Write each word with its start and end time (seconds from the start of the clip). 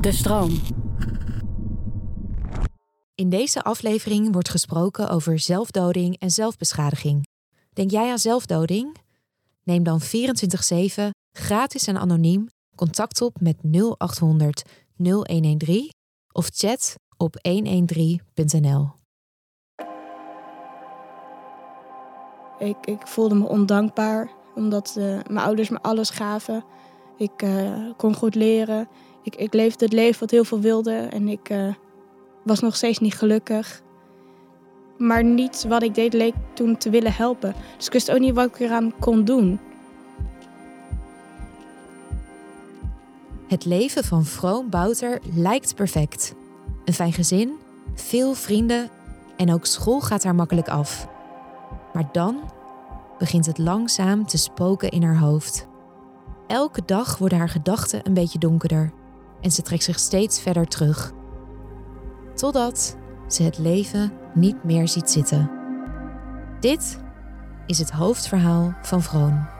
De 0.00 0.12
stroom. 0.12 0.60
In 3.14 3.28
deze 3.28 3.62
aflevering 3.62 4.32
wordt 4.32 4.48
gesproken 4.48 5.08
over 5.10 5.38
zelfdoding 5.38 6.18
en 6.18 6.30
zelfbeschadiging. 6.30 7.26
Denk 7.72 7.90
jij 7.90 8.10
aan 8.10 8.18
zelfdoding? 8.18 8.96
Neem 9.62 9.82
dan 9.82 10.00
24/7 10.00 11.10
gratis 11.32 11.86
en 11.86 11.98
anoniem 11.98 12.48
contact 12.76 13.20
op 13.20 13.40
met 13.40 13.56
0800 13.62 14.62
0113 14.96 15.90
of 16.32 16.48
chat 16.52 16.94
op 17.16 17.36
113.nl. 17.48 18.90
Ik, 22.58 22.76
ik 22.84 23.06
voelde 23.06 23.34
me 23.34 23.48
ondankbaar 23.48 24.30
omdat 24.54 24.94
eh, 24.98 25.04
mijn 25.04 25.46
ouders 25.46 25.68
me 25.68 25.80
alles 25.82 26.10
gaven. 26.10 26.64
Ik 27.20 27.42
eh, 27.42 27.72
kon 27.96 28.14
goed 28.14 28.34
leren. 28.34 28.88
Ik, 29.22 29.36
ik 29.36 29.54
leefde 29.54 29.84
het 29.84 29.94
leven 29.94 30.20
wat 30.20 30.30
heel 30.30 30.44
veel 30.44 30.60
wilde 30.60 30.92
en 30.92 31.28
ik 31.28 31.48
eh, 31.48 31.74
was 32.44 32.60
nog 32.60 32.76
steeds 32.76 32.98
niet 32.98 33.14
gelukkig. 33.14 33.82
Maar 34.98 35.24
niets 35.24 35.64
wat 35.64 35.82
ik 35.82 35.94
deed 35.94 36.12
leek 36.12 36.34
toen 36.52 36.76
te 36.76 36.90
willen 36.90 37.12
helpen. 37.12 37.54
Dus 37.76 37.86
ik 37.86 37.92
wist 37.92 38.10
ook 38.10 38.18
niet 38.18 38.34
wat 38.34 38.46
ik 38.46 38.58
eraan 38.58 38.92
kon 38.98 39.24
doen. 39.24 39.60
Het 43.48 43.64
leven 43.64 44.04
van 44.04 44.24
Vroom 44.24 44.70
Bouter 44.70 45.20
lijkt 45.34 45.74
perfect. 45.74 46.34
Een 46.84 46.94
fijn 46.94 47.12
gezin, 47.12 47.52
veel 47.94 48.34
vrienden 48.34 48.88
en 49.36 49.52
ook 49.52 49.66
school 49.66 50.00
gaat 50.00 50.24
haar 50.24 50.34
makkelijk 50.34 50.68
af. 50.68 51.08
Maar 51.92 52.08
dan 52.12 52.40
begint 53.18 53.46
het 53.46 53.58
langzaam 53.58 54.26
te 54.26 54.38
spoken 54.38 54.90
in 54.90 55.02
haar 55.02 55.18
hoofd. 55.18 55.68
Elke 56.50 56.82
dag 56.84 57.18
worden 57.18 57.38
haar 57.38 57.48
gedachten 57.48 58.00
een 58.06 58.14
beetje 58.14 58.38
donkerder 58.38 58.92
en 59.40 59.50
ze 59.50 59.62
trekt 59.62 59.82
zich 59.82 59.98
steeds 59.98 60.40
verder 60.40 60.66
terug. 60.66 61.12
Totdat 62.34 62.96
ze 63.28 63.42
het 63.42 63.58
leven 63.58 64.12
niet 64.34 64.64
meer 64.64 64.88
ziet 64.88 65.10
zitten. 65.10 65.50
Dit 66.60 66.98
is 67.66 67.78
het 67.78 67.90
hoofdverhaal 67.90 68.74
van 68.82 69.02
Vroon. 69.02 69.59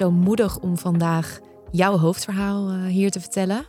Zo 0.00 0.10
moedig 0.10 0.58
om 0.58 0.78
vandaag 0.78 1.40
jouw 1.70 1.98
hoofdverhaal 1.98 2.68
eh, 2.68 2.84
hier 2.84 3.10
te 3.10 3.20
vertellen. 3.20 3.66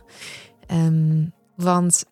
Ehm, 0.66 1.26
want 1.56 2.04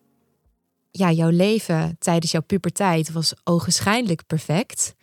ja, 0.91 1.11
jouw 1.11 1.29
leven 1.29 1.95
tijdens 1.99 2.31
jouw 2.31 2.41
puberteit 2.41 3.11
was 3.11 3.33
ogenschijnlijk 3.43 4.25
perfect. 4.27 4.95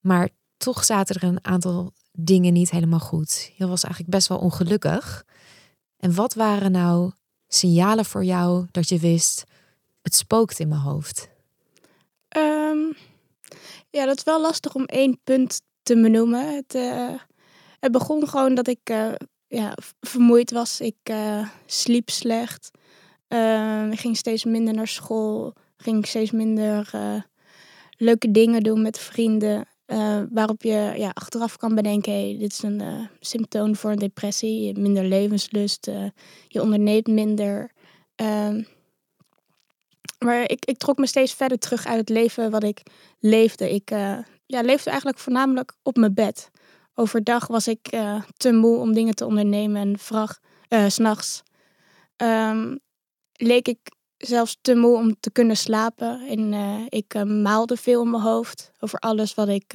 Maar 0.00 0.28
toch 0.56 0.84
zaten 0.84 1.16
er 1.16 1.28
een 1.28 1.44
aantal 1.44 1.92
dingen 2.12 2.52
niet 2.52 2.70
helemaal 2.70 2.98
goed. 2.98 3.52
Je 3.56 3.66
was 3.66 3.82
eigenlijk 3.82 4.14
best 4.14 4.28
wel 4.28 4.38
ongelukkig. 4.38 5.24
En 5.96 6.14
wat 6.14 6.34
waren 6.34 6.72
nou 6.72 7.12
signalen 7.48 8.04
voor 8.04 8.24
jou 8.24 8.66
dat 8.70 8.88
je 8.88 8.98
wist, 8.98 9.44
het 10.02 10.14
spookt 10.14 10.58
in 10.58 10.68
mijn 10.68 10.80
hoofd? 10.80 11.28
Ehm, 12.28 12.92
ja, 13.90 14.06
dat 14.06 14.16
is 14.16 14.24
wel 14.24 14.40
lastig 14.40 14.74
om 14.74 14.84
één 14.84 15.20
punt 15.24 15.60
te 15.82 16.00
benoemen. 16.00 16.54
Het, 16.54 16.74
eh, 16.74 17.14
het 17.80 17.92
begon 17.92 18.28
gewoon 18.28 18.54
dat 18.54 18.68
ik 18.68 18.80
eh, 18.84 19.12
ja, 19.48 19.76
vermoeid 20.00 20.50
was. 20.50 20.80
Ik 20.80 20.96
eh, 21.02 21.48
sliep 21.66 22.10
slecht. 22.10 22.70
Ehm, 23.28 23.90
ik 23.90 24.00
ging 24.00 24.16
steeds 24.16 24.44
minder 24.44 24.74
naar 24.74 24.88
school. 24.88 25.54
Ging 25.76 26.06
steeds 26.06 26.30
minder 26.30 26.88
eh, 26.92 27.22
leuke 27.96 28.30
dingen 28.30 28.62
doen 28.62 28.82
met 28.82 28.98
vrienden. 28.98 29.66
waarop 30.30 30.62
je 30.62 30.92
ja, 30.96 31.10
achteraf 31.14 31.56
kan 31.56 31.74
bedenken: 31.74 32.12
hey, 32.12 32.36
dit 32.38 32.52
is 32.52 32.62
een 32.62 33.08
symptoom 33.20 33.76
voor 33.76 33.90
een 33.90 33.98
depressie. 33.98 34.78
Minder 34.78 35.04
levenslust. 35.04 35.90
je 36.48 36.62
onderneemt 36.62 37.06
minder. 37.06 37.72
Ehm, 38.14 38.62
maar 40.18 40.50
ik, 40.50 40.64
ik 40.64 40.78
trok 40.78 40.98
me 40.98 41.06
steeds 41.06 41.34
verder 41.34 41.58
terug 41.58 41.86
uit 41.86 41.98
het 41.98 42.08
leven 42.08 42.50
wat 42.50 42.62
ik 42.62 42.82
leefde. 43.20 43.74
Ik 43.74 43.90
ja, 44.46 44.60
leefde 44.60 44.90
eigenlijk 44.90 45.18
voornamelijk 45.18 45.72
op 45.82 45.96
mijn 45.96 46.14
bed. 46.14 46.50
Overdag 47.00 47.46
was 47.46 47.68
ik 47.68 47.86
eh, 47.86 48.22
te 48.36 48.52
moe 48.52 48.78
om 48.78 48.92
dingen 48.92 49.14
te 49.14 49.26
ondernemen 49.26 49.80
en 49.80 49.98
vrag, 49.98 50.38
eh, 50.68 50.88
s'nachts 50.88 51.42
ehm, 52.16 52.76
leek 53.32 53.68
ik 53.68 53.78
zelfs 54.16 54.58
te 54.60 54.74
moe 54.74 54.96
om 54.96 55.20
te 55.20 55.30
kunnen 55.30 55.56
slapen. 55.56 56.20
En 56.28 56.52
eh, 56.52 56.84
ik 56.88 57.24
maalde 57.24 57.76
veel 57.76 58.02
in 58.02 58.10
mijn 58.10 58.22
hoofd 58.22 58.72
over 58.78 58.98
alles 58.98 59.34
wat 59.34 59.48
ik 59.48 59.74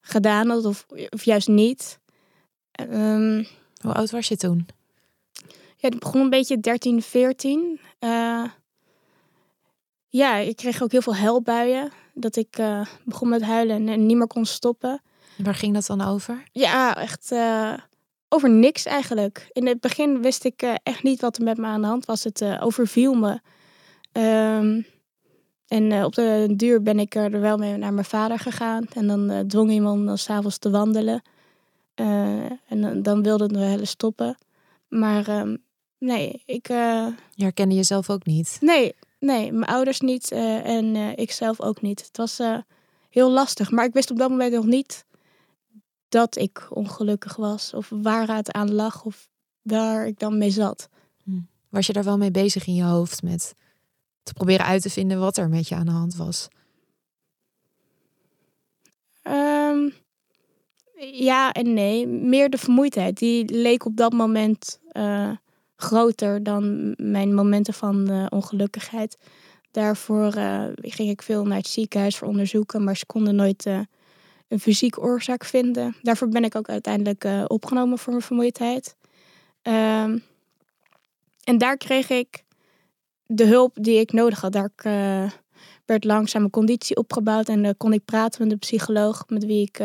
gedaan 0.00 0.48
had 0.48 0.64
of, 0.64 0.86
of 1.08 1.24
juist 1.24 1.48
niet. 1.48 1.98
Ehm, 2.70 3.44
Hoe 3.80 3.94
oud 3.94 4.10
was 4.10 4.28
je 4.28 4.36
toen? 4.36 4.66
ja, 5.76 5.88
het 5.88 5.98
begon 5.98 6.20
een 6.20 6.30
beetje 6.30 6.60
13, 6.60 7.02
14. 7.02 7.80
Eh, 7.98 8.44
ja, 10.08 10.36
ik 10.36 10.56
kreeg 10.56 10.82
ook 10.82 10.92
heel 10.92 11.02
veel 11.02 11.16
huilbuien. 11.16 11.92
Dat 12.14 12.36
ik 12.36 12.62
begon 13.04 13.28
met 13.28 13.42
huilen 13.42 13.76
en, 13.76 13.88
en 13.88 14.06
niet 14.06 14.16
meer 14.16 14.26
kon 14.26 14.46
stoppen. 14.46 15.02
Waar 15.36 15.54
ging 15.54 15.74
dat 15.74 15.86
dan 15.86 16.00
over? 16.00 16.42
Ja, 16.52 16.96
echt 16.96 17.32
eh, 17.32 17.72
over 18.28 18.50
niks 18.50 18.84
eigenlijk. 18.84 19.48
In 19.52 19.66
het 19.66 19.80
begin 19.80 20.22
wist 20.22 20.44
ik 20.44 20.62
eh, 20.62 20.74
echt 20.82 21.02
niet 21.02 21.20
wat 21.20 21.36
er 21.36 21.42
met 21.42 21.56
me 21.56 21.66
aan 21.66 21.80
de 21.80 21.86
hand 21.86 22.04
was. 22.04 22.24
Het 22.24 22.40
eh, 22.40 22.58
overviel 22.60 23.14
me. 23.14 23.40
Ehm, 24.12 24.80
en 25.66 26.04
op 26.04 26.14
de 26.14 26.52
duur 26.56 26.82
ben 26.82 26.98
ik 26.98 27.14
er 27.14 27.40
wel 27.40 27.56
mee 27.56 27.76
naar 27.76 27.92
mijn 27.92 28.04
vader 28.06 28.38
gegaan. 28.38 28.86
En 28.94 29.06
dan 29.06 29.46
dwong 29.46 29.70
iemand 29.70 30.06
dan 30.06 30.18
s'avonds 30.18 30.58
te 30.58 30.70
wandelen. 30.70 31.22
En 31.94 32.80
dan- 32.80 33.02
dan 33.02 33.22
wilde 33.22 33.44
het 33.44 33.52
wel 33.56 33.78
eens 33.78 33.90
stoppen. 33.90 34.36
Maar 34.88 35.28
ehm, 35.28 35.56
nee, 35.98 36.42
ik... 36.46 36.66
Je 36.66 37.12
herkende 37.36 37.74
jezelf 37.74 38.10
ook 38.10 38.24
niet. 38.26 38.56
Nee, 38.60 38.94
nee, 39.18 39.52
mijn 39.52 39.70
ouders 39.70 40.00
niet 40.00 40.30
en 40.30 40.96
ik 41.16 41.30
zelf 41.32 41.60
ook 41.60 41.80
niet. 41.82 42.00
Het 42.06 42.16
was 42.16 42.40
heel 43.10 43.30
lastig, 43.30 43.70
maar 43.70 43.84
ik 43.84 43.92
wist 43.92 44.10
op 44.10 44.16
dat 44.18 44.30
moment 44.30 44.52
nog 44.52 44.64
niet 44.66 45.04
dat 46.14 46.36
ik 46.36 46.66
ongelukkig 46.70 47.36
was. 47.36 47.74
Of 47.74 47.88
waar 48.02 48.36
het 48.36 48.52
aan 48.52 48.72
lag 48.72 49.04
of 49.04 49.28
waar 49.62 50.06
ik 50.06 50.18
dan 50.18 50.38
mee 50.38 50.50
zat. 50.50 50.88
Was 51.68 51.86
je 51.86 51.92
daar 51.92 52.04
wel 52.04 52.18
mee 52.18 52.30
bezig 52.30 52.66
in 52.66 52.74
je 52.74 52.82
hoofd 52.82 53.22
met 53.22 53.54
te 54.22 54.32
proberen 54.32 54.66
uit 54.66 54.82
te 54.82 54.90
vinden 54.90 55.18
wat 55.18 55.36
er 55.36 55.48
met 55.48 55.68
je 55.68 55.74
aan 55.74 55.86
de 55.86 55.92
hand 55.92 56.14
was? 56.14 56.48
Ehm, 59.22 59.90
ja 61.12 61.52
en 61.52 61.72
nee. 61.74 62.06
Meer 62.06 62.50
de 62.50 62.58
vermoeidheid. 62.58 63.18
Die 63.18 63.54
leek 63.54 63.84
op 63.84 63.96
dat 63.96 64.12
moment 64.12 64.80
eh, 64.88 65.30
groter 65.76 66.42
dan 66.42 66.94
mijn 66.96 67.34
momenten 67.34 67.74
van 67.74 68.08
eh, 68.10 68.26
ongelukkigheid. 68.28 69.18
Daarvoor 69.70 70.32
eh, 70.32 70.64
ging 70.76 71.10
ik 71.10 71.22
veel 71.22 71.44
naar 71.44 71.58
het 71.58 71.66
ziekenhuis 71.66 72.16
voor 72.16 72.28
onderzoeken, 72.28 72.84
maar 72.84 72.96
ze 72.96 73.06
konden 73.06 73.34
nooit 73.34 73.66
een 74.54 74.60
fysieke 74.60 75.00
oorzaak 75.00 75.44
vinden. 75.44 75.96
Daarvoor 76.02 76.28
ben 76.28 76.44
ik 76.44 76.54
ook 76.54 76.68
uiteindelijk 76.68 77.24
eh, 77.24 77.44
opgenomen 77.46 77.98
voor 77.98 78.12
mijn 78.12 78.24
vermoeidheid. 78.24 78.96
Ehm, 79.62 80.18
en 81.44 81.58
daar 81.58 81.76
kreeg 81.76 82.10
ik 82.10 82.44
de 83.26 83.44
hulp 83.44 83.76
die 83.80 83.98
ik 83.98 84.12
nodig 84.12 84.40
had. 84.40 84.52
Daar 84.52 84.70
eh, 84.76 85.30
werd 85.84 86.04
langzaam 86.04 86.40
mijn 86.40 86.52
conditie 86.52 86.96
opgebouwd 86.96 87.48
en 87.48 87.64
uh, 87.64 87.70
kon 87.76 87.92
ik 87.92 88.04
praten 88.04 88.42
met 88.42 88.50
de 88.50 88.56
psycholoog 88.56 89.24
met 89.28 89.44
wie 89.44 89.62
ik 89.62 89.78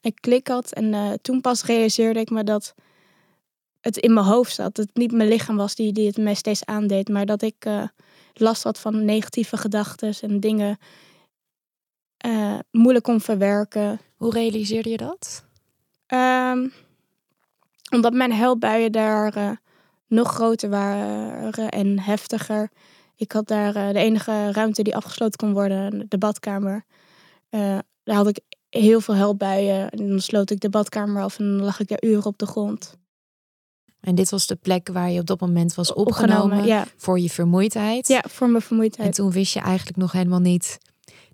een 0.00 0.14
klik 0.14 0.48
had. 0.48 0.72
En 0.72 1.18
toen 1.22 1.40
pas 1.40 1.64
realiseerde 1.64 2.20
ik 2.20 2.30
me 2.30 2.44
dat 2.44 2.74
het 3.80 3.96
in 3.96 4.14
mijn 4.14 4.26
hoofd 4.26 4.54
zat. 4.54 4.74
Dat 4.74 4.86
het 4.86 4.96
niet 4.96 5.12
mijn 5.12 5.28
lichaam 5.28 5.56
was 5.56 5.74
die, 5.74 5.92
die 5.92 6.06
het 6.06 6.16
mij 6.16 6.34
steeds 6.34 6.64
aandeed, 6.64 7.08
maar 7.08 7.26
dat 7.26 7.42
ik 7.42 7.66
last 8.34 8.62
had 8.62 8.78
van 8.78 9.04
negatieve 9.04 9.56
gedachten 9.56 10.14
en 10.20 10.40
dingen 10.40 10.78
moeilijk 12.70 13.04
kon 13.04 13.20
verwerken. 13.20 14.00
Hoe 14.16 14.32
realiseerde 14.32 14.90
je 14.90 14.96
dat? 14.96 15.44
Um, 16.06 16.72
omdat 17.90 18.12
mijn 18.12 18.32
huilbuien 18.32 18.92
daar 18.92 19.60
nog 20.06 20.28
groter 20.28 20.70
waren 20.70 21.68
en 21.68 22.00
heftiger. 22.00 22.70
Ik 23.16 23.32
had 23.32 23.48
daar 23.48 23.76
uh, 23.76 23.88
de 23.88 23.98
enige 23.98 24.52
ruimte 24.52 24.82
die 24.82 24.96
afgesloten 24.96 25.38
kon 25.38 25.52
worden, 25.52 26.06
de 26.08 26.18
badkamer. 26.18 26.84
Daar 27.50 28.16
had 28.16 28.28
ik 28.28 28.40
heel 28.68 29.00
veel 29.00 29.14
huilbuien. 29.14 29.90
En 29.90 30.08
dan 30.08 30.20
sloot 30.20 30.50
ik 30.50 30.60
de 30.60 30.70
badkamer 30.70 31.22
af 31.22 31.38
en 31.38 31.44
dan 31.44 31.64
lag 31.64 31.80
ik 31.80 31.88
daar 31.88 32.02
uren 32.04 32.24
op 32.24 32.38
de 32.38 32.46
grond. 32.46 32.98
En 34.00 34.14
dit 34.14 34.30
was 34.30 34.46
de 34.46 34.56
plek 34.56 34.88
waar 34.92 35.10
je 35.10 35.20
op 35.20 35.26
dat 35.26 35.40
moment 35.40 35.74
was 35.74 35.92
opgenomen, 35.92 36.42
opgenomen 36.42 36.66
ja. 36.66 36.86
voor 36.96 37.20
je 37.20 37.30
vermoeidheid. 37.30 38.08
Ja, 38.08 38.24
voor 38.28 38.48
mijn 38.48 38.62
vermoeidheid. 38.62 39.08
En 39.08 39.14
toen 39.14 39.30
wist 39.30 39.52
je 39.52 39.60
eigenlijk 39.60 39.96
nog 39.96 40.12
helemaal 40.12 40.40
niet 40.40 40.78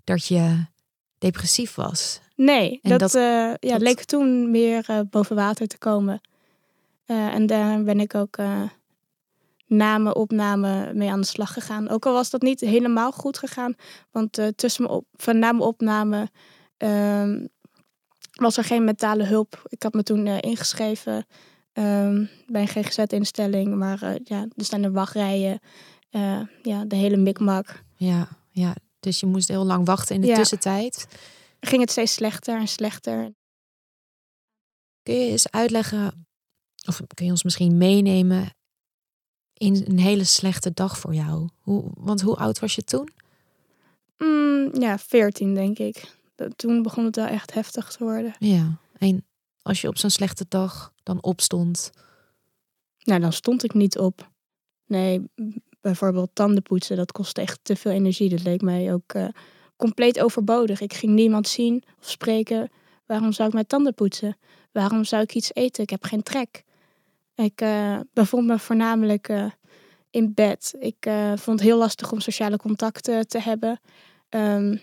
dat 0.03 0.25
je 0.25 0.65
depressief 1.17 1.75
was. 1.75 2.19
Nee, 2.35 2.79
en 2.81 2.89
dat, 2.89 2.99
dat, 2.99 3.15
uh, 3.15 3.21
ja, 3.59 3.71
dat... 3.71 3.81
leek 3.81 4.03
toen 4.03 4.51
meer 4.51 5.05
boven 5.09 5.35
water 5.35 5.67
te 5.67 5.77
komen. 5.77 6.21
en 7.05 7.45
daar 7.45 7.83
ben 7.83 7.99
ik 7.99 8.15
ook 8.15 8.37
na 9.67 9.97
mijn 9.97 10.15
opname 10.15 10.93
mee 10.93 11.09
aan 11.09 11.21
de 11.21 11.27
slag 11.27 11.53
gegaan. 11.53 11.89
Ook 11.89 12.05
al 12.05 12.13
was 12.13 12.29
dat 12.29 12.41
niet 12.41 12.59
helemaal 12.59 13.11
goed 13.11 13.37
gegaan. 13.37 13.75
Want 14.11 14.39
tussen 14.55 14.83
mijn 14.83 14.95
op, 14.95 15.05
van 15.15 15.39
na 15.39 15.51
mijn 15.51 15.63
opname 15.63 16.29
uh, 16.77 17.45
was 18.31 18.57
er 18.57 18.63
geen 18.63 18.83
mentale 18.83 19.23
hulp. 19.23 19.63
Ik 19.67 19.83
had 19.83 19.93
me 19.93 20.03
toen 20.03 20.27
ingeschreven 20.27 21.25
um, 21.73 22.29
bij 22.47 22.61
een 22.61 22.67
GGZ-instelling. 22.67 23.75
Maar 23.75 24.17
ja, 24.23 24.47
er 24.55 24.65
staan 24.65 24.83
er 24.83 24.91
wachtrijen. 24.91 25.59
ja, 26.61 26.85
de 26.87 26.95
hele 26.95 27.17
mikmak. 27.17 27.83
Ja, 27.95 28.27
ja, 28.51 28.75
dus 28.99 29.19
je 29.19 29.25
moest 29.25 29.47
heel 29.47 29.65
lang 29.65 29.85
wachten 29.85 30.15
in 30.15 30.21
de 30.21 30.27
ja. 30.27 30.35
tussentijd. 30.35 31.07
Ging 31.59 31.81
het 31.81 31.91
steeds 31.91 32.13
slechter 32.13 32.59
en 32.59 32.67
slechter. 32.67 33.33
Kun 35.03 35.15
je 35.15 35.31
eens 35.31 35.51
uitleggen, 35.51 36.27
of 36.87 37.01
kun 37.13 37.25
je 37.25 37.31
ons 37.31 37.43
misschien 37.43 37.77
meenemen 37.77 38.55
in 39.53 39.83
een 39.87 39.99
hele 39.99 40.23
slechte 40.23 40.73
dag 40.73 40.97
voor 40.97 41.13
jou? 41.13 41.49
Hoe, 41.61 41.91
want 41.93 42.21
hoe 42.21 42.35
oud 42.35 42.59
was 42.59 42.75
je 42.75 42.83
toen? 42.83 43.09
Mm, 44.17 44.81
ja, 44.81 44.97
veertien 44.97 45.53
denk 45.53 45.79
ik. 45.79 46.15
Toen 46.55 46.81
begon 46.81 47.05
het 47.05 47.15
wel 47.15 47.25
echt 47.25 47.53
heftig 47.53 47.91
te 47.91 48.03
worden. 48.03 48.35
Ja, 48.39 48.79
en 48.97 49.25
als 49.61 49.81
je 49.81 49.87
op 49.87 49.97
zo'n 49.97 50.09
slechte 50.09 50.45
dag 50.47 50.93
dan 51.03 51.23
opstond? 51.23 51.91
Nou, 52.99 53.19
dan 53.19 53.33
stond 53.33 53.63
ik 53.63 53.73
niet 53.73 53.97
op. 53.97 54.31
Nee, 54.85 55.29
bijvoorbeeld 55.87 56.29
tanden 56.33 56.63
poetsen, 56.63 56.97
dat 56.97 57.11
kostte 57.11 57.41
echt 57.41 57.59
te 57.61 57.75
veel 57.75 57.91
energie. 57.91 58.29
Dat 58.29 58.43
leek 58.43 58.61
mij 58.61 58.93
ook 58.93 59.13
uh, 59.13 59.27
compleet 59.75 60.19
overbodig. 60.19 60.81
Ik 60.81 60.93
ging 60.93 61.13
niemand 61.13 61.47
zien 61.47 61.83
of 61.99 62.09
spreken. 62.09 62.71
Waarom 63.05 63.31
zou 63.31 63.47
ik 63.47 63.53
mijn 63.53 63.67
tanden 63.67 63.93
poetsen? 63.93 64.37
Waarom 64.71 65.03
zou 65.03 65.23
ik 65.23 65.35
iets 65.35 65.53
eten? 65.53 65.83
Ik 65.83 65.89
heb 65.89 66.03
geen 66.03 66.23
trek. 66.23 66.63
Ik 67.35 67.61
uh, 67.61 67.99
bevond 68.13 68.47
me 68.47 68.59
voornamelijk 68.59 69.29
uh, 69.29 69.51
in 70.09 70.33
bed. 70.33 70.75
Ik 70.79 71.09
vond 71.35 71.59
het 71.59 71.67
heel 71.67 71.77
lastig 71.77 72.11
om 72.11 72.19
sociale 72.19 72.57
contacten 72.57 73.27
te 73.27 73.39
hebben. 73.39 73.79
Um, 74.29 74.81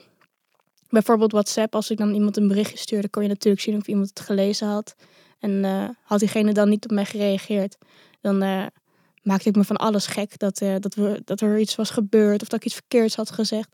bijvoorbeeld 0.89 1.33
WhatsApp, 1.33 1.75
als 1.75 1.91
ik 1.91 1.99
dan 1.99 2.15
iemand 2.15 2.37
een 2.37 2.49
berichtje 2.49 2.79
stuurde, 2.79 3.09
kon 3.09 3.23
je 3.23 3.29
natuurlijk 3.29 3.63
zien 3.63 3.77
of 3.77 3.87
iemand 3.87 4.09
het 4.09 4.21
gelezen 4.21 4.67
had. 4.67 4.95
En 5.39 5.65
had 6.03 6.19
diegene 6.19 6.53
dan 6.53 6.69
niet 6.69 6.85
op 6.85 6.91
mij 6.91 7.05
gereageerd, 7.05 7.77
dan 8.21 8.71
maakte 9.25 9.49
ik 9.49 9.57
me 9.57 9.65
van 9.65 9.77
alles 9.77 10.07
gek. 10.07 10.39
Dat, 10.39 10.59
dat, 10.79 10.95
we, 10.95 11.23
dat 11.25 11.41
er 11.41 11.59
iets 11.59 11.75
was 11.75 11.91
gebeurd 11.91 12.43
of 12.43 12.49
dat 12.49 12.59
ik 12.61 12.67
iets 12.67 12.75
verkeerds 12.75 13.17
had 13.17 13.31
gezegd. 13.31 13.69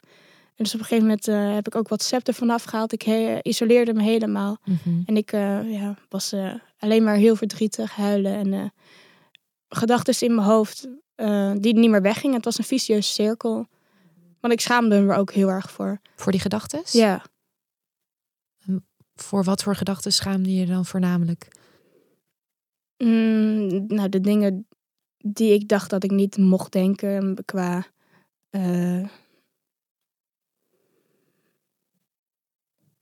En 0.61 0.67
dus 0.67 0.75
op 0.75 0.81
een 0.81 0.87
gegeven 0.87 1.07
moment 1.07 1.29
uh, 1.29 1.55
heb 1.55 1.67
ik 1.67 1.75
ook 1.75 1.89
WhatsApp 1.89 2.27
ervan 2.27 2.51
afgehaald. 2.51 2.93
Ik 2.93 3.07
isoleerde 3.43 3.95
me 3.95 4.03
helemaal. 4.03 4.59
Mm 4.65 4.79
-hmm. 4.83 5.03
En 5.07 5.17
ik 5.17 5.33
uh, 5.33 5.73
ja, 5.73 5.95
was 6.09 6.35
alleen 6.79 7.05
maar 7.05 7.17
heel 7.17 7.37
verdrietig, 7.37 7.95
huilen. 7.95 8.55
En 8.55 8.73
gedachten 9.69 10.29
in 10.29 10.35
mijn 10.35 10.47
hoofd 10.47 10.89
die 11.55 11.75
niet 11.75 11.91
meer 11.91 12.03
weggingen. 12.03 12.37
Het 12.37 12.45
was 12.45 12.59
een 12.59 12.65
vicieuze 12.65 13.13
cirkel. 13.13 13.67
Want 14.41 14.53
ik 14.53 14.61
schaamde 14.61 15.01
me 15.01 15.13
er 15.13 15.19
ook 15.19 15.33
heel 15.33 15.49
erg 15.49 15.71
voor. 15.71 16.01
Voor 16.17 16.33
die 16.33 16.41
gedachten? 16.41 16.81
Ja. 16.85 17.25
En 18.67 18.87
voor 19.15 19.45
wat 19.45 19.63
voor 19.63 19.77
gedachten 19.77 20.13
schaamde 20.13 20.55
je 20.55 20.67
dan 20.67 20.87
voornamelijk? 20.87 21.49
Mm, 22.97 23.87
nou, 23.87 24.09
de 24.09 24.21
dingen 24.21 24.67
die 25.23 25.53
ik 25.53 25.69
dacht 25.69 25.91
dat 25.91 26.05
ik 26.05 26.11
niet 26.11 26.37
mocht 26.37 26.73
denken 26.73 27.37
qua 27.45 27.87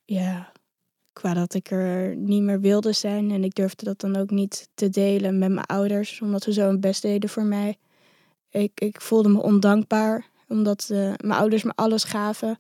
ja, 0.09 0.53
qua 1.13 1.35
dat 1.35 1.55
ik 1.55 1.71
er 1.71 2.17
niet 2.17 2.43
meer 2.43 2.61
wilde 2.61 2.93
zijn. 2.93 3.31
En 3.31 3.45
ik 3.45 3.55
durfde 3.55 3.85
dat 3.85 4.01
dan 4.01 4.17
ook 4.17 4.31
niet 4.31 4.69
te 4.75 4.89
delen 4.89 5.39
met 5.39 5.51
mijn 5.51 5.67
ouders, 5.67 6.21
omdat 6.21 6.43
ze 6.43 6.53
zo 6.53 6.67
hun 6.67 6.81
best 6.81 7.03
deden 7.03 7.29
voor 7.31 7.43
mij. 7.43 7.79
Ik, 8.51 8.81
ik 8.81 9.01
voelde 9.01 9.29
me 9.29 9.43
ondankbaar, 9.43 10.27
omdat 10.49 10.89
uh, 10.93 10.99
mijn 10.99 11.41
ouders 11.41 11.63
me 11.63 11.73
alles 11.75 12.05
gaven. 12.05 12.59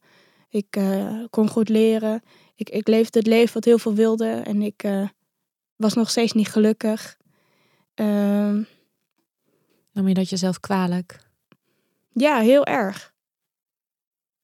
Ik 0.48 0.76
uh, 0.76 1.24
kon 1.30 1.48
goed 1.48 1.68
leren. 1.68 2.22
Ik, 2.54 2.70
ik 2.70 2.88
leefde 2.88 3.18
het 3.18 3.28
leven 3.28 3.54
wat 3.54 3.64
heel 3.64 3.78
veel 3.78 3.94
wilde 3.94 4.30
en 4.30 4.62
ik 4.62 4.84
was 5.76 5.94
nog 5.94 6.10
steeds 6.10 6.32
niet 6.32 6.48
gelukkig. 6.48 7.16
Uh, 7.94 8.58
Nam 9.98 10.08
je 10.08 10.14
dat 10.14 10.28
jezelf 10.28 10.60
kwalijk? 10.60 11.20
Ja, 12.12 12.38
heel 12.38 12.64
erg. 12.64 13.12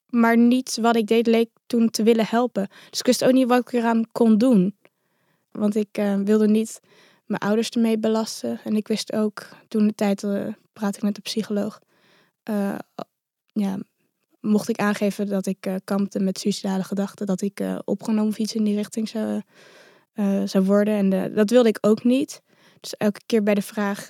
Maar 0.06 0.36
niet 0.36 0.78
wat 0.80 0.96
ik 0.96 1.06
deed 1.06 1.26
leek 1.26 1.50
toen 1.66 1.90
te 1.90 2.02
willen 2.02 2.26
helpen. 2.26 2.68
Dus 2.90 2.98
ik 2.98 3.06
wist 3.06 3.24
ook 3.24 3.32
niet 3.32 3.48
wat 3.48 3.60
ik 3.60 3.72
eraan 3.72 4.04
kon 4.12 4.38
doen. 4.38 4.76
Want 5.50 5.76
ik 5.76 5.98
uh, 5.98 6.14
wilde 6.14 6.48
niet 6.48 6.80
mijn 7.26 7.40
ouders 7.40 7.68
ermee 7.68 7.98
belasten. 7.98 8.60
En 8.64 8.76
ik 8.76 8.88
wist 8.88 9.12
ook, 9.12 9.48
toen 9.68 9.86
de 9.86 9.94
tijd 9.94 10.22
uh, 10.22 10.46
praatte 10.72 10.98
ik 10.98 11.04
met 11.04 11.14
de 11.14 11.20
psycholoog. 11.20 11.80
Uh, 12.50 12.78
ja, 13.52 13.78
mocht 14.40 14.68
ik 14.68 14.78
aangeven 14.78 15.28
dat 15.28 15.46
ik 15.46 15.78
kampte 15.84 16.20
met 16.20 16.38
suicidale 16.38 16.84
gedachten, 16.84 17.26
dat 17.26 17.40
ik 17.40 17.60
opgenomen 17.84 18.30
of 18.30 18.38
iets 18.38 18.54
in 18.54 18.64
die 18.64 18.76
richting 18.76 19.08
zou, 19.08 19.42
zou 20.44 20.64
worden. 20.64 21.12
En 21.12 21.34
dat 21.34 21.50
wilde 21.50 21.68
ik 21.68 21.78
ook 21.80 22.04
niet. 22.04 22.42
Dus 22.80 22.96
elke 22.96 23.20
keer 23.26 23.42
bij 23.42 23.54
de 23.54 23.62
vraag, 23.62 24.08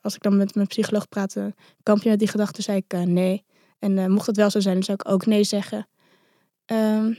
als 0.00 0.14
ik 0.14 0.22
dan 0.22 0.36
met 0.36 0.54
mijn 0.54 0.66
psycholoog 0.66 1.08
praatte, 1.08 1.54
kamp 1.82 2.02
je 2.02 2.08
met 2.08 2.18
die 2.18 2.28
gedachten, 2.28 2.62
zei 2.62 2.76
ik 2.86 3.06
nee. 3.06 3.44
En 3.78 3.96
uh, 3.96 4.06
mocht 4.06 4.26
het 4.26 4.36
wel 4.36 4.50
zo 4.50 4.60
zijn, 4.60 4.74
dan 4.74 4.82
zou 4.82 4.98
ik 5.00 5.12
ook 5.12 5.26
nee 5.26 5.44
zeggen. 5.44 5.88
Um, 6.66 7.16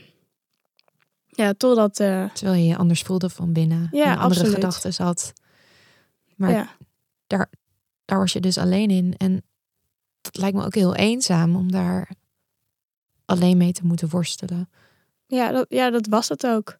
ja, 1.26 1.52
totdat... 1.52 2.00
Uh... 2.00 2.30
Terwijl 2.30 2.58
je 2.58 2.68
je 2.68 2.76
anders 2.76 3.02
voelde 3.02 3.30
van 3.30 3.52
binnen. 3.52 3.88
Ja, 3.90 4.12
en 4.12 4.18
andere 4.18 4.46
gedachten 4.46 5.04
had. 5.04 5.32
Maar 6.36 6.50
ja. 6.50 6.76
daar, 7.26 7.50
daar 8.04 8.18
was 8.18 8.32
je 8.32 8.40
dus 8.40 8.58
alleen 8.58 8.90
in. 8.90 9.14
En 9.16 9.42
het 10.22 10.36
lijkt 10.36 10.56
me 10.56 10.64
ook 10.64 10.74
heel 10.74 10.94
eenzaam 10.94 11.56
om 11.56 11.72
daar 11.72 12.10
alleen 13.24 13.56
mee 13.56 13.72
te 13.72 13.86
moeten 13.86 14.08
worstelen. 14.08 14.70
Ja, 15.26 15.50
dat, 15.50 15.66
ja, 15.68 15.90
dat 15.90 16.06
was 16.06 16.28
het 16.28 16.46
ook. 16.46 16.78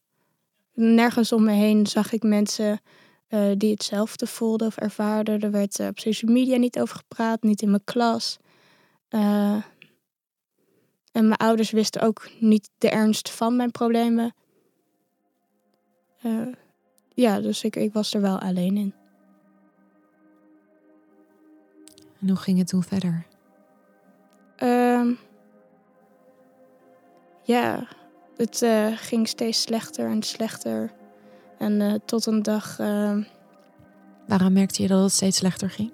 Nergens 0.74 1.32
om 1.32 1.44
me 1.44 1.52
heen 1.52 1.86
zag 1.86 2.12
ik 2.12 2.22
mensen 2.22 2.80
uh, 3.34 3.52
die 3.56 3.70
hetzelfde 3.70 4.26
voelden 4.26 4.66
of 4.66 4.76
ervaarden. 4.76 5.40
Er 5.40 5.50
werd 5.50 5.78
uh, 5.78 5.86
op 5.86 5.98
social 5.98 6.32
media 6.32 6.56
niet 6.56 6.80
over 6.80 6.96
gepraat, 6.96 7.42
niet 7.42 7.62
in 7.62 7.70
mijn 7.70 7.84
klas. 7.84 8.38
Uh, 9.10 9.62
en 11.12 11.28
mijn 11.28 11.36
ouders 11.36 11.70
wisten 11.70 12.02
ook 12.02 12.30
niet 12.40 12.70
de 12.78 12.90
ernst 12.90 13.30
van 13.30 13.56
mijn 13.56 13.70
problemen. 13.70 14.34
Ja, 17.14 17.40
dus 17.40 17.64
ik, 17.64 17.76
ik 17.76 17.92
was 17.92 18.14
er 18.14 18.20
wel 18.20 18.38
alleen 18.38 18.76
in. 18.76 18.94
En 22.20 22.28
hoe 22.28 22.36
ging 22.36 22.58
het 22.58 22.66
toen 22.66 22.82
verder? 22.82 23.26
Uh, 24.62 25.10
ja, 27.42 27.88
het 28.36 28.66
ging 28.96 29.28
steeds 29.28 29.62
slechter 29.62 30.10
en 30.10 30.22
slechter. 30.22 30.92
En 31.62 31.80
uh, 31.80 31.94
tot 32.04 32.26
een 32.26 32.42
dag. 32.42 32.78
ehm, 32.78 33.22
Waaraan 34.26 34.52
merkte 34.52 34.82
je 34.82 34.88
dat 34.88 35.02
het 35.02 35.12
steeds 35.12 35.36
slechter 35.36 35.70
ging? 35.70 35.92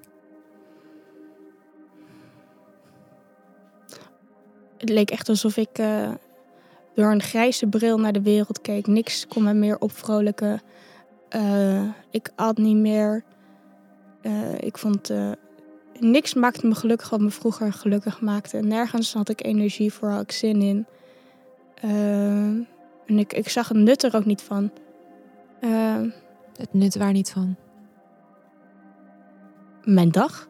het 4.78 4.88
leek 4.88 5.10
echt 5.10 5.28
alsof 5.28 5.56
ik 5.56 5.78
uh, 5.78 6.10
door 6.94 7.10
een 7.10 7.22
grijze 7.22 7.66
bril 7.66 7.98
naar 7.98 8.12
de 8.12 8.22
wereld 8.22 8.60
keek. 8.60 8.86
Niks 8.86 9.26
kon 9.26 9.42
me 9.42 9.54
meer 9.54 9.78
opvrolijken. 9.78 10.60
Ik 12.10 12.30
at 12.36 12.58
niet 12.58 12.76
meer. 12.76 13.24
Ik 14.60 14.78
vond 14.78 15.12
niks 15.98 16.34
maakte 16.34 16.66
me 16.66 16.74
gelukkig 16.74 17.10
wat 17.10 17.20
me 17.20 17.30
vroeger 17.30 17.72
gelukkig 17.72 18.20
maakte. 18.20 18.58
Nergens 18.58 19.12
had 19.12 19.28
ik 19.28 19.44
energie 19.44 19.92
voor, 19.92 20.08
had 20.08 20.22
ik 20.22 20.32
zin 20.32 20.62
in. 20.62 20.86
en 23.06 23.18
ik, 23.18 23.32
ik 23.32 23.48
zag 23.48 23.68
het 23.68 23.76
nut 23.76 24.02
er 24.02 24.16
ook 24.16 24.24
niet 24.24 24.42
van. 24.42 24.70
Het 26.56 26.72
nut 26.72 26.96
waar 26.96 27.12
niet 27.12 27.30
van? 27.30 27.56
Mijn 29.84 30.10
dag, 30.10 30.48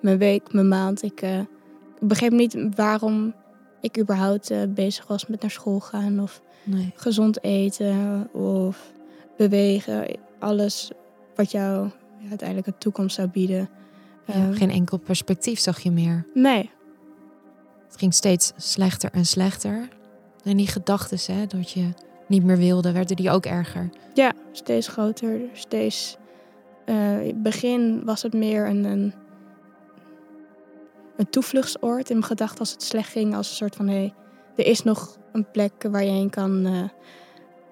mijn 0.00 0.18
week, 0.18 0.52
mijn 0.52 0.68
maand. 0.68 1.02
Ik, 1.02 1.20
ik 2.00 2.08
begreep 2.08 2.32
niet 2.32 2.56
waarom 2.74 3.34
ik 3.80 3.98
überhaupt 3.98 4.50
uh, 4.50 4.62
bezig 4.68 5.06
was 5.06 5.26
met 5.26 5.40
naar 5.40 5.50
school 5.50 5.80
gaan 5.80 6.20
of 6.20 6.42
nee. 6.64 6.92
gezond 6.94 7.42
eten 7.42 8.28
of 8.32 8.92
bewegen. 9.36 10.18
Alles 10.38 10.90
wat 11.34 11.50
jou 11.50 11.90
ja, 12.18 12.28
uiteindelijk 12.28 12.68
een 12.68 12.78
toekomst 12.78 13.14
zou 13.14 13.28
bieden. 13.28 13.68
Ja, 14.24 14.48
uh, 14.48 14.56
geen 14.56 14.70
enkel 14.70 14.98
perspectief 14.98 15.58
zag 15.58 15.80
je 15.80 15.90
meer. 15.90 16.24
Nee. 16.34 16.70
Het 17.86 17.98
ging 17.98 18.14
steeds 18.14 18.52
slechter 18.56 19.10
en 19.12 19.26
slechter. 19.26 19.88
En 20.44 20.56
die 20.56 20.66
gedachten, 20.66 21.34
hè, 21.34 21.46
dat 21.46 21.70
je 21.70 21.88
niet 22.28 22.44
meer 22.44 22.56
wilde, 22.56 22.92
werden 22.92 23.16
die 23.16 23.30
ook 23.30 23.46
erger. 23.46 23.88
Ja, 24.14 24.32
steeds 24.52 24.88
groter. 24.88 25.40
Steeds. 25.52 26.16
Uh, 26.86 27.20
in 27.20 27.26
het 27.26 27.42
begin 27.42 28.04
was 28.04 28.22
het 28.22 28.34
meer 28.34 28.66
een, 28.66 28.84
een 28.84 29.12
een 31.18 31.30
toevluchtsoord 31.30 32.10
in 32.10 32.16
mijn 32.16 32.28
gedachten 32.28 32.58
als 32.58 32.70
het 32.70 32.82
slecht 32.82 33.10
ging. 33.10 33.34
Als 33.34 33.50
een 33.50 33.56
soort 33.56 33.76
van, 33.76 33.88
hé, 33.88 33.94
hey, 33.94 34.14
er 34.56 34.66
is 34.66 34.82
nog 34.82 35.18
een 35.32 35.50
plek 35.50 35.72
waar 35.90 36.04
je 36.04 36.10
heen 36.10 36.30
kan, 36.30 36.66
uh, 36.66 36.82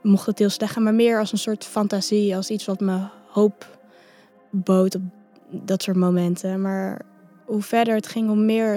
mocht 0.02 0.26
het 0.26 0.38
heel 0.38 0.48
slecht 0.48 0.72
gaan. 0.72 0.82
Maar 0.82 0.94
meer 0.94 1.18
als 1.18 1.32
een 1.32 1.38
soort 1.38 1.64
fantasie, 1.64 2.36
als 2.36 2.50
iets 2.50 2.64
wat 2.64 2.80
me 2.80 3.06
hoop 3.28 3.78
bood 4.50 4.94
op 4.94 5.02
dat 5.50 5.82
soort 5.82 5.96
momenten. 5.96 6.60
Maar 6.60 7.00
hoe 7.44 7.62
verder 7.62 7.94
het 7.94 8.06
ging, 8.06 8.26
hoe 8.26 8.36
meer 8.36 8.74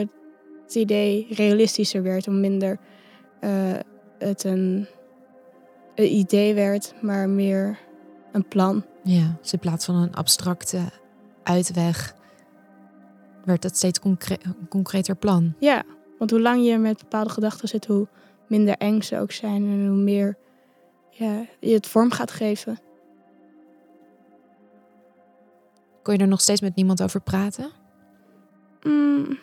het 0.64 0.76
idee 0.76 1.28
realistischer 1.30 2.04
werd. 2.04 2.26
Hoe 2.26 2.36
minder 2.36 2.78
uh, 3.42 3.50
het 4.18 4.44
een, 4.44 4.88
een 6.00 6.16
idee 6.16 6.54
werd, 6.54 6.94
maar 7.02 7.30
meer 7.30 7.80
een 8.32 8.48
plan. 8.48 8.86
Ja, 9.04 9.38
dus 9.42 9.54
in 9.54 9.60
plaats 9.60 9.86
van 9.86 9.96
een 9.96 10.16
abstracte 10.16 10.82
uitweg 11.44 12.16
werd 13.46 13.64
het 13.64 13.78
steeds 13.78 14.00
concre 14.00 14.38
een 14.44 14.68
concreter 14.68 15.16
plan. 15.16 15.54
Ja, 15.60 15.84
want 16.18 16.32
hoe 16.32 16.42
lang 16.42 16.66
je 16.66 16.78
met 16.78 16.98
bepaalde 16.98 17.30
gedachten 17.30 17.68
zit, 17.68 17.86
hoe 17.86 18.08
minder 18.48 18.76
eng 18.78 19.02
ze 19.02 19.20
ook 19.20 19.32
zijn 19.32 19.64
en 19.64 19.88
hoe 19.88 19.98
meer 19.98 20.38
ja, 21.10 21.46
je 21.60 21.74
het 21.74 21.88
vorm 21.88 22.12
gaat 22.12 22.32
geven. 22.32 22.80
Kon 26.04 26.14
je 26.14 26.20
er 26.20 26.28
nog 26.28 26.42
steeds 26.42 26.62
met 26.62 26.76
niemand 26.76 27.02
over 27.02 27.22
praten? 27.22 27.72
Mm. 28.84 29.38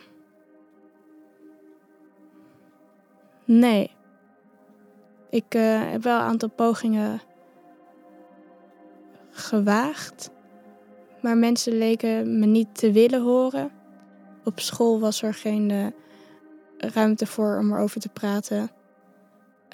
Nee. 3.45 3.96
Ik 5.31 5.55
uh, 5.55 5.91
heb 5.91 6.03
wel 6.03 6.19
een 6.19 6.27
aantal 6.27 6.51
pogingen 6.51 7.21
gewaagd. 9.31 10.31
Maar 11.23 11.37
mensen 11.37 11.79
leken 11.79 12.39
me 12.39 12.47
niet 12.47 12.79
te 12.79 12.93
willen 12.93 13.23
horen. 13.23 13.71
Op 14.45 14.61
school 14.61 15.01
was 15.01 15.23
er 15.23 15.35
geen 15.35 15.71
uh, 15.71 15.87
ruimte 16.77 17.27
voor 17.27 17.59
om 17.59 17.73
erover 17.73 18.01
te 18.01 18.09
praten. 18.09 18.71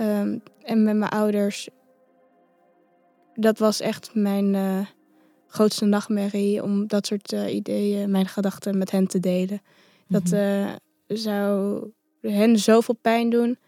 Um, 0.00 0.42
en 0.62 0.82
met 0.82 0.97
mijn 0.97 1.11
ouders, 1.11 1.68
dat 3.35 3.59
was 3.59 3.80
echt 3.80 4.14
mijn 4.14 4.54
uh, 4.54 4.87
grootste 5.47 5.85
nachtmerrie 5.85 6.62
om 6.62 6.87
dat 6.87 7.06
soort 7.06 7.32
ideeën, 7.32 8.11
mijn 8.11 8.26
gedachten 8.26 8.78
met 8.78 8.90
hen 8.90 9.06
te 9.06 9.21
delen. 9.21 9.62
Dat 10.09 10.30
mm 10.30 10.80
zou 11.16 11.82
hen 12.21 12.59
zoveel 12.59 12.94
pijn 13.02 13.30
doen 13.30 13.59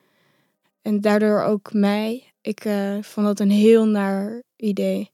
en 0.85 1.01
daardoor 1.01 1.43
ook 1.43 1.73
mij. 1.73 2.33
Ik 2.41 2.61
vond 3.01 3.27
dat 3.27 3.41
een 3.41 3.51
heel 3.51 3.87
naar 3.87 4.43
idee. 4.57 5.11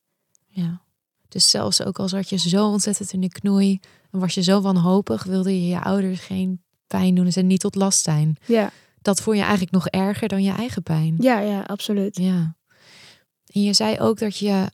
Ja. 0.47 0.83
Dus 1.29 1.51
zelfs 1.51 1.85
ook 1.85 1.99
al 1.99 2.09
zat 2.09 2.29
je 2.29 2.39
zo 2.39 2.67
ontzettend 2.67 3.13
in 3.13 3.21
de 3.21 3.29
knoei 3.29 3.81
en 4.11 4.19
was 4.19 4.35
je 4.35 4.43
zo 4.43 4.61
wanhopig, 4.61 5.25
wilde 5.25 5.61
je 5.61 5.69
je 5.69 5.81
ouders 5.81 6.21
geen 6.21 6.63
pijn 6.87 7.15
doen 7.15 7.25
en 7.25 7.33
ze 7.33 7.41
niet 7.41 7.61
tot 7.61 7.75
last 7.75 8.03
zijn. 8.03 8.37
Ja. 8.47 8.71
Dat 9.03 9.21
vond 9.21 9.37
je 9.37 9.43
eigenlijk 9.43 9.73
nog 9.73 9.89
erger 9.89 10.29
dan 10.29 10.43
je 10.43 10.53
eigen 10.53 10.83
pijn. 10.83 11.17
Ja, 11.19 11.39
ja, 11.39 11.61
absoluut. 11.61 12.17
Ja. 12.17 12.57
En 13.47 13.63
je 13.63 13.73
zei 13.73 13.99
ook 13.99 14.19
dat 14.19 14.37
je 14.37 14.71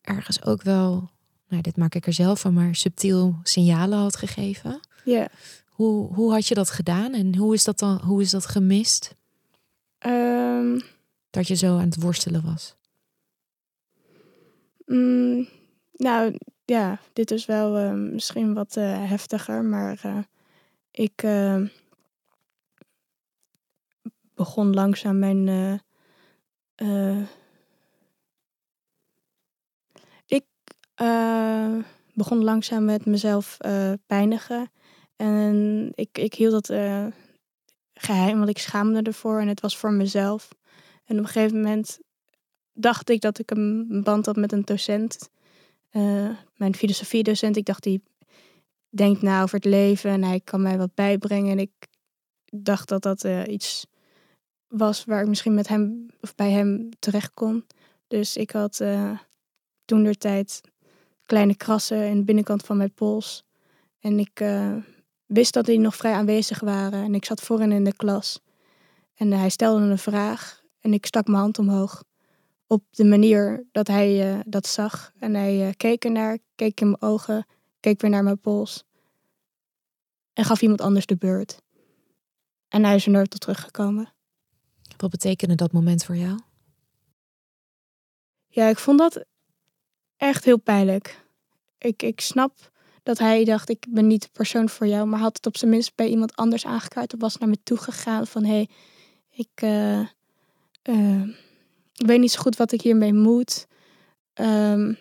ergens 0.00 0.44
ook 0.44 0.62
wel, 0.62 1.10
nou 1.48 1.62
dit 1.62 1.76
maak 1.76 1.94
ik 1.94 2.06
er 2.06 2.12
zelf 2.12 2.40
van, 2.40 2.54
maar 2.54 2.74
subtiel 2.74 3.38
signalen 3.42 3.98
had 3.98 4.16
gegeven. 4.16 4.80
Ja. 5.04 5.28
Hoe, 5.66 6.14
hoe 6.14 6.32
had 6.32 6.46
je 6.46 6.54
dat 6.54 6.70
gedaan 6.70 7.12
en 7.14 7.36
hoe 7.36 7.54
is 7.54 7.64
dat 7.64 7.78
dan, 7.78 8.00
hoe 8.00 8.22
is 8.22 8.30
dat 8.30 8.46
gemist? 8.46 9.14
Um, 10.06 10.80
dat 11.30 11.48
je 11.48 11.54
zo 11.54 11.78
aan 11.78 11.84
het 11.84 12.02
worstelen 12.02 12.44
was? 12.44 12.76
Mm, 14.86 15.48
nou 15.92 16.38
ja, 16.64 17.00
dit 17.12 17.30
is 17.30 17.46
wel 17.46 17.80
uh, 17.80 17.92
misschien 17.92 18.54
wat 18.54 18.76
uh, 18.76 19.08
heftiger, 19.08 19.64
maar 19.64 20.02
uh, 20.06 20.18
ik 20.90 21.26
begon 24.34 24.74
langzaam 24.74 25.18
mijn. 25.18 25.80
ik 30.26 30.44
begon 32.14 32.44
langzaam 32.44 32.84
met 32.84 33.06
mezelf 33.06 33.56
pijnigen. 34.06 34.70
En 35.16 35.88
ik, 35.94 36.18
ik 36.18 36.34
hield 36.34 36.52
dat 36.52 36.68
geheim, 38.02 38.36
want 38.36 38.48
ik 38.48 38.58
schaamde 38.58 39.02
ervoor 39.02 39.40
en 39.40 39.48
het 39.48 39.60
was 39.60 39.76
voor 39.76 39.92
mezelf. 39.92 40.48
En 41.04 41.18
op 41.18 41.24
een 41.24 41.30
gegeven 41.30 41.56
moment 41.56 41.98
dacht 42.72 43.10
ik 43.10 43.20
dat 43.20 43.38
ik 43.38 43.50
een 43.50 44.00
band 44.04 44.26
had 44.26 44.36
met 44.36 44.52
een 44.52 44.64
docent. 44.64 45.30
Uh, 45.92 46.30
mijn 46.56 46.74
filosofiedocent, 46.74 47.56
ik 47.56 47.64
dacht, 47.64 47.82
die 47.82 48.02
denkt 48.88 49.22
na 49.22 49.42
over 49.42 49.54
het 49.54 49.64
leven 49.64 50.10
en 50.10 50.24
hij 50.24 50.40
kan 50.40 50.62
mij 50.62 50.78
wat 50.78 50.94
bijbrengen. 50.94 51.50
En 51.50 51.58
ik 51.58 51.70
dacht 52.50 52.88
dat 52.88 53.02
dat 53.02 53.24
uh, 53.24 53.46
iets 53.46 53.86
was 54.68 55.04
waar 55.04 55.22
ik 55.22 55.28
misschien 55.28 55.54
met 55.54 55.68
hem 55.68 56.06
of 56.20 56.34
bij 56.34 56.50
hem 56.50 56.88
terecht 56.98 57.34
kon. 57.34 57.66
Dus 58.06 58.36
ik 58.36 58.50
had 58.50 58.80
uh, 58.80 59.18
toen 59.84 60.02
der 60.02 60.18
tijd 60.18 60.60
kleine 61.24 61.56
krassen 61.56 62.08
in 62.08 62.16
de 62.16 62.24
binnenkant 62.24 62.64
van 62.64 62.76
mijn 62.76 62.94
pols. 62.94 63.44
En 64.00 64.18
ik 64.18 64.40
wist 65.32 65.52
dat 65.52 65.64
die 65.66 65.78
nog 65.78 65.96
vrij 65.96 66.12
aanwezig 66.12 66.60
waren. 66.60 67.04
En 67.04 67.14
ik 67.14 67.24
zat 67.24 67.42
voorin 67.42 67.72
in 67.72 67.84
de 67.84 67.96
klas. 67.96 68.40
En 69.14 69.32
hij 69.32 69.48
stelde 69.48 69.84
een 69.84 69.98
vraag 69.98 70.62
en 70.80 70.92
ik 70.92 71.06
stak 71.06 71.26
mijn 71.26 71.38
hand 71.38 71.58
omhoog 71.58 72.02
op 72.66 72.84
de 72.90 73.04
manier 73.04 73.66
dat 73.72 73.86
hij 73.86 74.34
uh, 74.34 74.40
dat 74.46 74.66
zag. 74.66 75.12
En 75.18 75.34
hij 75.34 75.66
uh, 75.66 75.72
keek 75.76 76.04
ernaar, 76.04 76.38
keek 76.54 76.80
in 76.80 76.86
mijn 76.86 77.02
ogen, 77.02 77.46
keek 77.80 78.00
weer 78.00 78.10
naar 78.10 78.22
mijn 78.22 78.40
pols. 78.40 78.84
En 80.32 80.44
gaf 80.44 80.62
iemand 80.62 80.80
anders 80.80 81.06
de 81.06 81.16
beurt. 81.16 81.62
En 82.68 82.84
hij 82.84 82.94
is 82.94 83.04
er 83.04 83.10
nooit 83.10 83.30
tot 83.30 83.40
teruggekomen. 83.40 84.12
Wat 84.96 85.10
betekende 85.10 85.54
dat 85.54 85.72
moment 85.72 86.04
voor 86.04 86.16
jou? 86.16 86.38
Ja, 88.48 88.66
ik 88.66 88.78
vond 88.78 88.98
dat 88.98 89.24
echt 90.16 90.44
heel 90.44 90.58
pijnlijk. 90.58 91.24
Ik, 91.78 92.02
ik 92.02 92.20
snap 92.20 92.71
dat 93.02 93.18
hij 93.18 93.44
dacht, 93.44 93.68
ik 93.68 93.86
ben 93.88 94.06
niet 94.06 94.22
de 94.22 94.28
persoon 94.32 94.68
voor 94.68 94.86
jou. 94.86 95.06
Maar 95.06 95.20
had 95.20 95.36
het 95.36 95.46
op 95.46 95.56
zijn 95.56 95.70
minst 95.70 95.94
bij 95.94 96.08
iemand 96.08 96.36
anders 96.36 96.66
aangekaart. 96.66 97.14
Of 97.14 97.20
was 97.20 97.36
naar 97.36 97.48
me 97.48 97.62
toe 97.62 97.76
gegaan 97.76 98.26
van, 98.26 98.44
hé, 98.44 98.50
hey, 98.50 98.68
ik... 99.30 99.62
Uh, 99.62 100.08
ik 101.94 102.06
weet 102.06 102.20
niet 102.20 102.32
zo 102.32 102.40
goed 102.40 102.56
wat 102.56 102.72
ik 102.72 102.80
hiermee 102.80 103.14
moet. 103.14 103.66
Um, 104.34 104.98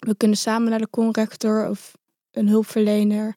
we 0.00 0.14
kunnen 0.16 0.36
samen 0.36 0.70
naar 0.70 0.78
de 0.78 0.90
conrector 0.90 1.68
of 1.68 1.96
een 2.30 2.48
hulpverlener. 2.48 3.36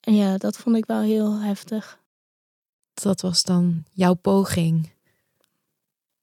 En 0.00 0.14
ja, 0.14 0.36
dat 0.36 0.56
vond 0.56 0.76
ik 0.76 0.86
wel 0.86 1.00
heel 1.00 1.40
heftig. 1.40 2.00
Dat 2.94 3.20
was 3.20 3.42
dan 3.42 3.84
jouw 3.90 4.14
poging 4.14 4.92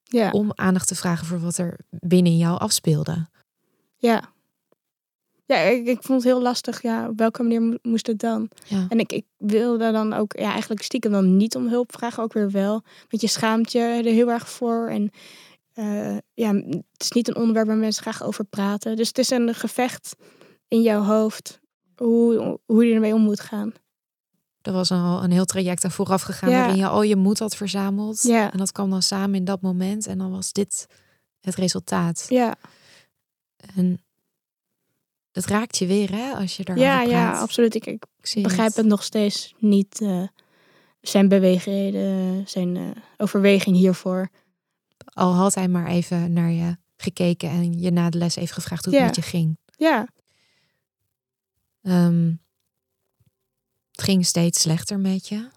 ja. 0.02 0.30
om 0.30 0.52
aandacht 0.54 0.88
te 0.88 0.94
vragen 0.94 1.26
voor 1.26 1.40
wat 1.40 1.58
er 1.58 1.78
binnen 1.90 2.36
jou 2.36 2.58
afspeelde. 2.58 3.28
Ja, 3.96 4.32
ja, 5.48 5.56
ik, 5.56 5.86
ik 5.86 6.02
vond 6.02 6.22
het 6.22 6.32
heel 6.32 6.42
lastig. 6.42 6.82
Ja, 6.82 7.08
op 7.08 7.18
welke 7.18 7.42
manier 7.42 7.78
moest 7.82 8.06
het 8.06 8.18
dan? 8.18 8.50
Ja. 8.66 8.86
En 8.88 8.98
ik, 8.98 9.12
ik 9.12 9.24
wilde 9.36 9.92
dan 9.92 10.12
ook 10.12 10.38
ja, 10.38 10.50
eigenlijk 10.50 10.82
stiekem 10.82 11.12
dan 11.12 11.36
niet 11.36 11.56
om 11.56 11.68
hulp 11.68 11.92
vragen, 11.92 12.22
ook 12.22 12.32
weer 12.32 12.50
wel. 12.50 12.82
Want 13.08 13.22
je 13.22 13.28
schaamt 13.28 13.72
je 13.72 13.78
er 13.78 14.04
heel 14.04 14.30
erg 14.30 14.48
voor. 14.48 14.88
En 14.88 15.10
uh, 15.74 16.16
ja, 16.34 16.54
het 16.54 16.84
is 16.98 17.12
niet 17.12 17.28
een 17.28 17.36
onderwerp 17.36 17.66
waar 17.66 17.76
mensen 17.76 18.02
graag 18.02 18.22
over 18.22 18.44
praten. 18.44 18.96
Dus 18.96 19.08
het 19.08 19.18
is 19.18 19.30
een 19.30 19.54
gevecht 19.54 20.16
in 20.68 20.82
jouw 20.82 21.02
hoofd 21.02 21.60
hoe, 21.96 22.60
hoe 22.66 22.86
je 22.86 22.94
ermee 22.94 23.14
om 23.14 23.22
moet 23.22 23.40
gaan. 23.40 23.72
Er 24.62 24.72
was 24.72 24.90
al 24.90 25.22
een 25.22 25.30
heel 25.32 25.44
traject 25.44 25.84
aan 25.84 25.90
vooraf 25.90 26.22
gegaan 26.22 26.50
Ja. 26.50 26.58
waarin 26.58 26.76
je 26.76 26.86
al 26.86 27.02
je 27.02 27.16
moed 27.16 27.38
had 27.38 27.56
verzameld. 27.56 28.22
Ja. 28.22 28.52
En 28.52 28.58
dat 28.58 28.72
kwam 28.72 28.90
dan 28.90 29.02
samen 29.02 29.34
in 29.34 29.44
dat 29.44 29.60
moment. 29.60 30.06
En 30.06 30.18
dan 30.18 30.30
was 30.30 30.52
dit 30.52 30.86
het 31.40 31.54
resultaat. 31.54 32.26
Ja, 32.28 32.56
En 33.76 34.02
het 35.38 35.46
raakt 35.46 35.76
je 35.78 35.86
weer, 35.86 36.10
hè, 36.10 36.32
als 36.32 36.56
je 36.56 36.64
daarover 36.64 36.90
ja, 36.90 37.02
ja, 37.02 37.40
absoluut. 37.40 37.74
Ik, 37.74 37.86
ik 37.86 38.04
begrijp 38.42 38.74
het 38.74 38.86
nog 38.86 39.02
steeds 39.02 39.54
niet. 39.58 40.00
eh, 40.00 40.22
zijn 41.00 41.28
beweegreden, 41.28 42.48
zijn 42.48 42.76
eh, 42.76 42.82
overweging 43.16 43.76
hiervoor. 43.76 44.28
Al 45.04 45.32
had 45.34 45.54
hij 45.54 45.68
maar 45.68 45.86
even 45.86 46.32
naar 46.32 46.50
je 46.50 46.76
gekeken 46.96 47.50
en 47.50 47.80
je 47.80 47.90
na 47.90 48.10
de 48.10 48.18
les 48.18 48.36
even 48.36 48.54
gevraagd 48.54 48.84
hoe 48.84 48.92
het 48.94 49.02
Ja. 49.02 49.06
met 49.08 49.16
je 49.16 49.22
ging. 49.22 49.58
Ja, 49.76 50.06
Ehm, 51.82 52.32
het 53.90 54.02
ging 54.02 54.26
steeds 54.26 54.60
slechter 54.60 54.98
met 54.98 55.28
je. 55.28 55.48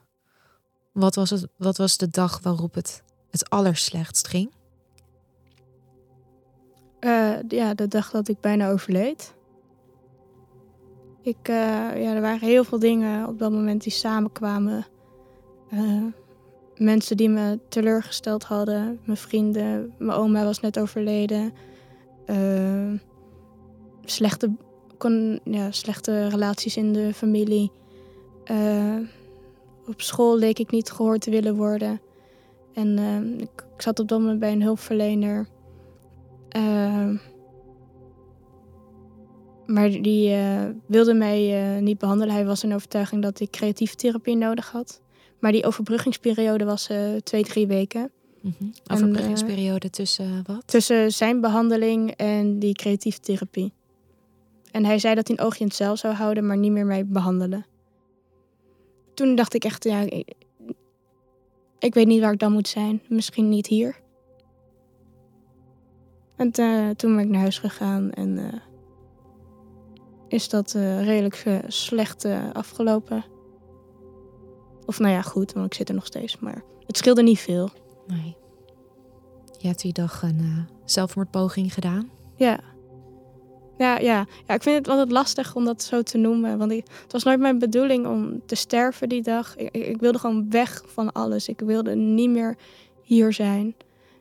Wat 0.92 1.16
was, 1.16 1.30
het, 1.30 1.48
wat 1.58 1.78
was 1.78 1.98
de 1.98 2.08
dag 2.10 2.40
waarop 2.42 2.74
het 2.74 3.04
het 3.30 3.50
allerslechtst 3.50 4.28
ging? 4.28 4.52
eh, 7.00 7.34
ja, 7.48 7.74
de 7.74 7.88
dag 7.88 8.12
dat 8.12 8.28
ik 8.28 8.40
bijna 8.40 8.70
overleed. 8.70 9.34
Ik, 11.24 11.48
eh, 11.48 11.56
ja, 12.04 12.14
er 12.16 12.22
waren 12.22 12.48
heel 12.48 12.64
veel 12.64 12.80
dingen 12.80 13.28
op 13.28 13.40
dat 13.40 13.52
moment 13.52 13.84
die 13.84 13.92
samenkwamen. 13.92 14.86
Eh, 15.70 16.04
mensen 16.78 17.18
die 17.18 17.30
me 17.30 17.60
teleurgesteld 17.70 18.44
hadden. 18.44 19.00
Mijn 19.04 19.18
vrienden. 19.18 19.94
Mijn 19.98 20.18
oma 20.18 20.44
was 20.44 20.60
net 20.60 20.80
overleden. 20.80 21.54
Eh, 22.26 22.92
slechte, 24.06 24.52
kon, 24.98 25.40
ja, 25.44 25.72
slechte 25.72 26.28
relaties 26.28 26.78
in 26.78 26.94
de 26.94 27.14
familie. 27.14 27.72
Op 29.88 30.02
school 30.02 30.38
leek 30.38 30.60
ik 30.60 30.72
niet 30.72 30.92
gehoord 30.92 31.22
te 31.22 31.30
willen 31.30 31.56
worden. 31.56 32.02
En 32.74 32.98
ik, 33.40 33.66
ik 33.76 33.82
zat 33.82 34.00
op 34.00 34.08
dat 34.08 34.20
moment 34.20 34.40
bij 34.40 34.52
een 34.52 34.62
hulpverlener. 34.62 35.48
Maar 39.72 39.90
die 40.02 40.34
eh, 40.34 40.66
wilde 40.86 41.14
mij 41.14 41.76
eh, 41.76 41.82
niet 41.82 41.98
behandelen. 41.98 42.34
Hij 42.34 42.46
was 42.46 42.64
in 42.64 42.74
overtuiging 42.74 43.22
dat 43.22 43.40
ik 43.40 43.52
creatieve 43.52 43.96
therapie 43.96 44.36
nodig 44.36 44.72
had. 44.72 45.02
Maar 45.40 45.52
die 45.52 45.66
overbruggingsperiode 45.66 46.66
was 46.66 46.90
eh, 46.90 47.16
twee, 47.24 47.44
drie 47.44 47.68
weken. 47.68 48.12
Mhm. 48.42 48.54
Overbruggingsperiode 48.88 49.90
tussen 49.90 50.44
wat? 50.48 50.64
Tussen 50.66 51.12
zijn 51.12 51.42
behandeling 51.42 52.12
en 52.12 52.60
die 52.60 52.74
creatieve 52.74 53.20
therapie. 53.20 53.74
En 54.72 54.86
hij 54.86 55.00
zei 55.00 55.16
dat 55.16 55.28
hij 55.28 55.38
een 55.38 55.46
oogje 55.46 55.60
in 55.60 55.68
het 55.68 55.76
zeil 55.76 55.98
zou 55.98 56.14
houden, 56.14 56.48
maar 56.48 56.58
niet 56.58 56.72
meer 56.72 56.86
mij 56.86 57.06
behandelen. 57.06 57.66
Toen 59.14 59.36
dacht 59.36 59.54
ik 59.54 59.64
echt, 59.64 59.84
ja, 59.84 60.00
ik, 60.00 60.34
ik 61.80 61.94
weet 61.94 62.08
niet 62.08 62.22
waar 62.22 62.34
ik 62.34 62.40
dan 62.40 62.52
moet 62.52 62.68
zijn. 62.68 63.02
Misschien 63.08 63.50
niet 63.50 63.68
hier. 63.68 64.00
En 66.36 66.52
toen 66.96 67.16
ben 67.16 67.20
ik 67.20 67.30
naar 67.30 67.42
huis 67.42 67.60
gegaan 67.60 68.12
en 68.12 68.62
is 70.32 70.50
dat 70.50 70.74
eh, 70.76 71.06
redelijk 71.06 71.42
eh, 71.46 71.58
slecht 71.68 72.26
eh, 72.26 72.52
afgelopen. 72.54 73.26
Of 74.86 75.00
nou 75.00 75.14
ja, 75.14 75.22
goed, 75.22 75.54
want 75.54 75.66
ik 75.66 75.74
zit 75.74 75.90
er 75.90 75.96
nog 75.96 76.06
steeds. 76.06 76.40
Maar 76.40 76.64
het 76.86 76.98
scheelde 76.98 77.24
niet 77.24 77.40
veel. 77.40 77.70
Nee. 78.08 78.36
Je 79.58 79.68
hebt 79.68 79.82
die 79.82 79.94
dag 79.94 80.22
een 80.22 80.68
zelfmoordpoging 80.86 81.74
gedaan. 81.74 82.10
Ja. 82.36 82.60
Ja, 83.78 83.98
ja. 83.98 84.26
ja, 84.48 84.54
ik 84.54 84.64
vind 84.64 84.78
het 84.78 84.88
altijd 84.88 85.12
lastig 85.12 85.56
om 85.56 85.66
dat 85.66 85.84
zo 85.84 86.02
te 86.02 86.18
noemen. 86.18 86.58
Want 86.58 86.72
ik, 86.72 86.86
het 87.04 87.12
was 87.12 87.24
nooit 87.24 87.40
mijn 87.40 87.60
bedoeling 87.60 88.08
om 88.08 88.42
te 88.46 88.56
sterven 88.56 89.10
die 89.10 89.22
dag. 89.22 89.56
Ik, 89.56 89.70
ik 89.72 90.00
wilde 90.00 90.20
gewoon 90.20 90.50
weg 90.50 90.84
van 90.86 91.12
alles. 91.12 91.48
Ik 91.48 91.60
wilde 91.60 91.96
niet 91.96 92.30
meer 92.30 92.58
hier 93.02 93.34
zijn. 93.34 93.76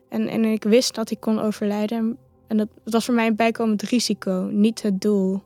En, 0.09 0.27
en 0.27 0.45
ik 0.45 0.63
wist 0.63 0.95
dat 0.95 1.11
ik 1.11 1.19
kon 1.19 1.39
overlijden. 1.39 2.17
En 2.47 2.57
dat, 2.57 2.67
het 2.83 2.93
was 2.93 3.05
voor 3.05 3.13
mij 3.13 3.27
een 3.27 3.35
bijkomend 3.35 3.81
risico, 3.81 4.49
niet 4.51 4.81
het 4.81 5.01
doel. 5.01 5.41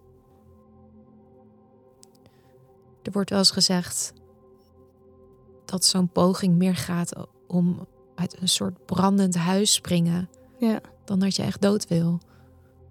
Er 3.05 3.11
wordt 3.11 3.29
wel 3.29 3.39
eens 3.39 3.51
gezegd 3.51 4.13
dat 5.65 5.85
zo'n 5.85 6.09
poging 6.09 6.55
meer 6.55 6.75
gaat 6.75 7.11
om 7.47 7.87
uit 8.15 8.41
een 8.41 8.49
soort 8.49 8.85
brandend 8.85 9.35
huis 9.35 9.73
springen 9.73 10.29
Ja. 10.57 10.81
dan 11.03 11.19
dat 11.19 11.35
je 11.35 11.41
echt 11.43 11.61
dood 11.61 11.87
wil. 11.87 12.19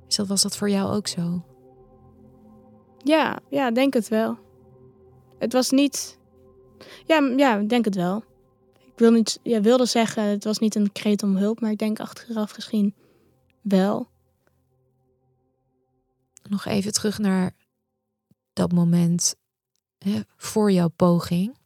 Is 0.08 0.16
dat, 0.16 0.26
was 0.26 0.42
dat 0.42 0.56
voor 0.56 0.70
jou 0.70 0.94
ook 0.94 1.06
zo? 1.06 1.44
Ja, 3.02 3.38
ja, 3.50 3.70
denk 3.70 3.94
het 3.94 4.08
wel. 4.08 4.38
Het 5.38 5.52
was 5.52 5.70
niet. 5.70 6.18
Ja, 7.06 7.32
ja, 7.36 7.58
denk 7.62 7.84
het 7.84 7.94
wel. 7.94 8.24
Ik 8.84 8.98
wil 8.98 9.10
niet, 9.10 9.40
ja, 9.42 9.60
wilde 9.60 9.86
zeggen, 9.86 10.22
het 10.24 10.44
was 10.44 10.58
niet 10.58 10.74
een 10.74 10.92
kreet 10.92 11.22
om 11.22 11.36
hulp, 11.36 11.60
maar 11.60 11.70
ik 11.70 11.78
denk 11.78 12.00
achteraf 12.00 12.50
gezien 12.50 12.94
wel. 13.62 14.08
Nog 16.42 16.64
even 16.64 16.92
terug 16.92 17.18
naar 17.18 17.52
dat 18.52 18.72
moment 18.72 19.34
hè, 20.04 20.20
voor 20.36 20.72
jouw 20.72 20.88
poging. 20.88 21.56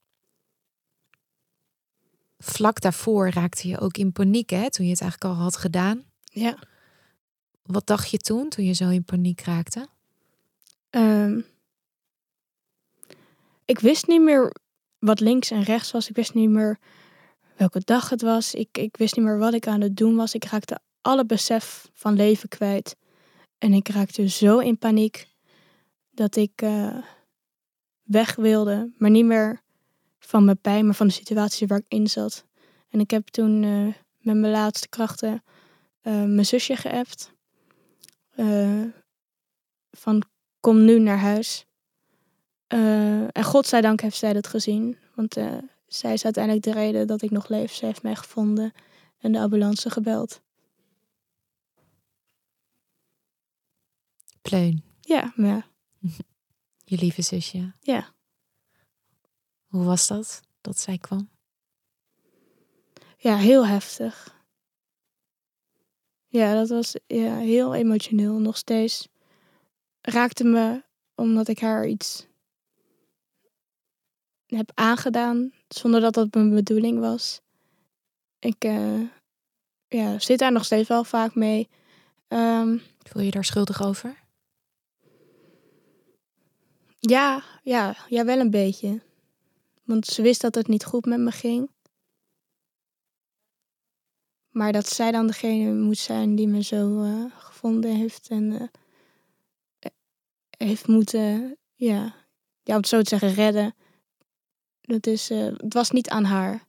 Vlak 2.39 2.81
daarvoor 2.81 3.29
raakte 3.29 3.69
je 3.69 3.79
ook 3.79 3.97
in 3.97 4.13
paniek, 4.13 4.51
hè, 4.51 4.71
toen 4.71 4.85
je 4.85 4.91
het 4.91 5.01
eigenlijk 5.01 5.35
al 5.35 5.43
had 5.43 5.57
gedaan. 5.57 6.05
Ja. 6.23 6.59
Wat 7.63 7.87
dacht 7.87 8.11
je 8.11 8.19
toen, 8.19 8.49
toen 8.49 8.65
je 8.65 8.73
zo 8.73 8.89
in 8.89 9.05
paniek 9.05 9.41
raakte? 9.41 9.89
Ehm, 10.91 11.41
ik 13.65 13.79
wist 13.79 14.07
niet 14.07 14.23
meer 14.23 14.53
wat 14.99 15.21
links 15.21 15.51
en 15.51 15.63
rechts 15.63 15.91
was. 15.91 16.09
Ik 16.09 16.17
wist 16.17 16.35
niet 16.35 16.51
meer 16.51 16.79
welke 17.57 17.81
dag 17.85 18.09
het 18.09 18.23
was. 18.23 18.55
Ik, 18.55 18.79
ik 18.79 18.97
wist 18.97 19.17
niet 19.17 19.25
meer 19.25 19.39
wat 19.39 19.55
ik 19.55 19.67
aan 19.67 19.81
het 19.81 19.97
doen 19.97 20.17
was. 20.17 20.35
Ik 20.35 20.45
raakte 20.45 20.81
alle 21.01 21.27
besef 21.27 21.91
van 21.93 22.15
leven 22.15 22.49
kwijt. 22.49 22.97
En 23.59 23.73
ik 23.73 23.89
raakte 23.89 24.29
zo 24.29 24.59
in 24.59 24.79
paniek 24.79 25.29
dat 26.11 26.37
ik 26.37 26.53
eh, 26.63 26.97
weg 28.09 28.35
wilde, 28.35 28.93
maar 28.97 29.11
niet 29.11 29.25
meer 29.25 29.63
van 30.19 30.45
mijn 30.45 30.61
pijn, 30.61 30.85
maar 30.85 30.95
van 30.95 31.07
de 31.07 31.13
situatie 31.13 31.67
waar 31.67 31.79
ik 31.79 31.85
in 31.89 32.07
zat. 32.07 32.47
En 32.89 33.01
ik 33.01 33.11
heb 33.11 33.29
toen 33.29 33.63
eh, 33.63 33.95
met 34.19 34.37
mijn 34.37 34.53
laatste 34.53 34.89
krachten 34.89 35.45
eh, 36.01 36.25
mijn 36.25 36.47
zusje 36.47 36.77
geappt. 36.77 37.33
Eh, 38.31 38.83
van 39.91 40.23
kom 40.61 40.85
nu 40.85 40.99
naar 40.99 41.19
huis. 41.19 41.67
En 42.67 43.45
godzijdank 43.45 44.01
heeft 44.01 44.17
zij 44.17 44.33
dat 44.33 44.47
gezien. 44.47 44.99
Want 45.15 45.37
zij 45.87 46.13
is 46.13 46.25
uiteindelijk 46.25 46.65
de 46.65 46.73
reden 46.73 47.07
dat 47.07 47.23
ik 47.23 47.31
nog 47.31 47.49
leef. 47.49 47.73
Zij 47.73 47.89
heeft 47.89 48.03
mij 48.03 48.17
gevonden 48.17 48.73
en 49.19 49.33
de 49.33 49.39
ambulance 49.41 49.91
gebeld. 49.91 50.41
Pleun, 54.43 54.83
Ja, 55.01 55.33
maar 55.37 55.49
ja. 55.49 55.67
je 56.89 56.97
lieve 56.97 57.23
zusje. 57.23 57.73
Ja. 57.81 58.15
Hoe 59.67 59.85
was 59.85 60.07
dat, 60.07 60.41
dat 60.61 60.79
zij 60.79 60.99
kwam? 60.99 61.31
Ja, 63.17 63.37
heel 63.37 63.67
heftig. 63.67 64.37
Ja, 66.27 66.55
dat 66.55 66.69
was 66.69 66.97
ja, 67.07 67.37
heel 67.37 67.75
emotioneel. 67.75 68.39
Nog 68.39 68.57
steeds 68.57 69.09
raakte 70.01 70.45
me 70.45 70.83
omdat 71.15 71.49
ik 71.49 71.59
haar 71.59 71.87
iets 71.87 72.27
heb 74.47 74.71
aangedaan 74.75 75.53
zonder 75.69 76.01
dat 76.01 76.15
dat 76.15 76.35
mijn 76.35 76.55
bedoeling 76.55 77.01
was. 77.01 77.41
Ik 78.39 78.65
eh, 78.65 79.01
ja, 79.89 80.19
zit 80.19 80.39
daar 80.39 80.53
nog 80.53 80.65
steeds 80.65 80.89
wel 80.89 81.05
vaak 81.05 81.35
mee. 81.35 81.69
Ehm, 82.29 82.79
Voel 83.03 83.23
je 83.23 83.31
daar 83.31 83.45
schuldig 83.45 83.83
over? 83.83 84.27
Ja, 86.99 87.43
ja, 87.63 87.97
ja, 88.09 88.25
wel 88.25 88.39
een 88.39 88.51
beetje. 88.51 89.01
Want 89.85 90.07
ze 90.07 90.23
wist 90.23 90.41
dat 90.41 90.55
het 90.55 90.69
niet 90.69 90.85
goed 90.85 91.05
met 91.05 91.19
me 91.19 91.31
ging. 91.31 91.71
Maar 94.49 94.73
dat 94.73 94.89
zij 94.89 95.11
dan 95.11 95.27
degene 95.27 95.75
moet 95.75 95.99
zijn 95.99 96.35
die 96.35 96.49
me 96.49 96.63
zo 96.63 97.03
eh, 97.03 97.25
gevonden 97.39 97.97
heeft 97.97 98.29
en 98.29 98.53
eh, 98.53 98.67
eh, 99.79 99.91
heeft 100.69 100.87
moeten, 100.87 101.59
ja, 101.75 102.15
ja, 102.63 102.75
om 102.75 102.81
het 102.81 102.89
zo 102.89 103.03
te 103.03 103.09
zeggen, 103.09 103.35
redden. 103.35 103.75
Dat 104.81 105.07
is, 105.07 105.31
eh, 105.31 105.45
het 105.45 105.75
was 105.75 105.91
niet 105.91 106.09
aan 106.09 106.25
haar. 106.25 106.67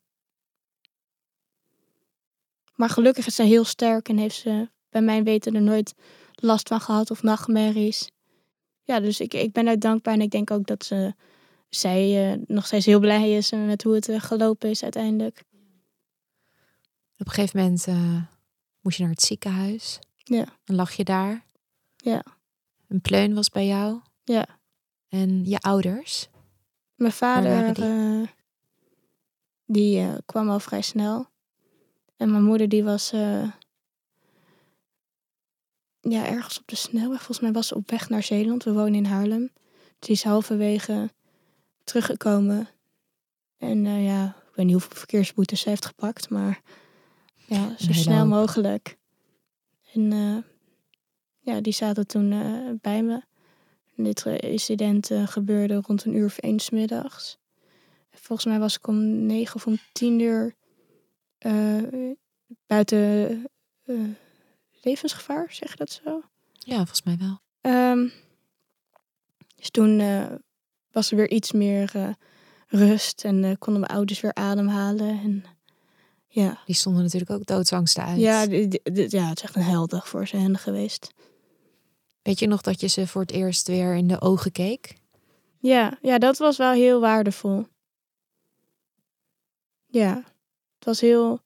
Maar 2.75 2.89
gelukkig 2.89 3.25
is 3.27 3.35
ze 3.35 3.43
heel 3.43 3.63
sterk 3.63 4.09
en 4.09 4.17
heeft 4.17 4.35
ze 4.35 4.69
bij 4.89 5.01
mijn 5.01 5.23
weten 5.23 5.55
er 5.55 5.61
nooit 5.61 5.93
last 6.31 6.67
van 6.67 6.81
gehad 6.81 7.11
of 7.11 7.23
nachtmerries. 7.23 8.09
Ja, 8.89 8.99
dus 8.99 9.19
ik, 9.19 9.33
ik 9.33 9.51
ben 9.51 9.65
haar 9.65 9.79
dankbaar 9.79 10.13
en 10.13 10.21
ik 10.21 10.31
denk 10.31 10.51
ook 10.51 10.67
dat 10.67 10.85
ze, 10.85 11.13
zij 11.69 12.31
eh, 12.31 12.39
nog 12.47 12.65
steeds 12.65 12.85
heel 12.85 12.99
blij 12.99 13.31
is 13.31 13.51
met 13.51 13.83
hoe 13.83 13.95
het 13.95 14.09
eh, 14.09 14.19
gelopen 14.19 14.69
is 14.69 14.83
uiteindelijk. 14.83 15.43
Op 17.17 17.27
een 17.27 17.31
gegeven 17.31 17.59
moment 17.59 17.87
eh, 17.87 18.23
moest 18.81 18.97
je 18.97 19.03
naar 19.03 19.11
het 19.11 19.21
ziekenhuis. 19.21 19.99
Ja. 20.15 20.45
En 20.65 20.75
lag 20.75 20.91
je 20.91 21.03
daar. 21.03 21.45
Ja. 21.95 22.23
Een 22.87 23.01
pleun 23.01 23.33
was 23.33 23.49
bij 23.49 23.67
jou. 23.67 23.99
Ja. 24.23 24.45
En 25.09 25.45
je 25.45 25.59
ouders. 25.59 26.27
Mijn 26.95 27.11
vader, 27.11 27.73
die? 27.73 28.29
die, 29.65 30.07
die 30.07 30.23
kwam 30.25 30.49
al 30.49 30.59
vrij 30.59 30.81
snel. 30.81 31.27
En 32.17 32.31
mijn 32.31 32.43
moeder, 32.43 32.69
die 32.69 32.83
was 32.83 33.13
ja, 36.09 36.27
ergens 36.27 36.59
op 36.59 36.67
de 36.67 36.75
snelweg. 36.75 37.17
Volgens 37.17 37.39
mij 37.39 37.51
was 37.51 37.67
ze 37.67 37.75
op 37.75 37.89
weg 37.89 38.09
naar 38.09 38.23
Zeeland. 38.23 38.63
We 38.63 38.73
wonen 38.73 38.95
in 38.95 39.05
Haarlem. 39.05 39.51
Ze 39.99 40.11
is 40.11 40.23
halverwege 40.23 41.09
teruggekomen. 41.83 42.67
En 43.57 43.85
eh, 43.85 44.05
ja, 44.05 44.25
ik 44.25 44.55
weet 44.55 44.65
niet 44.65 44.75
hoeveel 44.75 44.97
verkeersboetes 44.97 45.61
ze 45.61 45.69
heeft 45.69 45.85
gepakt. 45.85 46.29
Maar 46.29 46.61
ja, 47.35 47.75
zo 47.77 47.93
snel 47.93 48.25
mogelijk. 48.25 48.97
En 49.93 50.11
eh, 50.11 50.37
ja, 51.39 51.61
die 51.61 51.73
zaten 51.73 52.07
toen 52.07 52.31
eh, 52.31 52.69
bij 52.81 53.03
me. 53.03 53.21
En 53.95 54.03
dit 54.03 54.25
incident 54.25 55.11
gebeurde 55.25 55.81
rond 55.85 56.05
een 56.05 56.15
uur 56.15 56.25
of 56.25 56.37
één 56.37 56.59
middags. 56.71 57.37
Volgens 58.11 58.47
mij 58.47 58.59
was 58.59 58.75
ik 58.75 58.87
om 58.87 59.25
negen 59.25 59.55
of 59.55 59.67
om 59.67 59.77
tien 59.91 60.19
uur 60.19 60.55
buiten 62.67 63.49
levensgevaar, 64.81 65.51
zeg 65.51 65.69
je 65.69 65.75
dat 65.77 65.91
zo? 66.03 66.21
Ja, 66.53 66.75
volgens 66.75 67.03
mij 67.03 67.17
wel. 67.17 67.39
Ehm, 67.61 68.07
dus 69.55 69.69
toen 69.69 69.99
eh, 69.99 70.25
was 70.91 71.11
er 71.11 71.17
weer 71.17 71.29
iets 71.29 71.51
meer 71.51 71.91
eh, 71.95 72.09
rust 72.67 73.23
en 73.23 73.43
eh, 73.43 73.55
konden 73.59 73.81
mijn 73.81 73.93
ouders 73.93 74.19
weer 74.19 74.33
ademhalen. 74.33 75.19
En 75.19 75.43
ja, 76.27 76.61
Die 76.65 76.75
stonden 76.75 77.03
natuurlijk 77.03 77.31
ook 77.31 77.45
doodsangsten 77.45 78.03
uit. 78.03 78.19
ja, 78.19 78.41
ja, 78.41 78.57
het 78.83 79.13
is 79.13 79.13
echt 79.43 79.55
een 79.55 79.61
heldag 79.61 80.07
voor 80.07 80.27
ze 80.27 80.37
hen 80.37 80.57
geweest. 80.57 81.13
Weet 82.21 82.39
je 82.39 82.47
nog 82.47 82.61
dat 82.61 82.79
je 82.81 82.87
ze 82.87 83.07
voor 83.07 83.21
het 83.21 83.31
eerst 83.31 83.67
weer 83.67 83.95
in 83.95 84.07
de 84.07 84.21
ogen 84.21 84.51
keek? 84.51 84.97
Ja, 85.59 85.97
ja, 86.01 86.17
dat 86.17 86.37
was 86.37 86.57
wel 86.57 86.71
heel 86.71 86.99
waardevol. 86.99 87.65
Ja, 89.87 90.15
het 90.75 90.85
was 90.85 91.01
heel. 91.01 91.39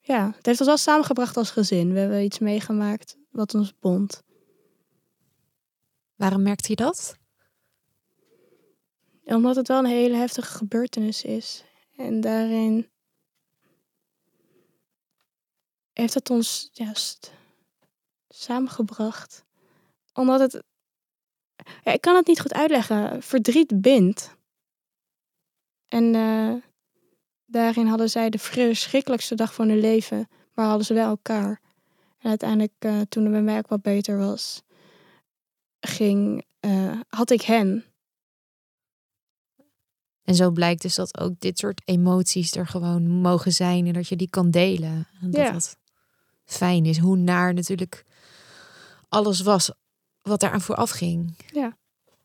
Ja, 0.00 0.32
het 0.36 0.46
heeft 0.46 0.58
ons 0.58 0.68
wel 0.68 0.76
samengebracht 0.76 1.36
als 1.36 1.50
gezin. 1.50 1.92
We 1.92 1.98
hebben 1.98 2.24
iets 2.24 2.38
meegemaakt 2.38 3.16
wat 3.30 3.54
ons 3.54 3.78
bond. 3.78 4.22
Waarom 6.16 6.42
merkte 6.42 6.70
je 6.70 6.76
dat? 6.76 7.18
Omdat 9.24 9.56
het 9.56 9.68
wel 9.68 9.78
een 9.78 9.84
hele 9.84 10.16
heftige 10.16 10.56
gebeurtenis 10.56 11.24
is. 11.24 11.64
En 11.96 12.20
daarin 12.20 12.90
heeft 15.92 16.14
het 16.14 16.30
ons 16.30 16.70
juist 16.72 17.32
samengebracht. 18.28 19.44
Omdat 20.12 20.40
het. 20.40 20.62
Ja, 21.84 21.92
ik 21.92 22.00
kan 22.00 22.16
het 22.16 22.26
niet 22.26 22.40
goed 22.40 22.52
uitleggen. 22.52 23.22
Verdriet 23.22 23.80
bindt. 23.80 24.36
En 25.88 26.14
eh, 26.14 26.69
daarin 27.50 27.86
hadden 27.86 28.10
zij 28.10 28.30
de 28.30 28.38
verschrikkelijkste 28.38 29.34
dag 29.34 29.54
van 29.54 29.68
hun 29.68 29.80
leven. 29.80 30.28
Maar 30.54 30.66
hadden 30.66 30.86
ze 30.86 30.94
wel 30.94 31.08
elkaar. 31.08 31.60
En 32.18 32.28
uiteindelijk, 32.28 32.72
eh, 32.78 33.00
toen 33.08 33.22
het 33.22 33.32
bij 33.32 33.42
mij 33.42 33.58
ook 33.58 33.68
wat 33.68 33.82
beter 33.82 34.18
was, 34.18 34.62
ging, 35.80 36.44
eh, 36.60 37.00
had 37.08 37.30
ik 37.30 37.42
hen. 37.42 37.84
En 40.24 40.34
zo 40.34 40.50
blijkt 40.50 40.82
dus 40.82 40.94
dat 40.94 41.18
ook 41.20 41.40
dit 41.40 41.58
soort 41.58 41.82
emoties 41.84 42.54
er 42.54 42.66
gewoon 42.66 43.08
mogen 43.08 43.52
zijn 43.52 43.86
en 43.86 43.92
dat 43.92 44.08
je 44.08 44.16
die 44.16 44.30
kan 44.30 44.50
delen. 44.50 45.06
En 45.20 45.30
dat 45.30 45.40
Ja. 45.40 45.52
dat 45.52 45.76
fijn 46.44 46.84
is. 46.84 46.98
Hoe 46.98 47.16
naar 47.16 47.54
natuurlijk 47.54 48.04
alles 49.08 49.40
was 49.40 49.70
wat 50.22 50.42
eraan 50.42 50.60
vooraf 50.60 50.90
ging. 50.90 51.34
Ja. 51.52 51.76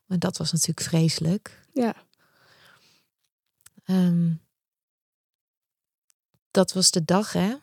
En 0.08 0.20
dat 0.20 0.38
was 0.38 0.52
natuurlijk 0.52 0.88
vreselijk. 0.88 1.62
Ja. 1.74 1.96
Ehm, 3.86 4.34
dat 6.56 6.74
was 6.74 6.92
de 6.92 7.06
dag 7.06 7.34
hè, 7.34 7.56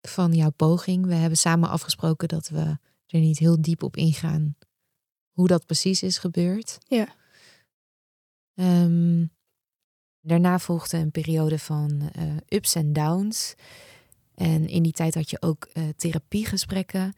van 0.00 0.32
jouw 0.32 0.50
poging. 0.50 1.06
We 1.06 1.14
hebben 1.14 1.38
samen 1.38 1.68
afgesproken 1.68 2.28
dat 2.28 2.48
we 2.48 2.78
er 3.06 3.20
niet 3.20 3.38
heel 3.38 3.62
diep 3.62 3.82
op 3.82 3.96
ingaan 3.96 4.56
hoe 5.30 5.46
dat 5.46 5.66
precies 5.66 6.02
is 6.02 6.18
gebeurd. 6.18 6.78
Ja. 6.88 7.14
Ehm, 8.54 9.26
daarna 10.20 10.58
volgde 10.58 10.96
een 10.96 11.10
periode 11.10 11.58
van 11.58 12.10
eh, 12.12 12.36
ups 12.48 12.74
en 12.74 12.92
downs. 12.92 13.54
En 14.34 14.68
in 14.68 14.82
die 14.82 14.92
tijd 14.92 15.14
had 15.14 15.30
je 15.30 15.42
ook 15.42 15.64
eh, 15.64 15.88
therapiegesprekken. 15.96 17.14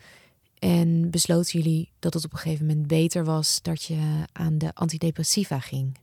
En 0.58 1.10
besloten 1.10 1.60
jullie 1.60 1.92
dat 1.98 2.14
het 2.14 2.24
op 2.24 2.32
een 2.32 2.38
gegeven 2.38 2.66
moment 2.66 2.86
beter 2.86 3.24
was 3.24 3.62
dat 3.62 3.82
je 3.82 4.24
aan 4.32 4.58
de 4.58 4.74
antidepressiva 4.74 5.60
ging. 5.60 5.98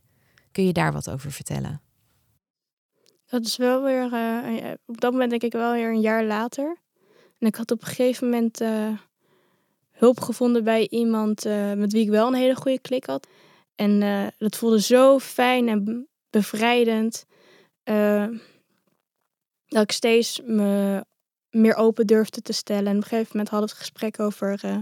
Kun 0.52 0.66
je 0.66 0.72
daar 0.72 0.92
wat 0.92 1.10
over 1.10 1.32
vertellen? 1.32 1.83
Dat 3.26 3.44
is 3.44 3.56
wel 3.56 3.82
weer, 3.82 4.12
eh, 4.12 4.72
op 4.86 5.00
dat 5.00 5.12
moment 5.12 5.30
denk 5.30 5.42
ik 5.42 5.52
wel 5.52 5.72
weer 5.72 5.88
een 5.88 6.00
jaar 6.00 6.24
later. 6.24 6.76
En 7.38 7.46
ik 7.46 7.54
had 7.54 7.70
op 7.70 7.80
een 7.80 7.86
gegeven 7.86 8.28
moment 8.30 8.60
eh, 8.60 8.98
hulp 9.90 10.20
gevonden 10.20 10.64
bij 10.64 10.88
iemand 10.88 11.44
eh, 11.44 11.72
met 11.72 11.92
wie 11.92 12.02
ik 12.02 12.10
wel 12.10 12.26
een 12.26 12.34
hele 12.34 12.54
goede 12.56 12.80
klik 12.80 13.04
had. 13.06 13.26
En 13.74 14.02
eh, 14.02 14.26
dat 14.38 14.56
voelde 14.56 14.80
zo 14.80 15.18
fijn 15.18 15.68
en 15.68 16.08
bevrijdend. 16.30 17.24
eh, 17.82 18.26
dat 19.66 19.82
ik 19.82 19.92
steeds 19.92 20.40
me 20.44 21.04
meer 21.50 21.74
open 21.74 22.06
durfde 22.06 22.42
te 22.42 22.52
stellen. 22.52 22.86
En 22.86 22.96
op 22.96 23.02
een 23.02 23.08
gegeven 23.08 23.28
moment 23.32 23.48
hadden 23.48 23.68
we 23.68 23.74
het 23.74 23.84
gesprek 23.84 24.20
over 24.20 24.58
eh, 24.64 24.78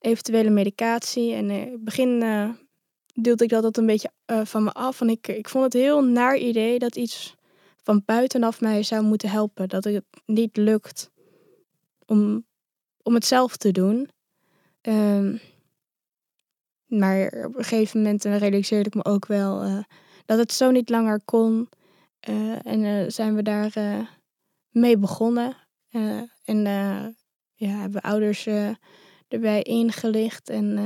eventuele 0.00 0.50
medicatie. 0.50 1.32
En 1.34 1.50
eh, 1.50 1.74
begin 1.78 2.22
eh, 2.22 2.48
duwde 3.14 3.44
ik 3.44 3.50
dat, 3.50 3.62
dat 3.62 3.76
een 3.76 3.86
beetje 3.86 4.10
eh, 4.24 4.44
van 4.44 4.64
me 4.64 4.72
af. 4.72 5.00
En 5.00 5.08
ik, 5.08 5.28
ik 5.28 5.48
vond 5.48 5.64
het 5.64 5.72
heel 5.72 6.04
naar 6.04 6.36
idee 6.36 6.78
dat 6.78 6.96
iets 6.96 7.34
van 7.82 8.02
buitenaf 8.04 8.60
mij 8.60 8.82
zou 8.82 9.04
moeten 9.04 9.30
helpen. 9.30 9.68
Dat 9.68 9.84
het 9.84 10.04
niet 10.26 10.56
lukt 10.56 11.10
om, 12.06 12.46
om 13.02 13.14
het 13.14 13.24
zelf 13.24 13.56
te 13.56 13.70
doen. 13.70 14.08
Ehm, 14.80 15.36
maar 16.86 17.44
op 17.46 17.56
een 17.56 17.64
gegeven 17.64 18.02
moment 18.02 18.24
eh, 18.24 18.36
realiseerde 18.36 18.88
ik 18.88 18.94
me 18.94 19.04
ook 19.04 19.26
wel 19.26 19.62
eh, 19.62 19.78
dat 20.26 20.38
het 20.38 20.52
zo 20.52 20.70
niet 20.70 20.88
langer 20.88 21.20
kon. 21.24 21.68
Eh, 22.20 22.66
en 22.66 23.12
zijn 23.12 23.34
we 23.34 23.42
daar 23.42 23.72
mee 24.70 24.98
begonnen. 24.98 25.56
En 26.44 26.62
ja, 27.54 27.68
hebben 27.68 28.00
ouders 28.00 28.48
erbij 29.28 29.62
ingelicht. 29.62 30.48
En 30.48 30.78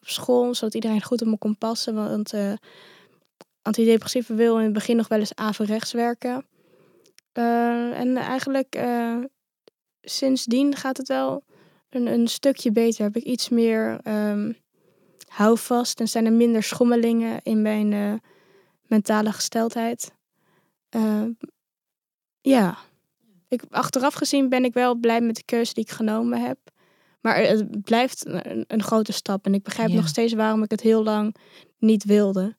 school, 0.00 0.54
zodat 0.54 0.74
iedereen 0.74 1.02
goed 1.02 1.22
op 1.22 1.28
me 1.28 1.38
kon 1.38 1.58
passen. 1.58 1.94
Want 1.94 2.32
eh 2.32 2.52
antidepressiva 3.62 4.34
wil 4.34 4.58
in 4.58 4.64
het 4.64 4.72
begin 4.72 4.96
nog 4.96 5.08
wel 5.08 5.18
eens 5.18 5.34
averechts 5.34 5.92
werken. 5.92 6.46
Eh, 7.32 7.98
en 7.98 8.16
eigenlijk 8.16 8.74
eh, 8.74 9.16
sindsdien 10.00 10.76
gaat 10.76 10.96
het 10.96 11.08
wel 11.08 11.44
een, 11.90 12.06
een 12.06 12.28
stukje 12.28 12.72
beter. 12.72 13.04
Heb 13.04 13.16
ik 13.16 13.24
iets 13.24 13.48
meer 13.48 14.00
ehm 14.02 14.52
houvast 15.28 16.00
en 16.00 16.08
zijn 16.08 16.26
er 16.26 16.32
minder 16.32 16.62
schommelingen 16.62 17.40
in 17.42 17.62
mijn 17.62 18.20
mentale 18.88 19.32
gesteldheid. 19.32 20.12
Eh, 20.88 21.24
ja, 22.40 22.78
ik, 23.48 23.62
achteraf 23.70 24.14
gezien 24.14 24.48
ben 24.48 24.64
ik 24.64 24.72
wel 24.72 24.94
blij 24.94 25.20
met 25.20 25.36
de 25.36 25.44
keuze 25.44 25.74
die 25.74 25.84
ik 25.84 25.90
genomen 25.90 26.40
heb. 26.40 26.58
Maar 27.20 27.36
het 27.36 27.82
blijft 27.82 28.26
een, 28.26 28.64
een 28.66 28.82
grote 28.82 29.12
stap. 29.12 29.46
En 29.46 29.54
ik 29.54 29.62
begrijp 29.62 29.88
Ja. 29.88 29.94
nog 29.94 30.08
steeds 30.08 30.32
waarom 30.32 30.62
ik 30.62 30.70
het 30.70 30.80
heel 30.80 31.02
lang 31.02 31.34
niet 31.78 32.04
wilde. 32.04 32.56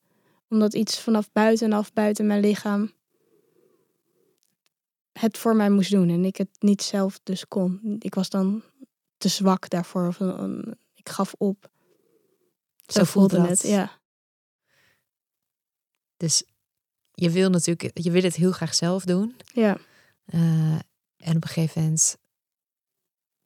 Omdat 0.50 0.74
iets 0.74 1.00
vanaf 1.00 1.32
buitenaf, 1.32 1.94
buiten 1.94 2.28
mijn 2.28 2.40
lichaam, 2.42 2.92
het 5.12 5.38
voor 5.38 5.56
mij 5.56 5.70
moest 5.70 5.92
doen. 5.92 6.10
En 6.10 6.26
ik 6.26 6.36
het 6.38 6.50
niet 6.60 6.82
zelf 6.84 7.20
dus 7.24 7.48
kon. 7.48 7.96
Ik 8.00 8.16
was 8.16 8.30
dan 8.30 8.64
te 9.18 9.28
zwak 9.28 9.70
daarvoor. 9.70 10.08
Of 10.08 10.20
ik 10.94 11.10
gaf 11.10 11.34
op. 11.38 11.70
Zo, 12.86 13.04
voelde 13.04 13.36
dat. 13.38 13.48
het, 13.50 13.62
ja. 13.62 14.00
Dus 16.18 16.44
je 17.14 17.30
wil 17.30 17.50
natuurlijk, 17.50 17.98
je 17.98 18.12
wil 18.12 18.22
het 18.22 18.36
heel 18.36 18.52
graag 18.52 18.76
zelf 18.76 19.04
doen. 19.04 19.36
Ja, 19.54 19.78
Eh, 20.26 20.74
en 21.18 21.36
op 21.36 21.44
een 21.44 21.48
gegeven 21.48 21.82
moment 21.82 22.18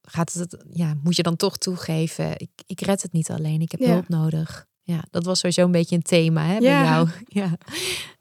gaat 0.07 0.33
het, 0.33 0.63
ja, 0.69 0.93
moet 1.03 1.15
je 1.15 1.23
dan 1.23 1.35
toch 1.35 1.57
toegeven, 1.57 2.39
ik, 2.39 2.49
ik 2.65 2.81
red 2.81 3.01
het 3.01 3.11
niet 3.11 3.29
alleen, 3.31 3.61
ik 3.61 3.71
heb 3.71 3.79
Ja. 3.79 3.87
hulp 3.91 4.07
nodig. 4.07 4.65
Ja, 4.81 5.03
dat 5.11 5.25
was 5.25 5.39
sowieso 5.39 5.63
een 5.65 5.71
beetje 5.71 5.95
een 5.95 6.01
thema 6.01 6.45
hè, 6.45 6.59
bij 6.59 6.69
Ja. 6.69 6.83
jou. 6.83 7.09
Ja. 7.41 7.57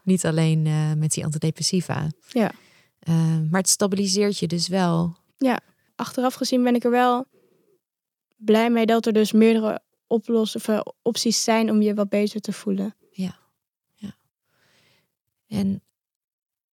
Niet 0.03 0.25
alleen 0.27 0.67
eh, 0.67 0.93
met 0.93 1.13
die 1.13 1.25
antidepressiva. 1.25 2.09
Ja. 2.29 2.53
Eh, 2.99 3.39
maar 3.51 3.61
het 3.61 3.69
stabiliseert 3.69 4.39
je 4.39 4.47
dus 4.47 4.69
wel. 4.69 5.21
achteraf 5.97 6.35
gezien 6.35 6.63
ben 6.63 6.75
ik 6.75 6.85
er 6.85 6.91
wel 6.91 7.27
blij 8.37 8.71
mee 8.71 8.87
dat 8.87 9.07
er 9.07 9.13
dus 9.13 9.33
meerdere 9.33 9.81
oplossen, 10.07 10.61
of, 10.61 10.69
eh, 10.69 10.81
opties 11.03 11.45
zijn 11.45 11.71
om 11.71 11.83
je 11.83 11.95
wat 11.95 12.09
beter 12.09 12.41
te 12.41 12.53
voelen. 12.53 12.95
En 15.47 15.83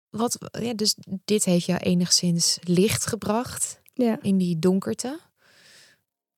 wat, 0.09 0.37
ja, 0.59 0.73
dus 0.73 0.95
dit 1.25 1.45
heeft 1.45 1.65
jou 1.65 1.79
enigszins 1.79 2.57
licht 2.61 3.05
gebracht 3.05 3.78
Ja. 4.05 4.17
in 4.21 4.37
die 4.37 4.59
donkerte. 4.59 5.19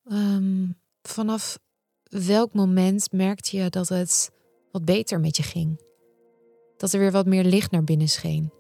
Ehm, 0.06 0.68
vanaf 1.02 1.60
welk 2.04 2.54
moment 2.54 3.12
merkte 3.12 3.58
je 3.58 3.70
dat 3.70 3.90
het 3.90 4.32
wat 4.72 4.86
beter 4.86 5.20
met 5.20 5.38
je 5.38 5.44
ging? 5.44 5.82
Dat 6.78 6.94
er 6.94 7.00
weer 7.00 7.12
wat 7.12 7.26
meer 7.26 7.44
licht 7.44 7.72
naar 7.72 7.84
binnen 7.84 8.08
scheen? 8.08 8.52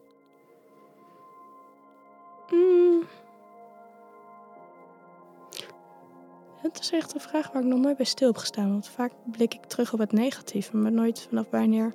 Mm. 2.51 3.03
Het 6.55 6.79
is 6.79 6.91
echt 6.91 7.13
een 7.13 7.21
vraag 7.21 7.51
waar 7.51 7.61
ik 7.61 7.67
nog 7.67 7.79
nooit 7.79 7.97
bij 7.97 8.05
stil 8.05 8.27
heb 8.27 8.37
gestaan. 8.37 8.71
Want 8.71 8.87
vaak 8.87 9.11
blik 9.31 9.53
ik 9.53 9.65
terug 9.65 9.93
op 9.93 9.99
het 9.99 10.11
negatieve, 10.11 10.77
maar 10.77 10.91
nooit 10.91 11.21
vanaf 11.29 11.49
wanneer 11.49 11.93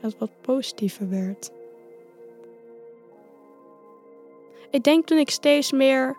het 0.00 0.18
wat 0.18 0.40
positiever 0.40 1.08
werd. 1.08 1.50
Ik 4.70 4.82
denk 4.82 5.06
toen 5.06 5.18
ik 5.18 5.30
steeds 5.30 5.72
meer 5.72 6.16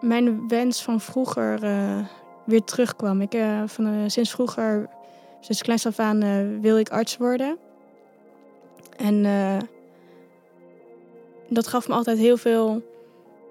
mijn 0.00 0.48
wens 0.48 0.82
van 0.82 1.00
vroeger 1.00 1.64
eh, 1.64 1.98
weer 2.44 2.64
terugkwam. 2.64 3.20
Ik, 3.20 3.34
eh, 3.34 3.62
van, 3.66 3.86
eh, 3.86 3.92
sinds 4.06 4.30
vroeger, 4.30 4.88
sinds 5.40 5.62
kleins 5.62 5.86
af 5.86 5.98
aan, 5.98 6.60
wil 6.60 6.78
ik 6.78 6.90
arts 6.90 7.16
worden. 7.16 7.58
En 8.96 9.22
dat 11.48 11.66
gaf 11.66 11.88
me 11.88 11.94
altijd 11.94 12.18
heel 12.18 12.36
veel, 12.36 12.82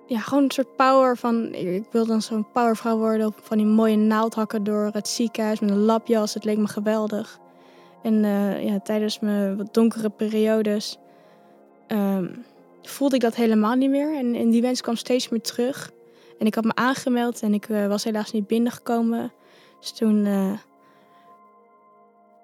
ja, 0.08 0.19
gewoon 0.19 0.43
een 0.43 0.51
soort 0.51 0.75
power 0.75 1.17
van, 1.17 1.53
ik 1.53 1.86
wil 1.91 2.05
dan 2.05 2.21
zo'n 2.21 2.47
powervrouw 2.53 2.97
worden, 2.97 3.34
van 3.41 3.58
die 3.58 3.65
mooie 3.65 3.95
naaldhakken 3.95 4.63
door 4.63 4.89
het 4.91 5.08
ziekenhuis 5.08 5.60
met 5.60 5.69
een 5.69 5.86
lapjas. 5.86 6.34
Het 6.34 6.43
leek 6.43 6.58
me 6.58 6.67
geweldig. 6.67 7.39
En 8.03 8.23
ja, 8.65 8.79
tijdens 8.79 9.19
mijn 9.19 9.58
wat 9.58 9.73
donkere 9.73 10.10
periodes 10.10 10.97
ehm, 11.88 12.27
voelde 12.81 13.15
ik 13.15 13.21
dat 13.21 13.36
helemaal 13.36 13.75
niet 13.75 13.89
meer. 13.89 14.15
En, 14.17 14.36
en 14.36 14.49
die 14.49 14.62
wens 14.62 14.81
kwam 14.81 14.95
steeds 14.95 15.29
meer 15.29 15.41
terug. 15.41 15.91
En 16.39 16.45
ik 16.45 16.55
had 16.55 16.63
me 16.63 16.75
aangemeld 16.75 17.41
en 17.41 17.53
ik 17.53 17.69
eh, 17.69 17.87
was 17.87 18.03
helaas 18.03 18.31
niet 18.31 18.47
binnengekomen. 18.47 19.33
Dus 19.79 19.91
toen 19.91 20.25
eh, 20.25 20.51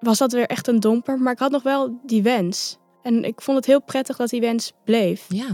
was 0.00 0.18
dat 0.18 0.32
weer 0.32 0.46
echt 0.46 0.66
een 0.68 0.80
domper. 0.80 1.18
Maar 1.18 1.32
ik 1.32 1.38
had 1.38 1.50
nog 1.50 1.62
wel 1.62 2.00
die 2.06 2.22
wens. 2.22 2.78
En 3.02 3.24
ik 3.24 3.40
vond 3.40 3.56
het 3.56 3.66
heel 3.66 3.82
prettig 3.82 4.16
dat 4.16 4.28
die 4.28 4.40
wens 4.40 4.72
bleef. 4.84 5.26
Ja, 5.28 5.46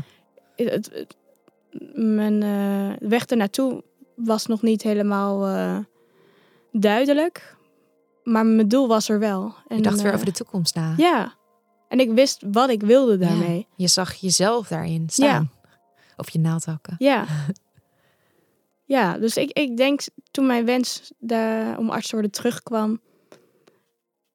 Het, 0.57 0.71
het- 0.71 0.91
het- 0.93 1.17
mijn 1.95 2.43
eh, 2.43 3.09
weg 3.09 3.27
ernaartoe 3.27 3.85
was 4.17 4.47
nog 4.47 4.63
niet 4.63 4.83
helemaal 4.83 5.47
duidelijk. 6.73 7.57
Maar 8.25 8.47
mijn 8.47 8.69
doel 8.69 8.89
was 8.89 9.09
er 9.09 9.19
wel. 9.19 9.55
En, 9.69 9.77
je 9.77 9.83
dacht 9.83 10.01
weer 10.03 10.13
over 10.13 10.27
de 10.27 10.33
toekomst 10.33 10.75
na. 10.75 10.95
Ja. 10.97 11.35
En 11.89 12.01
ik 12.01 12.11
wist 12.13 12.43
wat 12.51 12.69
ik 12.71 12.83
wilde 12.83 13.13
Ja, 13.13 13.19
daarmee. 13.29 13.67
Je 13.77 13.87
zag 13.89 14.15
jezelf 14.15 14.69
daarin 14.69 15.09
staan. 15.09 15.51
Op 16.17 16.29
je 16.29 16.39
naaldhakken. 16.39 16.95
Ja. 16.99 17.25
Ja, 18.89 19.19
dus 19.19 19.37
ik, 19.37 19.51
ik 19.51 19.77
denk 19.77 20.01
toen 20.31 20.47
mijn 20.47 20.65
wens 20.65 21.13
daar, 21.19 21.79
om 21.79 21.91
arts 21.91 22.09
te 22.09 22.13
worden 22.13 22.31
terugkwam, 22.31 23.01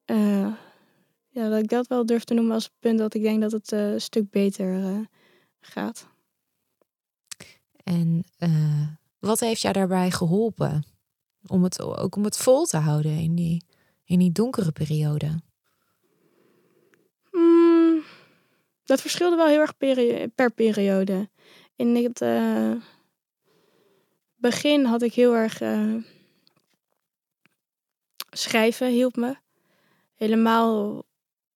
eh, 0.04 0.52
ja, 1.28 1.48
dat 1.48 1.62
ik 1.62 1.68
dat 1.68 1.86
wel 1.86 2.06
durf 2.06 2.24
te 2.24 2.34
noemen 2.34 2.54
als 2.54 2.70
punt 2.78 2.98
dat 2.98 3.14
ik 3.14 3.22
denk 3.22 3.40
dat 3.40 3.52
het 3.52 3.72
eh, 3.72 3.92
een 3.92 4.00
stuk 4.00 4.30
beter 4.30 4.84
eh, 4.84 4.98
gaat. 5.60 6.08
En 7.84 8.24
wat 9.18 9.40
heeft 9.40 9.60
jou 9.60 9.74
daarbij 9.74 10.10
geholpen? 10.10 10.84
Om 11.46 11.62
het, 11.62 11.80
ook 11.80 12.16
om 12.16 12.24
het 12.24 12.36
vol 12.36 12.64
te 12.64 12.76
houden 12.76 13.18
in 13.18 13.34
die, 13.34 13.64
in 14.04 14.18
die 14.18 14.32
donkere 14.32 14.72
periode. 14.72 15.40
Mm, 17.30 18.02
dat 18.84 19.00
verschilde 19.00 19.36
wel 19.36 19.46
heel 19.46 19.60
erg 19.60 19.76
peri- 19.76 20.28
per 20.28 20.52
periode. 20.52 21.28
In 21.76 21.96
het 21.96 22.20
begin 24.50 24.84
had 24.84 25.02
ik 25.02 25.14
heel 25.14 25.34
erg 25.34 25.60
eh, 25.60 25.94
schrijven 28.30 28.88
hielp 28.88 29.16
me. 29.16 29.34
Helemaal 30.14 31.02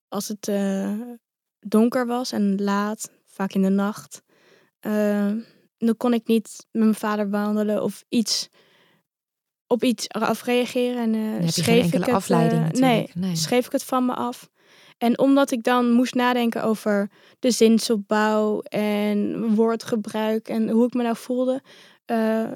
als 0.08 0.28
het 0.28 0.48
eh, 0.48 0.92
donker 1.60 2.06
was 2.06 2.32
en 2.32 2.62
laat, 2.62 3.10
vaak 3.24 3.52
in 3.52 3.62
de 3.62 3.68
nacht. 3.68 4.22
Eh, 4.80 5.32
dan 5.78 5.96
kon 5.96 6.12
ik 6.12 6.26
niet 6.26 6.66
met 6.70 6.82
mijn 6.82 6.94
vader 6.94 7.30
wandelen 7.30 7.82
of 7.82 8.04
iets 8.08 8.48
op 9.66 9.82
iets 9.84 10.08
afreageren. 10.08 11.02
En 11.02 11.12
Dan 11.12 11.20
heb 11.20 11.42
je 11.42 11.62
schreef 11.62 11.86
ik 11.86 11.92
het, 11.92 12.08
afleiding 12.08 12.72
Nee. 12.72 13.36
schreef 13.36 13.66
ik 13.66 13.72
het 13.72 13.84
van 13.84 14.06
me 14.06 14.14
af. 14.14 14.50
En 14.98 15.18
omdat 15.18 15.50
ik 15.50 15.62
dan 15.62 15.92
moest 15.92 16.14
nadenken 16.14 16.62
over 16.62 17.10
de 17.38 17.50
zinsopbouw 17.50 18.60
en 18.60 19.54
woordgebruik 19.54 20.48
en 20.48 20.68
hoe 20.68 20.86
ik 20.86 20.94
me 20.94 21.02
nou 21.02 21.16
voelde, 21.16 21.62
eh, 22.08 22.50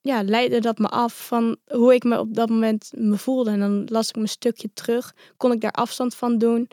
ja, 0.00 0.22
leidde 0.22 0.60
dat 0.60 0.78
me 0.78 0.88
af 0.88 1.26
van 1.26 1.56
hoe 1.66 1.94
ik 1.94 2.04
me 2.04 2.18
op 2.18 2.34
dat 2.34 2.48
moment 2.48 2.90
me 2.94 3.16
voelde. 3.18 3.50
En 3.50 3.60
dan 3.60 3.84
las 3.86 4.08
ik 4.08 4.14
mijn 4.14 4.28
stukje 4.28 4.70
terug, 4.74 5.14
kon 5.36 5.52
ik 5.52 5.60
daar 5.60 5.70
afstand 5.70 6.14
van 6.14 6.38
doen. 6.38 6.68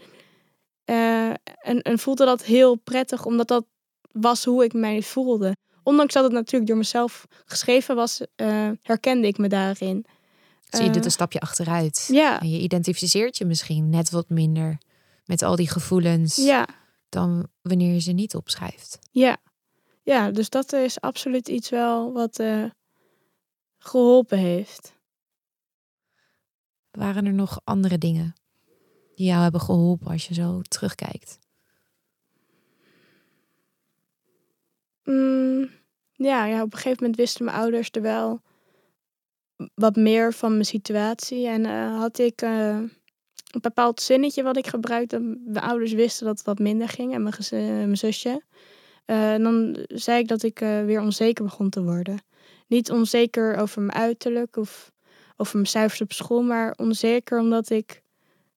Eh, 0.85 1.29
en, 1.61 1.81
en 1.81 1.99
voelde 1.99 2.25
dat 2.25 2.43
heel 2.43 2.75
prettig, 2.75 3.25
omdat 3.25 3.47
dat 3.47 3.65
was 4.11 4.43
hoe 4.45 4.63
ik 4.63 4.73
mij 4.73 5.01
voelde. 5.01 5.55
Ondanks 5.83 6.13
dat 6.13 6.23
het 6.23 6.31
natuurlijk 6.31 6.67
door 6.67 6.77
mezelf 6.77 7.25
geschreven 7.45 7.95
was, 7.95 8.21
eh, 8.35 8.69
herkende 8.81 9.27
ik 9.27 9.37
me 9.37 9.47
daarin. 9.47 10.05
Zie 10.69 10.83
je 10.83 10.89
doet 10.89 11.05
een 11.05 11.11
stapje 11.11 11.39
achteruit. 11.39 12.07
Ja, 12.11 12.41
En 12.41 12.49
je 12.49 12.59
identificeert 12.59 13.37
je 13.37 13.45
misschien 13.45 13.89
net 13.89 14.09
wat 14.09 14.29
minder 14.29 14.77
met 15.25 15.41
al 15.41 15.55
die 15.55 15.69
gevoelens 15.69 16.35
ja. 16.35 16.67
dan 17.09 17.47
wanneer 17.61 17.93
je 17.93 18.01
ze 18.01 18.11
niet 18.11 18.35
opschrijft. 18.35 18.99
Ja. 19.11 19.37
Ja, 20.03 20.31
dus 20.31 20.49
dat 20.49 20.73
is 20.73 21.01
absoluut 21.01 21.47
iets 21.47 21.69
wel 21.69 22.13
wat 22.13 22.39
eh, 22.39 22.65
geholpen 23.77 24.37
heeft. 24.37 24.99
Waren 26.91 27.25
er 27.25 27.33
nog 27.33 27.59
andere 27.63 27.97
dingen 27.97 28.33
die 29.15 29.27
jou 29.27 29.41
hebben 29.41 29.61
geholpen 29.61 30.07
als 30.07 30.27
je 30.27 30.33
zo 30.33 30.61
terugkijkt? 30.61 31.39
Mm, 35.03 35.69
ja, 36.13 36.45
ja, 36.45 36.61
op 36.61 36.73
een 36.73 36.77
gegeven 36.77 36.97
moment 36.99 37.15
wisten 37.15 37.45
mijn 37.45 37.57
ouders 37.57 37.89
er 37.91 38.01
wel 38.01 38.41
wat 39.73 39.95
meer 39.95 40.33
van 40.33 40.51
mijn 40.51 40.65
situatie. 40.65 41.47
En 41.47 41.65
eh, 41.65 41.99
had 41.99 42.17
ik 42.17 42.41
eh, 42.41 42.77
een 43.51 43.61
bepaald 43.61 44.01
zinnetje 44.01 44.43
wat 44.43 44.57
ik 44.57 44.67
gebruikte. 44.67 45.19
Mijn 45.19 45.65
ouders 45.65 45.93
wisten 45.93 46.25
dat 46.25 46.37
het 46.37 46.45
wat 46.45 46.59
minder 46.59 46.89
ging 46.89 47.13
en 47.13 47.23
mijn, 47.23 47.35
mijn 47.51 47.97
zusje. 47.97 48.41
Eh, 49.05 49.35
dan 49.35 49.85
zei 49.87 50.19
ik 50.19 50.27
dat 50.27 50.43
ik 50.43 50.61
eh, 50.61 50.85
weer 50.85 51.01
onzeker 51.01 51.43
begon 51.43 51.69
te 51.69 51.83
worden. 51.83 52.19
Niet 52.67 52.91
onzeker 52.91 53.55
over 53.55 53.81
mijn 53.81 53.97
uiterlijk 53.97 54.57
of 54.57 54.91
over 55.37 55.55
mijn 55.55 55.67
cijfers 55.67 56.01
op 56.01 56.11
school, 56.11 56.41
maar 56.41 56.73
onzeker 56.77 57.39
omdat 57.39 57.69
ik 57.69 58.01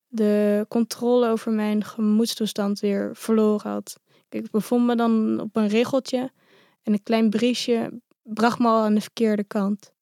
de 0.06 0.64
controle 0.68 1.28
over 1.28 1.52
mijn 1.52 1.84
gemoedstoestand 1.84 2.80
weer 2.80 3.16
verloren 3.16 3.70
had. 3.70 4.00
Ik 4.28 4.50
bevond 4.50 4.86
me 4.86 4.96
dan 4.96 5.40
op 5.40 5.56
een 5.56 5.68
regeltje 5.68 6.30
en 6.82 6.92
een 6.92 7.02
klein 7.02 7.30
briesje 7.30 8.00
bracht 8.22 8.58
me 8.58 8.68
al 8.68 8.82
aan 8.82 8.94
de 8.94 9.00
verkeerde 9.00 9.44
kant. 9.44 9.92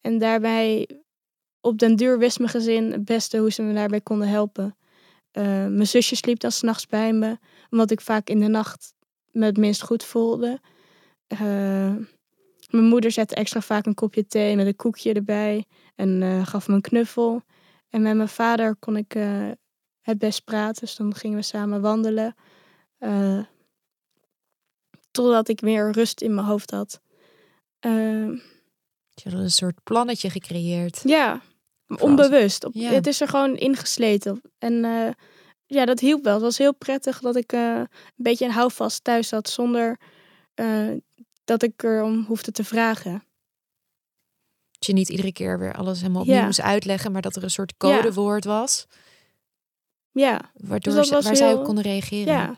En 0.00 0.18
daarbij, 0.18 0.88
op 1.60 1.78
den 1.78 1.96
duur 1.96 2.18
wist 2.18 2.38
mijn 2.38 2.50
gezin 2.50 2.92
het 2.92 3.04
beste 3.04 3.38
hoe 3.38 3.52
ze 3.52 3.62
me 3.62 3.74
daarbij 3.74 4.00
konden 4.00 4.28
helpen. 4.28 4.76
Eh, 5.30 5.44
mijn 5.44 5.86
zusje 5.86 6.16
sliep 6.16 6.40
dan 6.40 6.52
s'nachts 6.52 6.86
bij 6.86 7.12
me, 7.12 7.38
omdat 7.70 7.90
ik 7.90 8.00
vaak 8.00 8.28
in 8.28 8.40
de 8.40 8.48
nacht 8.48 8.94
me 9.30 9.44
het 9.44 9.56
minst 9.56 9.82
goed 9.82 10.04
voelde. 10.04 10.60
Eh, 11.26 11.38
mijn 12.70 12.84
moeder 12.84 13.10
zette 13.12 13.34
extra 13.34 13.60
vaak 13.60 13.86
een 13.86 13.94
kopje 13.94 14.26
thee 14.26 14.56
met 14.56 14.66
een 14.66 14.76
koekje 14.76 15.12
erbij 15.12 15.64
en 15.94 16.22
eh, 16.22 16.46
gaf 16.46 16.68
me 16.68 16.74
een 16.74 16.80
knuffel. 16.80 17.42
En 17.88 18.02
met 18.02 18.16
mijn 18.16 18.28
vader 18.28 18.76
kon 18.76 18.96
ik 18.96 19.14
eh, 19.14 19.48
het 20.00 20.18
best 20.18 20.44
praten, 20.44 20.80
dus 20.84 20.96
dan 20.96 21.14
gingen 21.14 21.36
we 21.36 21.42
samen 21.42 21.80
wandelen. 21.80 22.34
Totdat 25.10 25.48
ik 25.48 25.60
weer 25.60 25.90
rust 25.90 26.20
in 26.20 26.34
mijn 26.34 26.46
hoofd 26.46 26.70
had. 26.70 27.00
Eh, 27.78 27.90
Je 29.10 29.30
had 29.30 29.32
een 29.32 29.50
soort 29.50 29.82
plannetje 29.82 30.30
gecreëerd. 30.30 31.00
ja, 31.04 31.40
onbewust. 31.98 32.64
Op, 32.64 32.74
Ja. 32.74 32.90
Het 32.90 33.06
is 33.06 33.20
er 33.20 33.28
gewoon 33.28 33.56
ingesleten. 33.56 34.40
En 34.58 34.84
ja, 35.70 35.84
dat 35.84 36.00
hielp 36.00 36.24
wel. 36.24 36.32
Het 36.34 36.42
was 36.42 36.58
heel 36.58 36.74
prettig 36.74 37.20
dat 37.20 37.36
ik 37.36 37.52
eh, 37.52 37.74
een 37.76 37.88
beetje 38.16 38.44
een 38.44 38.50
houvast 38.50 39.04
thuis 39.04 39.30
had 39.30 39.48
zonder 39.48 39.98
eh, 40.54 40.88
dat 41.44 41.62
ik 41.62 41.82
erom 41.82 42.24
hoefde 42.24 42.52
te 42.52 42.64
vragen. 42.64 43.12
Dat 44.70 44.86
je 44.86 44.92
niet 44.92 45.08
iedere 45.08 45.32
keer 45.32 45.58
weer 45.58 45.74
alles 45.74 46.00
helemaal 46.00 46.20
opnieuw 46.20 46.36
Ja. 46.36 46.44
moest 46.44 46.60
uitleggen, 46.60 47.12
maar 47.12 47.22
dat 47.22 47.36
er 47.36 47.42
een 47.42 47.50
soort 47.50 47.76
codewoord 47.76 48.44
was. 48.44 48.86
Ja, 50.12 50.40
Waardoor 50.54 50.94
dat 50.94 51.06
ze, 51.06 51.20
waar 51.22 51.36
zij 51.36 51.54
op 51.54 51.64
konden 51.64 51.84
reageren. 51.84 52.32
ja. 52.34 52.48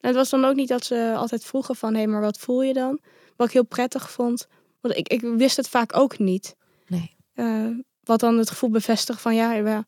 En 0.00 0.10
het 0.10 0.14
was 0.14 0.30
dan 0.30 0.44
ook 0.44 0.54
niet 0.54 0.68
dat 0.68 0.84
ze 0.84 1.14
altijd 1.16 1.44
vroegen 1.44 1.76
van... 1.76 1.94
hé, 1.94 2.06
maar 2.06 2.20
wat 2.20 2.38
voel 2.38 2.62
je 2.62 2.72
dan? 2.72 3.00
Wat 3.36 3.46
ik 3.46 3.52
heel 3.52 3.64
prettig 3.64 4.10
vond. 4.10 4.46
Want 4.80 4.96
ik, 4.96 5.08
ik 5.08 5.20
wist 5.20 5.56
het 5.56 5.68
vaak 5.68 5.96
ook 5.96 6.18
niet. 6.18 6.56
Nee. 6.86 7.16
Eh, 7.32 7.68
wat 8.00 8.20
dan 8.20 8.38
het 8.38 8.50
gevoel 8.50 8.70
bevestigt 8.70 9.20
van 9.20 9.34
ja, 9.34 9.52
ja, 9.52 9.86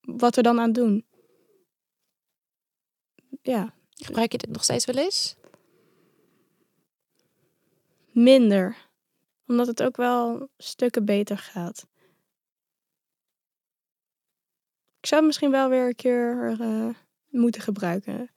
wat 0.00 0.36
er 0.36 0.42
dan 0.42 0.60
aan 0.60 0.72
doen. 0.72 1.04
Ja, 3.46 3.74
Gebruik 3.94 4.32
je 4.32 4.38
dit 4.38 4.50
nog 4.50 4.64
steeds 4.64 4.84
wel 4.84 5.04
eens? 5.04 5.36
minder. 8.16 8.76
Omdat 9.46 9.66
het 9.66 9.82
ook 9.82 9.96
wel 9.96 10.48
stukken 10.58 11.04
beter 11.04 11.38
gaat. 11.38 11.86
Ik 15.00 15.06
zou 15.06 15.20
het 15.20 15.24
misschien 15.24 15.50
wel 15.50 15.68
weer 15.68 15.86
een 15.86 15.94
keer 15.94 16.56
eh, 16.60 16.88
moeten 17.28 17.60
gebruiken. 17.60 18.30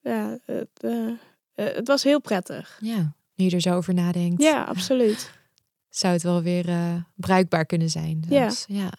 Ja, 0.00 0.38
het, 0.44 0.68
eh, 0.80 1.08
eh, 1.08 1.16
het 1.54 1.86
was 1.86 2.02
heel 2.02 2.20
prettig. 2.20 2.78
Ja, 2.80 3.14
nu 3.34 3.44
je 3.44 3.50
er 3.50 3.60
zo 3.60 3.74
over 3.74 3.94
nadenkt. 3.94 4.42
Ja, 4.42 4.64
absoluut. 4.64 5.30
Zou 5.88 6.12
het 6.12 6.22
wel 6.22 6.42
weer 6.42 6.66
bruikbaar 7.14 7.66
kunnen 7.66 7.90
zijn. 7.90 8.24
Ja. 8.28 8.50
zelfs. 8.50 8.64
ja. 8.68 8.92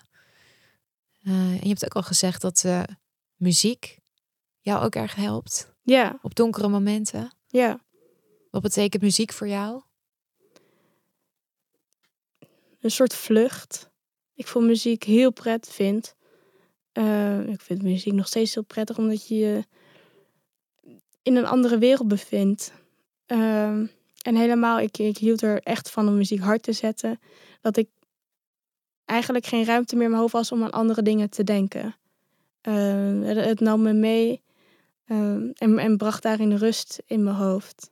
Eh, 1.22 1.34
en 1.34 1.60
je 1.62 1.68
hebt 1.68 1.86
ook 1.86 1.96
al 1.96 2.04
gezegd 2.04 2.42
dat 2.42 2.66
muziek 3.36 3.99
jou 4.70 4.84
ook 4.84 4.96
erg 4.96 5.16
helpt 5.16 5.74
Ja, 5.84 6.20
op 6.22 6.36
donkere 6.36 6.68
momenten. 6.68 7.32
ja. 7.48 7.80
Wat 8.52 8.62
betekent 8.62 9.02
muziek 9.04 9.34
voor 9.34 9.48
jou? 9.48 9.82
Een 12.80 12.92
soort 12.92 13.16
vlucht. 13.16 13.90
Ik 14.34 14.48
vond 14.48 14.66
muziek 14.66 15.04
heel 15.04 15.32
prettig, 15.32 15.74
vind. 15.74 16.16
Eh, 16.92 17.48
ik 17.48 17.62
vind 17.62 17.82
muziek 17.82 18.14
nog 18.14 18.28
steeds 18.28 18.54
heel 18.54 18.64
prettig, 18.64 18.98
omdat 18.98 19.28
je 19.28 19.36
je 19.36 19.64
in 21.22 21.36
een 21.36 21.46
andere 21.46 21.78
wereld 21.78 22.08
bevindt. 22.08 22.72
Ehm, 23.26 23.86
en 24.22 24.36
helemaal, 24.36 24.80
ik, 24.80 24.98
ik 24.98 25.18
hield 25.18 25.42
er 25.42 25.62
echt 25.62 25.90
van 25.90 26.08
om 26.08 26.18
muziek 26.18 26.40
hard 26.40 26.64
te 26.64 26.74
zetten. 26.74 27.20
Dat 27.62 27.78
ik 27.78 27.90
eigenlijk 29.06 29.46
geen 29.46 29.66
ruimte 29.66 29.96
meer 29.96 30.04
in 30.04 30.10
mijn 30.10 30.22
hoofd 30.22 30.34
was 30.34 30.52
om 30.52 30.64
aan 30.64 30.72
andere 30.72 31.02
dingen 31.02 31.30
te 31.30 31.44
denken. 31.44 31.96
Ehm, 32.62 33.22
het, 33.22 33.46
het 33.46 33.60
nam 33.60 33.82
me 33.82 33.94
mee 33.94 34.42
ehm, 35.10 35.50
en, 35.54 35.78
en 35.80 35.98
bracht 35.98 36.24
daarin 36.24 36.56
rust 36.56 37.02
in 37.06 37.24
mijn 37.24 37.36
hoofd. 37.36 37.92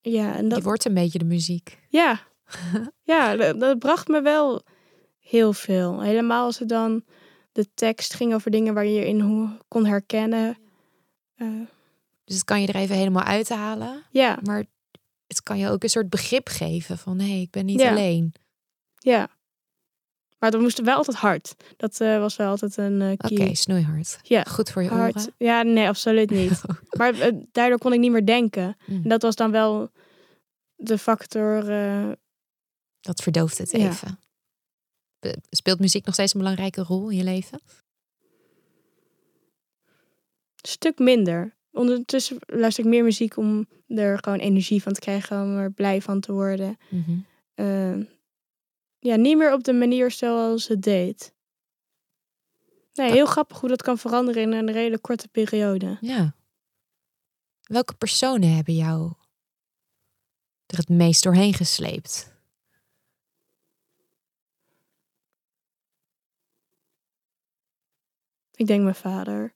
Ja, 0.00 0.34
en 0.36 0.48
dat, 0.48 0.58
Je 0.58 0.64
wordt 0.64 0.84
een 0.84 0.94
beetje 0.94 1.18
de 1.18 1.24
muziek. 1.24 1.78
ja, 1.88 2.20
ja 3.12 3.36
dat, 3.36 3.60
dat 3.60 3.78
bracht 3.78 4.08
me 4.08 4.20
wel 4.22 4.62
heel 5.18 5.52
veel. 5.52 6.00
Helemaal 6.02 6.44
als 6.44 6.58
het 6.58 6.68
dan 6.68 7.04
de 7.52 7.74
tekst 7.74 8.14
ging 8.14 8.34
over 8.34 8.50
dingen 8.50 8.74
waar 8.74 8.84
je 8.86 8.92
je 9.00 9.06
in 9.06 9.58
kon 9.68 9.86
herkennen. 9.86 10.58
Eh, 11.34 11.48
Dus 12.24 12.34
het 12.34 12.44
kan 12.44 12.60
je 12.60 12.66
er 12.66 12.76
even 12.76 12.96
helemaal 12.96 13.22
uithalen. 13.24 14.02
ja, 14.10 14.38
Maar 14.42 14.64
het 15.26 15.42
kan 15.42 15.58
je 15.58 15.68
ook 15.68 15.82
een 15.82 15.88
soort 15.90 16.10
begrip 16.10 16.48
geven 16.48 16.98
van 16.98 17.18
hé, 17.18 17.30
hey, 17.30 17.40
ik 17.40 17.50
ben 17.50 17.64
niet 17.66 17.80
Ja. 17.80 17.90
alleen. 17.90 18.32
ja. 18.98 19.28
Maar 20.40 20.50
dat 20.50 20.60
moest 20.60 20.80
wel 20.80 20.96
altijd 20.96 21.16
hard. 21.16 21.54
Dat 21.76 22.00
eh, 22.00 22.18
was 22.18 22.36
wel 22.36 22.48
altijd 22.48 22.76
een 22.76 23.00
eh 23.00 23.12
Oké, 23.12 23.54
snoeihard. 23.54 24.18
Ja, 24.22 24.42
Goed 24.42 24.70
voor 24.70 24.82
je 24.82 24.88
hard. 24.88 25.16
oren. 25.16 25.32
Ja, 25.36 25.62
nee, 25.62 25.86
absoluut 25.88 26.30
niet. 26.40 26.60
maar 26.96 27.14
eh, 27.20 27.32
daardoor 27.52 27.78
kon 27.78 27.92
ik 27.92 27.98
niet 28.00 28.10
meer 28.10 28.26
denken. 28.26 28.76
Mm. 28.86 29.00
En 29.02 29.08
dat 29.08 29.22
was 29.22 29.36
dan 29.36 29.50
wel 29.50 29.90
de 30.76 30.98
factor. 30.98 31.64
Dat 33.00 33.22
verdooft 33.22 33.58
het 33.58 33.70
Ja. 33.70 33.88
even. 33.88 34.18
Speelt 35.50 35.80
muziek 35.80 36.04
nog 36.04 36.14
steeds 36.14 36.34
een 36.34 36.40
belangrijke 36.40 36.82
rol 36.82 37.08
in 37.10 37.16
je 37.16 37.24
leven? 37.24 37.60
stuk 40.62 40.98
minder. 40.98 41.54
Ondertussen 41.72 42.36
luister 42.46 42.84
ik 42.84 42.90
meer 42.90 43.04
muziek 43.04 43.36
om 43.36 43.66
er 43.86 44.18
gewoon 44.22 44.38
energie 44.38 44.82
van 44.82 44.92
te 44.92 45.00
krijgen, 45.00 45.42
om 45.42 45.56
er 45.56 45.70
blij 45.72 46.02
van 46.02 46.20
te 46.20 46.32
worden. 46.32 46.78
Eh, 47.54 47.96
ja, 49.00 49.16
niet 49.16 49.36
meer 49.36 49.52
op 49.52 49.64
de 49.64 49.72
manier 49.72 50.10
zoals 50.10 50.68
het 50.68 50.82
deed. 50.82 51.34
Nee, 52.92 53.10
heel 53.10 53.26
grappig 53.26 53.60
hoe 53.60 53.68
dat 53.68 53.82
kan 53.82 53.98
veranderen 53.98 54.42
in 54.42 54.52
een 54.52 54.72
redelijk 54.72 55.02
korte 55.02 55.28
periode. 55.28 55.98
Ja. 56.00 56.34
Welke 57.60 57.94
personen 57.94 58.54
hebben 58.54 58.74
jou 58.74 59.12
er 60.66 60.76
het 60.76 60.88
meest 60.88 61.22
doorheen 61.22 61.54
gesleept? 61.54 62.38
Ik 68.54 68.66
denk 68.66 68.82
mijn 68.82 68.94
vader 68.94 69.54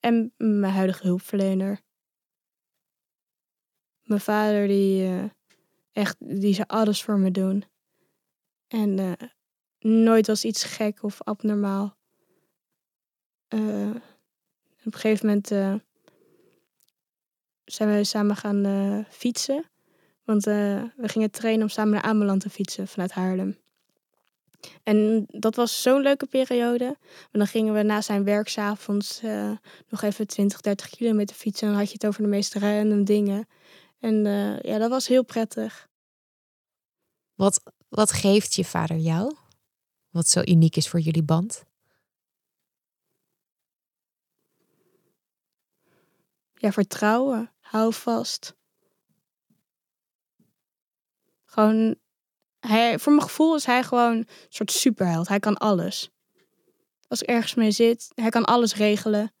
en 0.00 0.32
mijn 0.36 0.72
huidige 0.72 1.06
hulpverlener. 1.06 1.80
Mijn 4.02 4.20
vader 4.20 4.66
die 4.66 5.06
eh, 5.06 5.24
echt, 5.92 6.16
die 6.18 6.54
zou 6.54 6.68
alles 6.68 7.02
voor 7.02 7.18
me 7.18 7.30
doen. 7.30 7.64
En 8.72 8.98
eh, 8.98 9.28
nooit 9.78 10.26
was 10.26 10.44
iets 10.44 10.64
gek 10.64 11.02
of 11.02 11.22
abnormaal. 11.22 11.96
Eh, 13.48 13.90
op 14.84 14.92
een 14.92 15.00
gegeven 15.00 15.26
moment 15.26 15.50
eh, 15.50 15.74
zijn 17.64 17.96
we 17.96 18.04
samen 18.04 18.36
gaan 18.36 19.06
fietsen. 19.10 19.64
Want 20.24 20.44
we 20.44 20.90
gingen 20.96 21.30
trainen 21.30 21.62
om 21.62 21.68
samen 21.68 21.92
naar 21.92 22.02
Ameland 22.02 22.40
te 22.40 22.50
fietsen 22.50 22.88
vanuit 22.88 23.12
Haarlem. 23.12 23.56
En 24.82 25.26
dat 25.28 25.56
was 25.56 25.82
zo'n 25.82 26.02
leuke 26.02 26.26
periode. 26.26 26.84
En 27.30 27.38
dan 27.38 27.46
gingen 27.46 27.74
we 27.74 27.82
na 27.82 28.00
zijn 28.00 28.24
werk 28.24 28.48
's 28.48 28.58
avonds 28.58 29.22
eh, 29.22 29.50
nog 29.88 30.02
even 30.02 30.26
20, 30.26 30.60
30 30.60 30.88
kilometer 30.88 31.36
fietsen. 31.36 31.66
En 31.66 31.72
dan 31.72 31.82
had 31.82 31.90
je 31.90 31.98
het 31.98 32.06
over 32.06 32.22
de 32.22 32.28
meest 32.28 32.54
random 32.54 33.04
dingen. 33.04 33.48
En 34.00 34.24
ja, 34.62 34.78
dat 34.78 34.90
was 34.90 35.08
heel 35.08 35.24
prettig. 35.24 35.88
Wat, 37.34 37.62
wat 37.94 38.12
geeft 38.12 38.54
je 38.54 38.64
vader 38.64 38.96
jou? 38.96 39.36
Wat 40.10 40.28
zo 40.28 40.40
uniek 40.44 40.76
is 40.76 40.88
voor 40.88 41.00
jullie 41.00 41.22
band? 41.22 41.64
Ja, 46.54 46.72
vertrouwen. 46.72 47.50
Hou 47.60 47.92
vast. 47.94 48.54
Gewoon, 51.44 51.96
hij, 52.60 52.98
voor 52.98 53.12
mijn 53.12 53.24
gevoel 53.26 53.54
is 53.54 53.64
hij 53.64 53.82
gewoon 53.84 54.16
een 54.16 54.28
soort 54.48 54.70
superheld. 54.70 55.28
Hij 55.28 55.38
kan 55.38 55.56
alles. 55.56 56.10
Als 57.08 57.22
ik 57.22 57.28
ergens 57.28 57.54
mee 57.54 57.70
zit, 57.70 58.12
hij 58.14 58.30
kan 58.30 58.44
alles 58.44 58.74
regelen. 58.74 59.32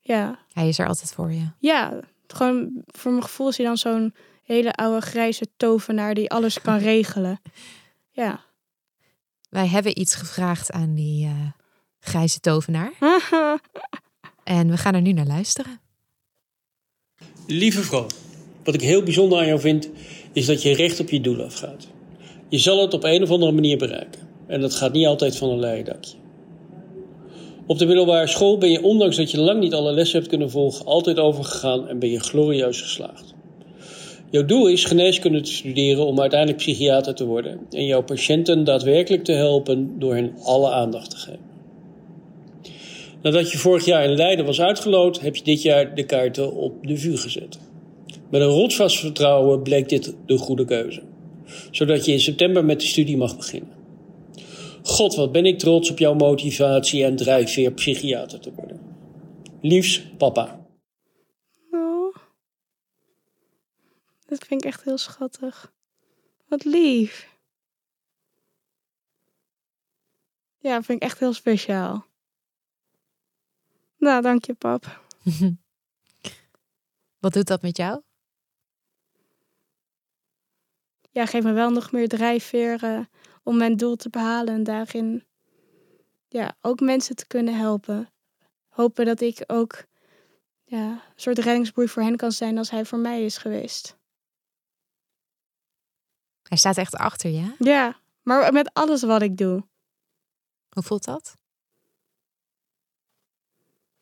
Ja, 0.00 0.46
Hij 0.52 0.68
is 0.68 0.78
er 0.78 0.86
altijd 0.86 1.12
voor 1.12 1.32
je. 1.32 1.50
ja, 1.58 2.00
gewoon 2.26 2.82
voor 2.86 3.10
mijn 3.10 3.22
gevoel 3.22 3.48
is 3.48 3.56
hij 3.56 3.66
dan 3.66 3.76
zo'n 3.76 4.14
hele 4.42 4.72
oude 4.72 5.00
grijze 5.00 5.46
tovenaar 5.56 6.14
die 6.14 6.30
alles 6.30 6.60
kan 6.60 6.78
regelen. 6.92 7.40
Ja. 8.10 8.44
Wij 9.48 9.66
hebben 9.66 10.00
iets 10.00 10.14
gevraagd 10.14 10.70
aan 10.70 10.94
die 10.94 11.26
eh, 11.26 11.50
grijze 11.98 12.40
tovenaar. 12.40 12.92
En 14.44 14.70
we 14.70 14.76
gaan 14.76 14.94
er 14.94 15.00
nu 15.00 15.12
naar 15.12 15.26
luisteren. 15.26 15.80
Lieve 17.46 17.82
vrouw, 17.82 18.06
wat 18.64 18.74
ik 18.74 18.80
heel 18.80 19.02
bijzonder 19.02 19.38
aan 19.38 19.46
jou 19.46 19.60
vind, 19.60 19.90
is 20.32 20.46
dat 20.46 20.62
je 20.62 20.74
recht 20.74 21.00
op 21.00 21.10
je 21.10 21.20
doel 21.20 21.42
afgaat. 21.42 21.88
Je 22.48 22.58
zal 22.58 22.80
het 22.80 22.94
op 22.94 23.04
een 23.04 23.22
of 23.22 23.30
andere 23.30 23.52
manier 23.52 23.78
bereiken. 23.78 24.28
En 24.46 24.60
dat 24.60 24.74
gaat 24.74 24.92
niet 24.92 25.06
altijd 25.06 25.36
van 25.36 25.48
een 25.48 25.58
leien 25.58 25.84
dakje. 25.84 26.16
Op 27.66 27.78
de 27.78 27.86
middelbare 27.86 28.26
school 28.26 28.58
ben 28.58 28.70
je, 28.70 28.82
ondanks 28.82 29.16
dat 29.16 29.30
je 29.30 29.38
lang 29.38 29.60
niet 29.60 29.74
alle 29.74 29.92
lessen 29.92 30.18
hebt 30.18 30.28
kunnen 30.28 30.50
volgen, 30.50 30.86
altijd 30.86 31.18
overgegaan 31.18 31.88
en 31.88 31.98
ben 31.98 32.10
je 32.10 32.20
glorieus 32.20 32.80
geslaagd. 32.80 33.34
Jouw 34.32 34.44
doel 34.44 34.68
is 34.68 34.84
geneeskunde 34.84 35.40
te 35.40 35.52
studeren 35.52 36.06
om 36.06 36.20
uiteindelijk 36.20 36.58
psychiater 36.58 37.14
te 37.14 37.24
worden 37.24 37.60
en 37.70 37.86
jouw 37.86 38.02
patiënten 38.02 38.64
daadwerkelijk 38.64 39.24
te 39.24 39.32
helpen 39.32 39.98
door 39.98 40.14
hen 40.14 40.34
alle 40.42 40.70
aandacht 40.70 41.10
te 41.10 41.16
geven. 41.16 41.50
Nadat 43.22 43.50
je 43.50 43.58
vorig 43.58 43.84
jaar 43.84 44.04
in 44.04 44.16
Leiden 44.16 44.44
was 44.44 44.60
uitgeloot, 44.60 45.20
heb 45.20 45.36
je 45.36 45.44
dit 45.44 45.62
jaar 45.62 45.94
de 45.94 46.04
kaarten 46.04 46.54
op 46.54 46.86
de 46.86 46.96
vuur 46.96 47.18
gezet. 47.18 47.58
Met 48.30 48.40
een 48.40 48.46
rotsvast 48.46 48.98
vertrouwen 48.98 49.62
bleek 49.62 49.88
dit 49.88 50.14
de 50.26 50.38
goede 50.38 50.64
keuze. 50.64 51.02
Zodat 51.70 52.04
je 52.04 52.12
in 52.12 52.20
september 52.20 52.64
met 52.64 52.80
de 52.80 52.86
studie 52.86 53.16
mag 53.16 53.36
beginnen. 53.36 53.72
God, 54.82 55.14
wat 55.14 55.32
ben 55.32 55.46
ik 55.46 55.58
trots 55.58 55.90
op 55.90 55.98
jouw 55.98 56.14
motivatie 56.14 57.04
en 57.04 57.16
drijfveer 57.16 57.72
psychiater 57.72 58.40
te 58.40 58.50
worden. 58.56 58.80
Liefs, 59.60 60.02
papa. 60.16 60.61
Dat 64.32 64.44
vind 64.44 64.64
ik 64.64 64.68
echt 64.68 64.82
heel 64.84 64.98
schattig. 64.98 65.72
Wat 66.46 66.64
lief. 66.64 67.38
Ja, 70.58 70.82
vind 70.82 71.02
ik 71.02 71.08
echt 71.08 71.18
heel 71.18 71.32
speciaal. 71.32 72.06
Nou, 73.96 74.22
dank 74.22 74.44
je, 74.44 74.54
pap. 74.54 75.00
Wat 77.22 77.32
doet 77.32 77.46
dat 77.46 77.62
met 77.62 77.76
jou? 77.76 78.02
Ja, 81.10 81.26
geef 81.26 81.42
me 81.42 81.52
wel 81.52 81.70
nog 81.70 81.92
meer 81.92 82.08
drijfveer 82.08 82.84
eh, 82.84 83.00
om 83.42 83.56
mijn 83.56 83.76
doel 83.76 83.96
te 83.96 84.10
behalen 84.10 84.54
en 84.54 84.62
daarin 84.62 85.24
ja, 86.28 86.56
ook 86.60 86.80
mensen 86.80 87.16
te 87.16 87.26
kunnen 87.26 87.56
helpen. 87.56 88.12
Hopen 88.68 89.04
dat 89.04 89.20
ik 89.20 89.44
ook 89.46 89.84
ja, 90.64 90.90
een 90.90 91.00
soort 91.14 91.38
reddingsboei 91.38 91.88
voor 91.88 92.02
hen 92.02 92.16
kan 92.16 92.32
zijn 92.32 92.58
als 92.58 92.70
hij 92.70 92.84
voor 92.84 92.98
mij 92.98 93.24
is 93.24 93.36
geweest. 93.36 94.00
Hij 96.42 96.58
staat 96.58 96.76
echt 96.76 96.94
achter 96.96 97.30
je. 97.30 97.54
Ja, 97.58 98.00
maar 98.22 98.52
met 98.52 98.70
alles 98.74 99.02
wat 99.02 99.22
ik 99.22 99.36
doe. 99.36 99.64
Hoe 100.68 100.82
voelt 100.82 101.04
dat? 101.04 101.36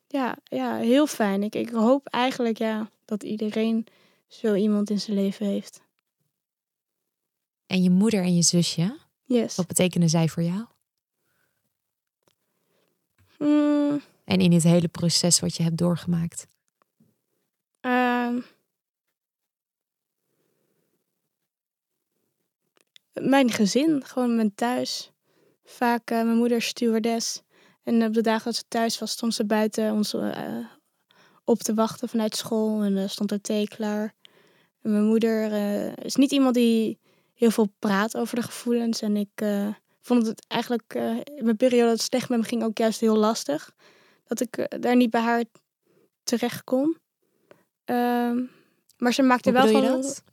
Ja, 0.07 0.37
ja 0.43 0.75
heel 0.77 1.07
fijn. 1.07 1.43
Ik, 1.43 1.55
ik 1.55 1.69
hoop 1.69 2.07
eigenlijk 2.07 2.57
ja, 2.57 2.89
dat 3.05 3.23
iedereen 3.23 3.87
zo 4.27 4.53
iemand 4.53 4.89
in 4.89 4.99
zijn 4.99 5.17
leven 5.17 5.45
heeft. 5.45 5.81
En 7.65 7.83
je 7.83 7.89
moeder 7.89 8.23
en 8.23 8.35
je 8.35 8.41
zusje, 8.41 8.99
Yes. 9.23 9.55
Wat 9.55 9.67
betekenen 9.67 10.09
zij 10.09 10.29
voor 10.29 10.43
jou? 10.43 10.65
Mm, 13.37 14.01
En 14.23 14.39
in 14.39 14.49
dit 14.49 14.63
hele 14.63 14.87
proces 14.87 15.39
wat 15.39 15.55
je 15.55 15.63
hebt 15.63 15.77
doorgemaakt. 15.77 16.47
Mijn 23.13 23.51
gezin, 23.51 24.05
gewoon 24.05 24.35
mijn 24.35 24.55
thuis. 24.55 25.11
Vaak 25.63 26.11
eh, 26.11 26.23
mijn 26.23 26.37
moeder 26.37 26.61
stewardess. 26.61 27.41
En 27.83 28.05
op 28.05 28.13
de 28.13 28.21
dagen 28.21 28.43
dat 28.45 28.55
ze 28.55 28.63
thuis 28.67 28.99
was, 28.99 29.11
stond 29.11 29.33
ze 29.33 29.45
buiten 29.45 29.91
ons 29.93 30.13
eh, 30.13 30.57
op 31.43 31.59
te 31.59 31.73
wachten 31.73 32.09
vanuit 32.09 32.35
school. 32.35 32.83
En 32.83 32.97
er 32.97 33.09
stond 33.09 33.31
er 33.31 33.41
thee 33.41 33.67
klaar. 33.67 34.13
En 34.81 34.91
mijn 34.91 35.05
moeder 35.05 35.51
is 36.05 36.15
niet 36.15 36.31
iemand 36.31 36.55
die 36.55 36.99
heel 37.33 37.51
veel 37.51 37.73
praat 37.79 38.17
over 38.17 38.35
de 38.35 38.41
gevoelens. 38.41 39.01
En 39.01 39.17
ik 39.17 39.45
vond 40.01 40.27
het 40.27 40.45
eigenlijk 40.47 40.93
in 41.35 41.43
mijn 41.43 41.57
periode 41.57 41.83
dat 41.83 41.91
het 41.91 42.01
slecht 42.01 42.29
met 42.29 42.39
me 42.39 42.45
ging 42.45 42.63
ook 42.63 42.77
juist 42.77 42.99
heel 42.99 43.17
lastig. 43.17 43.71
Dat 44.23 44.39
ik 44.39 44.81
daar 44.81 44.95
niet 44.95 45.09
bij 45.09 45.21
haar 45.21 45.43
terecht 46.23 46.63
kon. 46.63 46.97
Ehm, 47.85 48.43
maar 48.97 49.13
ze 49.13 49.21
maakte 49.21 49.49
Hoe 49.51 49.59
wel 49.59 49.67
je 49.67 49.87
van. 49.87 50.01
dat? 50.01 50.23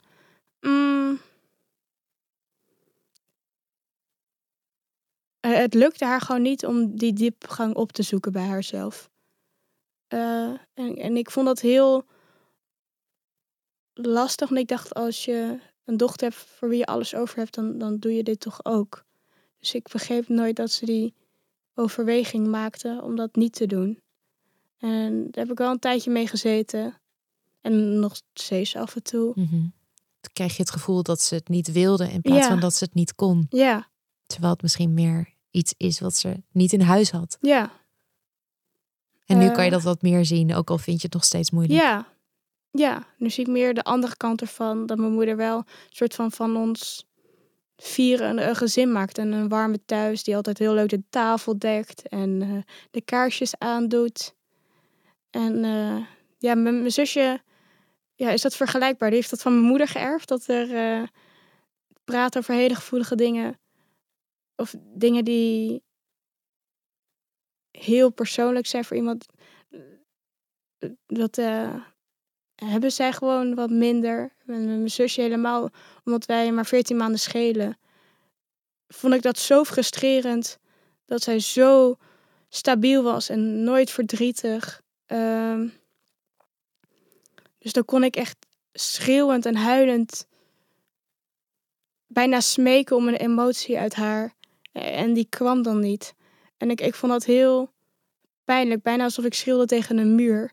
Mm. 0.61 1.20
Het 5.41 5.74
lukte 5.74 6.05
haar 6.05 6.20
gewoon 6.20 6.43
niet 6.43 6.66
om 6.66 6.97
die 6.97 7.12
diepgang 7.12 7.74
op 7.74 7.93
te 7.93 8.03
zoeken 8.03 8.32
bij 8.32 8.47
haarzelf. 8.47 9.11
Eh, 10.09 10.51
en, 10.74 10.97
en 10.97 11.16
ik 11.16 11.30
vond 11.30 11.47
dat 11.47 11.61
heel 11.61 12.05
lastig. 13.95 14.49
Want 14.49 14.61
ik 14.61 14.68
dacht, 14.68 14.95
als 14.95 15.24
je 15.24 15.59
een 15.84 15.97
dochter 15.97 16.28
hebt 16.28 16.41
voor 16.41 16.68
wie 16.68 16.78
je 16.78 16.86
alles 16.86 17.14
over 17.14 17.36
hebt, 17.39 17.55
dan, 17.55 17.78
dan 17.78 17.99
doe 17.99 18.14
je 18.14 18.22
dit 18.22 18.41
toch 18.41 18.64
ook. 18.64 19.05
Dus 19.59 19.74
ik 19.74 19.89
begreep 19.93 20.28
nooit 20.28 20.57
dat 20.57 20.70
ze 20.70 20.84
die 20.84 21.14
overweging 21.74 22.47
maakte 22.47 23.01
om 23.03 23.16
dat 23.16 23.36
niet 23.36 23.53
te 23.53 23.66
doen. 23.66 24.01
En 24.78 25.22
daar 25.30 25.45
heb 25.45 25.53
ik 25.53 25.59
wel 25.59 25.70
een 25.70 25.78
tijdje 25.78 26.11
mee 26.11 26.26
gezeten. 26.26 27.01
En 27.61 27.99
nog 27.99 28.20
steeds 28.34 28.76
af 28.76 28.95
en 28.95 29.03
toe. 29.03 29.32
Mhm. 29.34 29.51
Toen 30.20 30.32
kreeg 30.32 30.57
je 30.57 30.62
het 30.62 30.70
gevoel 30.70 31.03
dat 31.03 31.20
ze 31.20 31.34
het 31.34 31.49
niet 31.49 31.72
wilde 31.72 32.11
in 32.11 32.20
plaats 32.20 32.43
Ja. 32.45 32.49
van 32.49 32.61
dat 32.61 32.74
ze 32.74 32.84
het 32.84 32.95
niet 32.95 33.14
kon. 33.14 33.47
Ja, 33.51 33.89
Terwijl 34.29 34.53
het 34.53 34.62
misschien 34.62 34.95
meer 34.95 35.35
iets 35.51 35.74
is 35.76 36.01
wat 36.01 36.14
ze 36.14 36.43
niet 36.53 36.72
in 36.72 36.81
huis 36.81 37.11
had. 37.11 37.39
ja. 37.41 37.70
En 39.26 39.39
nu 39.39 39.47
Eh. 39.47 39.55
kan 39.55 39.64
je 39.64 39.70
dat 39.70 39.83
wat 39.83 40.03
meer 40.03 40.24
zien, 40.24 40.55
ook 40.55 40.70
al 40.70 40.79
vind 40.79 40.97
je 41.01 41.05
het 41.07 41.12
nog 41.14 41.24
steeds 41.24 41.51
moeilijk. 41.51 41.81
Ja, 41.81 42.07
ja. 42.70 43.07
Nu 43.18 43.31
zie 43.31 43.45
ik 43.45 43.51
meer 43.51 43.74
de 43.74 43.83
andere 43.83 44.16
kant 44.16 44.41
ervan. 44.41 44.87
Dat 44.87 44.99
mijn 44.99 45.12
moeder 45.12 45.37
wel 45.37 45.57
een 45.57 45.64
soort 45.89 46.14
van 46.14 46.33
van 46.33 46.57
ons 46.57 47.07
vieren 47.76 48.29
een, 48.31 48.49
een 48.49 48.57
gezin 48.57 48.93
maakt. 48.93 49.18
En 49.18 49.33
een 49.33 49.49
warme 49.49 49.81
thuis 49.85 50.22
die 50.22 50.37
altijd 50.37 50.59
heel 50.59 50.74
leuk 50.74 50.89
de 50.89 51.03
tafel 51.11 51.59
dekt. 51.59 52.09
En 52.09 52.43
eh, 52.43 52.72
de 52.91 53.01
kaarsjes 53.01 53.59
aandoet. 53.59 54.35
En 55.31 55.64
eh, 55.64 55.97
ja, 56.39 56.55
mijn, 56.55 56.79
mijn 56.79 56.93
zusje 56.93 57.41
ja, 58.14 58.31
is 58.31 58.43
dat 58.43 58.57
vergelijkbaar. 58.57 59.09
Die 59.09 59.18
heeft 59.18 59.31
dat 59.31 59.43
van 59.43 59.53
mijn 59.55 59.66
moeder 59.66 59.89
geërfd. 59.89 60.29
Dat 60.29 60.47
er 60.47 60.74
eh 60.74 61.03
praat 62.05 62.37
over 62.39 62.55
hele 62.55 62.74
gevoelige 62.74 63.14
dingen. 63.14 63.59
Of 64.59 64.75
dingen 64.79 65.25
die 65.25 65.83
heel 67.71 68.11
persoonlijk 68.11 68.67
zijn 68.67 68.85
voor 68.85 68.97
iemand. 68.97 69.27
Dat 71.07 71.39
eh, 71.39 71.75
hebben 72.55 72.93
zij 72.93 73.13
gewoon 73.13 73.55
wat 73.55 73.71
minder. 73.71 74.33
En 74.47 74.65
mijn 74.65 74.91
zusje 74.91 75.21
helemaal, 75.21 75.71
omdat 76.05 76.27
wij 76.27 76.53
maar 76.53 76.67
14 76.67 76.97
maanden 76.97 77.21
schelen. 77.21 77.79
Vond 78.89 79.15
ik 79.15 79.23
dat 79.23 79.39
zo 79.39 79.65
frustrerend. 79.65 80.59
Dat 81.05 81.23
zij 81.23 81.39
zo 81.39 81.97
stabiel 82.49 83.03
was 83.03 83.29
en 83.29 83.63
nooit 83.63 83.91
verdrietig. 83.91 84.83
Ehm, 85.07 85.69
dus 87.59 87.73
dan 87.73 87.85
kon 87.85 88.05
ik 88.05 88.17
echt 88.17 88.37
schreeuwend 88.73 89.47
en 89.47 89.57
huilend 89.57 90.27
bijna 92.07 92.41
smeken 92.41 92.97
om 92.97 93.09
een 93.09 93.17
emotie 93.17 93.79
uit 93.79 93.95
haar. 93.95 94.37
En 94.81 95.12
die 95.12 95.26
kwam 95.29 95.62
dan 95.62 95.81
niet. 95.81 96.14
En 96.57 96.70
ik, 96.70 96.81
ik 96.81 96.95
vond 96.95 97.12
dat 97.12 97.24
heel 97.24 97.70
pijnlijk, 98.45 98.83
bijna 98.83 99.05
alsof 99.05 99.24
ik 99.24 99.35
schreeuwde 99.35 99.66
tegen 99.66 99.99
een 99.99 100.14
muur. 100.14 100.53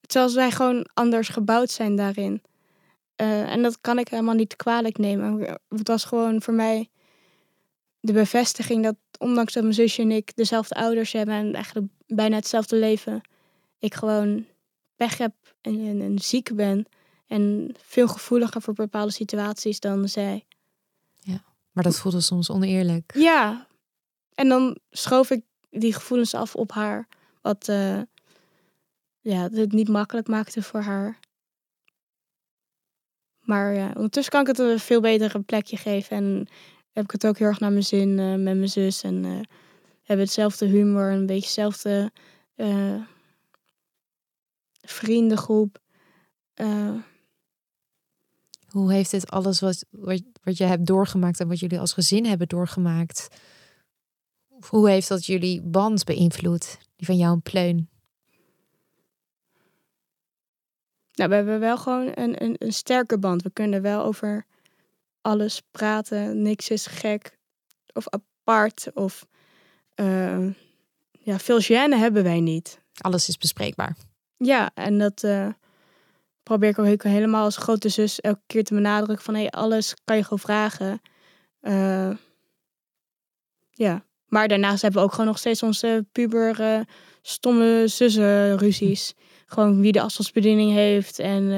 Terwijl 0.00 0.30
zij 0.30 0.50
gewoon 0.50 0.88
anders 0.94 1.28
gebouwd 1.28 1.70
zijn 1.70 1.96
daarin. 1.96 2.42
Eh, 3.16 3.52
en 3.52 3.62
dat 3.62 3.80
kan 3.80 3.98
ik 3.98 4.08
helemaal 4.08 4.34
niet 4.34 4.56
kwalijk 4.56 4.98
nemen. 4.98 5.58
Het 5.68 5.88
was 5.88 6.04
gewoon 6.04 6.42
voor 6.42 6.54
mij 6.54 6.88
de 8.00 8.12
bevestiging 8.12 8.84
dat, 8.84 8.96
ondanks 9.18 9.52
dat 9.52 9.62
mijn 9.62 9.74
zusje 9.74 10.02
en 10.02 10.10
ik 10.10 10.36
dezelfde 10.36 10.74
ouders 10.74 11.12
hebben 11.12 11.34
en 11.34 11.54
eigenlijk 11.54 11.86
bijna 12.06 12.36
hetzelfde 12.36 12.76
leven, 12.76 13.20
ik 13.78 13.94
gewoon 13.94 14.46
pech 14.96 15.18
heb 15.18 15.34
en, 15.60 15.86
en, 15.86 16.00
en 16.00 16.18
ziek 16.18 16.54
ben. 16.54 16.86
En 17.26 17.74
veel 17.78 18.08
gevoeliger 18.08 18.62
voor 18.62 18.74
bepaalde 18.74 19.12
situaties 19.12 19.80
dan 19.80 20.08
zij. 20.08 20.44
Maar 21.74 21.84
dat 21.84 21.98
voelde 21.98 22.20
soms 22.20 22.50
oneerlijk. 22.50 23.14
Ja, 23.14 23.66
en 24.34 24.48
dan 24.48 24.78
schoof 24.90 25.30
ik 25.30 25.42
die 25.70 25.92
gevoelens 25.92 26.34
af 26.34 26.54
op 26.54 26.72
haar. 26.72 27.08
Wat 27.42 27.68
eh, 27.68 28.00
ja, 29.20 29.48
het 29.52 29.72
niet 29.72 29.88
makkelijk 29.88 30.28
maakte 30.28 30.62
voor 30.62 30.80
haar. 30.80 31.18
Maar 33.40 33.74
ja, 33.74 33.92
ondertussen 33.94 34.32
kan 34.32 34.40
ik 34.40 34.46
het 34.46 34.58
een 34.58 34.78
veel 34.78 35.00
beter 35.00 35.34
een 35.34 35.44
plekje 35.44 35.76
geven. 35.76 36.16
En 36.16 36.48
heb 36.92 37.04
ik 37.04 37.10
het 37.10 37.26
ook 37.26 37.38
heel 37.38 37.46
erg 37.46 37.60
naar 37.60 37.72
mijn 37.72 37.84
zin 37.84 38.18
eh, 38.18 38.26
met 38.26 38.56
mijn 38.56 38.68
zus. 38.68 39.02
En 39.02 39.24
eh, 39.24 39.30
hebben 40.02 40.24
hetzelfde 40.24 40.66
humor, 40.66 41.10
een 41.10 41.26
beetje 41.26 41.42
hetzelfde 41.42 42.12
eh, 42.54 43.00
vriendengroep. 44.82 45.82
Hoe 48.74 48.92
heeft 48.92 49.10
dit 49.10 49.30
alles 49.30 49.60
wat, 49.60 49.84
wat, 49.90 50.22
wat 50.42 50.56
je 50.56 50.64
hebt 50.64 50.86
doorgemaakt 50.86 51.40
en 51.40 51.48
wat 51.48 51.58
jullie 51.58 51.80
als 51.80 51.92
gezin 51.92 52.26
hebben 52.26 52.48
doorgemaakt, 52.48 53.28
hoe 54.68 54.88
heeft 54.90 55.08
dat 55.08 55.26
jullie 55.26 55.62
band 55.62 56.04
beïnvloed? 56.04 56.78
Die 56.96 57.06
van 57.06 57.16
jou 57.16 57.32
en 57.32 57.42
Pleun. 57.42 57.88
Nou, 61.12 61.28
we 61.28 61.34
hebben 61.34 61.60
wel 61.60 61.78
gewoon 61.78 62.12
een, 62.14 62.42
een, 62.42 62.56
een 62.58 62.72
sterke 62.72 63.18
band. 63.18 63.42
We 63.42 63.50
kunnen 63.50 63.82
wel 63.82 64.04
over 64.04 64.46
alles 65.20 65.62
praten. 65.70 66.42
Niks 66.42 66.70
is 66.70 66.86
gek 66.86 67.38
of 67.92 68.08
apart. 68.08 68.90
Of 68.94 69.26
eh, 69.94 70.46
ja, 71.10 71.38
veel 71.38 71.62
gêne 71.62 71.96
hebben 71.96 72.22
wij 72.22 72.40
niet. 72.40 72.80
Alles 73.00 73.28
is 73.28 73.38
bespreekbaar. 73.38 73.96
Ja, 74.36 74.70
en 74.74 74.98
dat 74.98 75.22
eh, 75.22 75.48
probeer 76.44 76.68
ik 76.68 76.78
ook 76.78 77.02
helemaal 77.02 77.44
als 77.44 77.56
grote 77.56 77.88
zus 77.88 78.20
elke 78.20 78.42
keer 78.46 78.64
te 78.64 78.74
benadrukken. 78.74 79.24
Van 79.24 79.34
hey, 79.34 79.50
alles 79.50 79.94
kan 80.04 80.16
je 80.16 80.22
gewoon 80.22 80.38
vragen. 80.38 81.00
Eh, 81.60 82.10
ja, 83.70 84.04
maar 84.26 84.48
daarnaast 84.48 84.82
hebben 84.82 85.00
we 85.00 85.06
ook 85.06 85.12
gewoon 85.12 85.26
nog 85.26 85.38
steeds 85.38 85.62
onze 85.62 86.06
puber 86.12 86.60
eh, 86.60 86.80
stomme 87.22 87.88
zussenruzies. 87.88 89.14
Gewoon 89.46 89.80
wie 89.80 89.92
de 89.92 90.00
afstandsbediening 90.00 90.72
heeft 90.72 91.18
en 91.18 91.50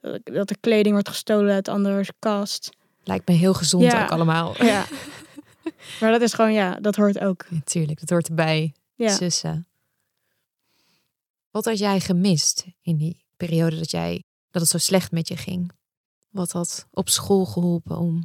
eh, 0.00 0.14
dat 0.22 0.48
de 0.48 0.56
kleding 0.60 0.94
wordt 0.94 1.08
gestolen 1.08 1.54
uit 1.54 1.68
anders 1.68 2.10
kast. 2.18 2.70
Lijkt 3.04 3.28
me 3.28 3.34
heel 3.34 3.54
gezond 3.54 3.82
Ja. 3.82 4.02
ook 4.02 4.10
allemaal. 4.10 4.54
Ja. 4.64 4.84
maar 6.00 6.10
dat 6.10 6.20
is 6.20 6.32
gewoon, 6.32 6.52
ja, 6.52 6.74
dat 6.80 6.96
hoort 6.96 7.18
ook. 7.18 7.50
Natuurlijk, 7.50 8.00
dat 8.00 8.10
hoort 8.10 8.28
erbij. 8.28 8.74
Ja. 8.94 9.16
Zussen. 9.16 9.66
Wat 11.50 11.64
had 11.64 11.78
jij 11.78 12.00
gemist 12.00 12.66
in 12.82 12.96
die 12.96 13.24
periode 13.46 13.76
dat 13.76 13.90
jij 13.90 14.24
dat 14.50 14.62
het 14.62 14.70
zo 14.70 14.78
slecht 14.78 15.12
met 15.12 15.28
je 15.28 15.36
ging? 15.36 15.72
Wat 16.30 16.52
had 16.52 16.86
op 16.90 17.08
school 17.08 17.44
geholpen 17.44 17.98
om 17.98 18.22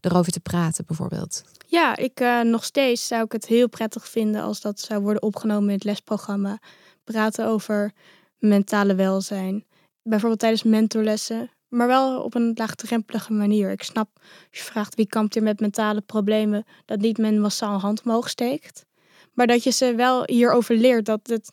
erover 0.00 0.32
te 0.32 0.40
praten, 0.40 0.84
bijvoorbeeld? 0.86 1.44
Ja, 1.66 1.96
ik 1.96 2.20
eh, 2.20 2.40
nog 2.40 2.64
steeds 2.64 3.06
zou 3.06 3.24
ik 3.24 3.32
het 3.32 3.46
heel 3.46 3.68
prettig 3.68 4.08
vinden 4.08 4.42
als 4.42 4.60
dat 4.60 4.80
zou 4.80 5.02
worden 5.02 5.22
opgenomen 5.22 5.68
in 5.68 5.74
het 5.74 5.84
lesprogramma. 5.84 6.58
Praten 7.04 7.46
over 7.46 7.92
mentale 8.38 8.94
welzijn. 8.94 9.64
Bijvoorbeeld 10.02 10.40
tijdens 10.40 10.62
mentorlessen. 10.62 11.50
Maar 11.68 11.86
wel 11.86 12.22
op 12.22 12.34
een 12.34 12.52
laagdrempelige 12.54 13.32
manier. 13.32 13.70
Ik 13.70 13.82
snap, 13.82 14.08
als 14.14 14.58
je 14.58 14.62
vraagt 14.62 14.94
wie 14.94 15.06
kampt 15.06 15.34
hier 15.34 15.42
met 15.42 15.60
mentale 15.60 16.00
problemen, 16.00 16.64
dat 16.84 17.00
niet 17.00 17.18
men 17.18 17.40
massaal 17.40 17.80
hand 17.80 18.02
omhoog 18.02 18.28
steekt. 18.28 18.86
Maar 19.32 19.46
dat 19.46 19.62
je 19.62 19.70
ze 19.70 19.94
wel 19.94 20.22
hierover 20.24 20.76
leert 20.76 21.04
dat 21.04 21.20
het 21.26 21.52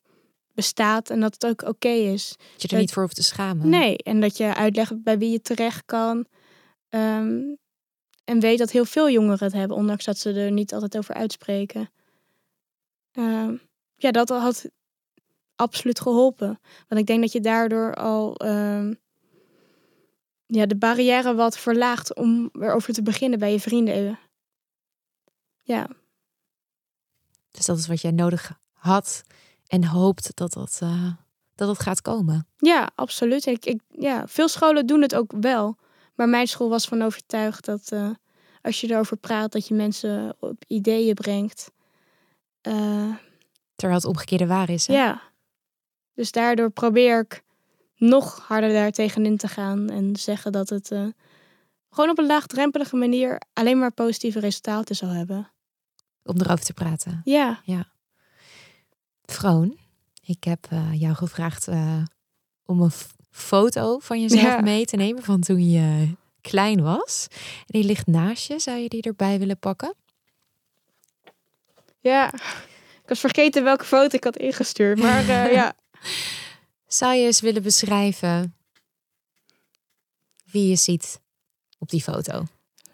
bestaat 0.56 1.10
en 1.10 1.20
dat 1.20 1.34
het 1.34 1.46
ook 1.46 1.62
oké 1.62 1.88
is. 1.90 2.28
Dat 2.38 2.62
je 2.62 2.68
er 2.68 2.68
Dat- 2.68 2.80
niet 2.80 2.94
voor 2.94 3.04
hoeft 3.04 3.16
te 3.16 3.24
schamen. 3.24 3.70
Nee, 3.70 3.98
en 3.98 4.20
dat 4.22 4.38
je 4.38 4.56
uitlegt 4.56 5.04
bij 5.04 5.18
wie 5.18 5.32
je 5.32 5.42
terecht 5.42 5.86
kan. 5.86 6.26
Ehm, 6.90 7.42
en 8.24 8.40
weet 8.40 8.58
dat 8.58 8.72
heel 8.72 8.86
veel 8.86 9.10
jongeren 9.10 9.44
het 9.44 9.54
hebben, 9.54 9.78
ondanks 9.78 10.06
dat 10.06 10.18
ze 10.18 10.34
er 10.34 10.52
niet 10.52 10.74
altijd 10.74 10.98
over 10.98 11.14
uitspreken. 11.16 11.90
Ehm, 13.12 13.56
ja, 13.96 14.12
dat 14.12 14.30
had 14.30 14.70
absoluut 15.56 16.00
geholpen. 16.00 16.60
Want 16.88 17.02
ik 17.02 17.08
denk 17.08 17.22
dat 17.22 17.32
je 17.32 17.40
daardoor 17.42 17.94
al 17.96 18.36
ehm, 18.36 18.94
ja, 20.46 20.66
de 20.66 20.76
barrière 20.78 21.36
wat 21.36 21.58
verlaagt 21.58 22.16
om 22.16 22.50
erover 22.54 22.94
te 22.94 23.02
beginnen 23.02 23.40
bij 23.40 23.52
je 23.52 23.60
vrienden. 23.60 24.20
Ja, 25.62 25.88
Dus 27.52 27.66
dat 27.66 27.78
is 27.78 27.88
wat 27.88 28.02
jij 28.02 28.12
nodig 28.12 28.60
had 28.74 29.24
en 29.68 29.86
hoopt 29.86 30.36
dat 30.36 30.54
dat, 30.54 30.80
eh, 30.82 31.12
dat, 31.56 31.68
dat 31.68 31.80
gaat 31.80 32.02
komen. 32.02 32.48
ja 32.58 32.90
absoluut. 32.96 33.46
Ik, 33.46 33.66
ik, 33.66 33.82
ja, 33.90 34.28
veel 34.28 34.48
scholen 34.48 34.86
doen 34.86 35.02
het 35.02 35.16
ook 35.16 35.32
wel. 35.40 35.78
Maar 36.16 36.30
mijn 36.30 36.48
school 36.48 36.70
was 36.70 36.86
van 36.88 37.02
overtuigd 37.02 37.66
dat 37.66 37.92
eh, 37.92 38.10
als 38.62 38.82
je 38.82 38.90
erover 38.92 39.18
praat, 39.18 39.52
dat 39.52 39.68
je 39.68 39.74
mensen 39.74 40.36
op 40.40 40.64
ideeën 40.68 41.14
brengt. 41.14 41.72
Eh, 42.62 43.14
Terwijl 43.76 44.00
het 44.00 44.10
omgekeerde 44.10 44.48
waar 44.48 44.70
is. 44.70 44.88
Hè? 44.88 44.94
ja. 44.94 45.22
Dus 46.14 46.32
daardoor 46.32 46.70
probeer 46.70 47.20
ik 47.20 47.44
nog 47.96 48.40
harder 48.40 48.70
daar 48.70 48.92
tegenin 48.92 49.38
te 49.38 49.48
gaan 49.48 49.90
en 49.90 50.16
zeggen 50.16 50.52
dat 50.52 50.70
het 50.70 50.88
gewoon 51.90 52.10
op 52.10 52.18
een 52.18 52.26
laagdrempelige 52.26 52.96
manier 52.96 53.42
alleen 53.54 53.80
maar 53.80 53.92
positieve 53.92 54.40
resultaten 54.40 54.96
zal 54.96 55.10
hebben. 55.10 55.52
Om 56.24 56.42
erover 56.42 56.66
te 56.66 56.74
praten. 56.74 57.22
Ja, 57.24 57.62
Vroon, 59.26 59.78
ik 60.26 60.44
heb 60.44 60.68
eh, 60.70 61.02
jou 61.02 61.16
gevraagd 61.16 61.68
eh, 61.68 62.04
om 62.66 62.82
een 62.82 62.92
foto 63.32 64.00
van 64.00 64.22
jezelf 64.22 64.42
Ja. 64.42 64.62
mee 64.62 64.86
te 64.86 64.96
nemen 64.96 65.24
van 65.24 65.42
toen 65.42 65.70
je 65.70 66.16
klein 66.42 66.82
was. 66.82 67.28
En 67.60 67.66
die 67.80 67.84
ligt 67.84 68.08
naast 68.08 68.48
je. 68.48 68.60
Zou 68.60 68.78
je 68.78 68.90
die 68.90 69.02
erbij 69.02 69.40
willen 69.40 69.58
pakken? 69.60 69.94
ja. 72.00 72.34
Ik 73.04 73.12
was 73.12 73.20
vergeten 73.20 73.64
welke 73.64 73.86
foto 73.86 74.16
ik 74.18 74.24
had 74.24 74.38
ingestuurd, 74.38 75.00
maar 75.00 75.30
eh, 75.30 75.52
ja. 75.60 75.74
Zou 76.88 77.14
je 77.16 77.26
eens 77.26 77.42
willen 77.42 77.64
beschrijven 77.64 78.56
wie 80.52 80.68
je 80.68 80.76
ziet 80.76 81.20
op 81.80 81.90
die 81.90 82.02
foto? 82.04 82.44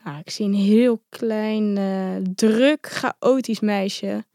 Nou, 0.03 0.19
ik 0.19 0.29
zie 0.29 0.45
een 0.45 0.53
heel 0.53 1.03
klein, 1.09 2.33
druk, 2.35 2.87
chaotisch 2.91 3.59
meisje. 3.59 4.25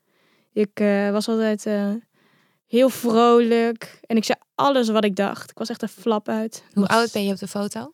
Ik 0.57 0.81
eh, 0.81 1.11
was 1.11 1.29
altijd 1.29 1.67
eh, 1.67 1.95
heel 2.67 2.89
vrolijk 2.89 4.01
en 4.07 4.17
ik 4.17 4.25
zei 4.25 4.39
alles 4.55 4.89
wat 4.89 5.05
ik 5.05 5.17
dacht. 5.17 5.51
Ik 5.51 5.59
was 5.59 5.69
echt 5.69 5.83
een 5.83 5.89
flap 5.89 6.29
uit. 6.29 6.65
Hoe 6.73 6.87
oud 6.87 7.13
ben 7.13 7.25
je 7.25 7.33
op 7.33 7.39
de 7.39 7.49
foto? 7.49 7.93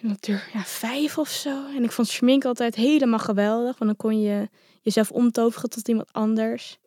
Natuurlijk, 0.00 0.50
ja, 0.52 0.64
vijf 0.64 1.18
of 1.18 1.28
zo. 1.28 1.66
En 1.66 1.84
ik 1.84 1.92
vond 1.92 2.08
schmink 2.08 2.44
altijd 2.44 2.74
helemaal 2.74 3.18
geweldig, 3.18 3.78
want 3.78 3.90
dan 3.90 3.96
kon 3.96 4.20
je 4.20 4.48
jezelf 4.80 5.10
omtoveren 5.10 5.70
tot 5.70 5.88
iemand 5.88 6.12
anders. 6.12 6.78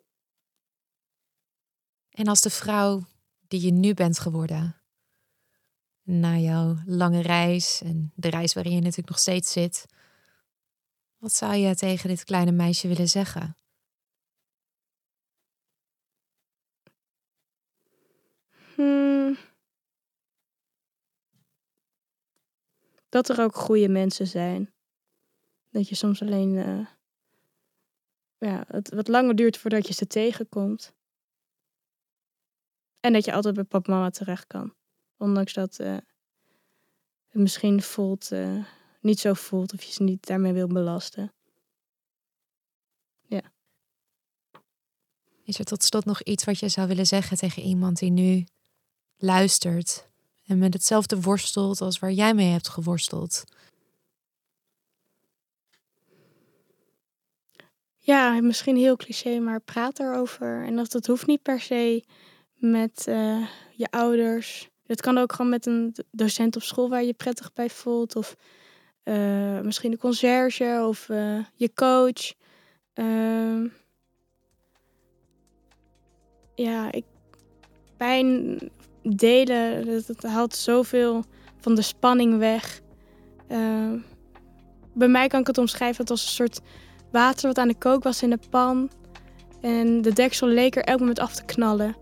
En 2.09 2.27
als 2.27 2.41
de 2.41 2.49
vrouw 2.49 3.05
die 3.47 3.61
je 3.61 3.71
nu 3.71 3.93
bent 3.93 4.19
geworden, 4.19 4.81
na 6.03 6.37
jouw 6.37 6.77
lange 6.85 7.21
reis 7.21 7.81
en 7.81 8.11
de 8.15 8.29
reis 8.29 8.53
waarin 8.53 8.73
je 8.73 8.81
natuurlijk 8.81 9.09
nog 9.09 9.19
steeds 9.19 9.51
zit, 9.51 9.85
wat 11.17 11.33
zou 11.33 11.55
je 11.55 11.75
tegen 11.75 12.09
dit 12.09 12.23
kleine 12.23 12.51
meisje 12.51 12.87
willen 12.87 13.09
zeggen? 13.09 13.55
Hmm. 18.77 19.37
Dat 23.09 23.29
er 23.29 23.41
ook 23.41 23.55
goede 23.55 23.89
mensen 23.89 24.27
zijn. 24.27 24.73
Dat 25.69 25.89
je 25.89 25.95
soms 25.95 26.21
alleen. 26.21 26.57
eh, 26.57 26.87
ja, 28.37 28.63
het 28.67 28.93
wat 28.93 29.07
langer 29.07 29.35
duurt 29.35 29.57
voordat 29.57 29.87
je 29.87 29.93
ze 29.93 30.07
tegenkomt. 30.07 30.93
En 32.99 33.13
dat 33.13 33.25
je 33.25 33.33
altijd 33.33 33.55
bij 33.55 33.63
papa 33.63 33.91
mama 33.91 34.09
terecht 34.09 34.47
kan. 34.47 34.73
Ondanks 35.17 35.53
dat 35.53 35.79
eh, 35.79 35.97
het 37.27 37.41
misschien 37.41 37.81
voelt, 37.81 38.31
eh, 38.31 38.65
niet 39.01 39.19
zo 39.19 39.33
voelt 39.33 39.73
of 39.73 39.83
je 39.83 39.91
ze 39.91 40.03
niet 40.03 40.27
daarmee 40.27 40.53
wil 40.53 40.67
belasten. 40.67 41.31
Is 45.47 45.59
er 45.59 45.65
tot 45.65 45.83
slot 45.83 46.05
nog 46.05 46.21
iets 46.21 46.43
wat 46.43 46.59
je 46.59 46.69
zou 46.69 46.87
willen 46.87 47.05
zeggen 47.05 47.37
tegen 47.37 47.61
iemand 47.61 47.97
die 47.99 48.11
nu 48.11 48.45
luistert 49.17 50.07
en 50.45 50.57
met 50.57 50.73
hetzelfde 50.73 51.21
worstelt 51.21 51.81
als 51.81 51.99
waar 51.99 52.11
jij 52.11 52.33
mee 52.33 52.51
hebt 52.51 52.69
geworsteld? 52.69 53.43
Ja, 57.97 58.41
misschien 58.41 58.77
heel 58.77 58.95
cliché, 58.95 59.39
maar 59.39 59.59
praat 59.59 59.99
erover. 59.99 60.65
En 60.65 60.75
dat, 60.75 60.91
dat 60.91 61.05
hoeft 61.05 61.27
niet 61.27 61.41
per 61.41 61.59
se 61.59 62.03
met 62.55 63.07
eh, 63.07 63.47
je 63.71 63.87
ouders. 63.89 64.69
Het 64.85 65.01
kan 65.01 65.17
ook 65.17 65.31
gewoon 65.31 65.51
met 65.51 65.65
een 65.65 65.95
docent 66.11 66.55
op 66.55 66.61
school 66.61 66.89
waar 66.89 67.03
je 67.03 67.13
prettig 67.13 67.53
bij 67.53 67.69
voelt. 67.69 68.15
Of 68.15 68.35
eh, 69.03 69.59
misschien 69.59 69.91
de 69.91 69.97
conciërge 69.97 70.85
of 70.87 71.09
eh, 71.09 71.39
je 71.55 71.73
coach. 71.73 72.33
Ehm, 72.93 73.67
ja, 76.55 76.91
ik, 76.91 77.05
pijn 77.97 78.59
delen, 79.15 80.03
dat, 80.07 80.23
haalt 80.23 80.55
zoveel 80.55 81.23
van 81.59 81.75
de 81.75 81.81
spanning 81.81 82.37
weg. 82.37 82.81
Ehm, 83.47 83.97
bij 84.93 85.07
mij 85.07 85.27
kan 85.27 85.39
ik 85.39 85.47
het 85.47 85.57
omschrijven 85.57 86.05
als 86.05 86.23
een 86.23 86.31
soort 86.31 86.59
water 87.11 87.47
wat 87.47 87.57
aan 87.57 87.67
de 87.67 87.77
kook 87.77 88.03
was 88.03 88.23
in 88.23 88.29
de 88.29 88.39
pan. 88.49 88.89
En 89.61 90.01
de 90.01 90.13
deksel 90.13 90.47
leek 90.47 90.75
er 90.75 90.83
elk 90.83 90.99
moment 90.99 91.19
af 91.19 91.35
te 91.35 91.45
knallen. 91.45 91.95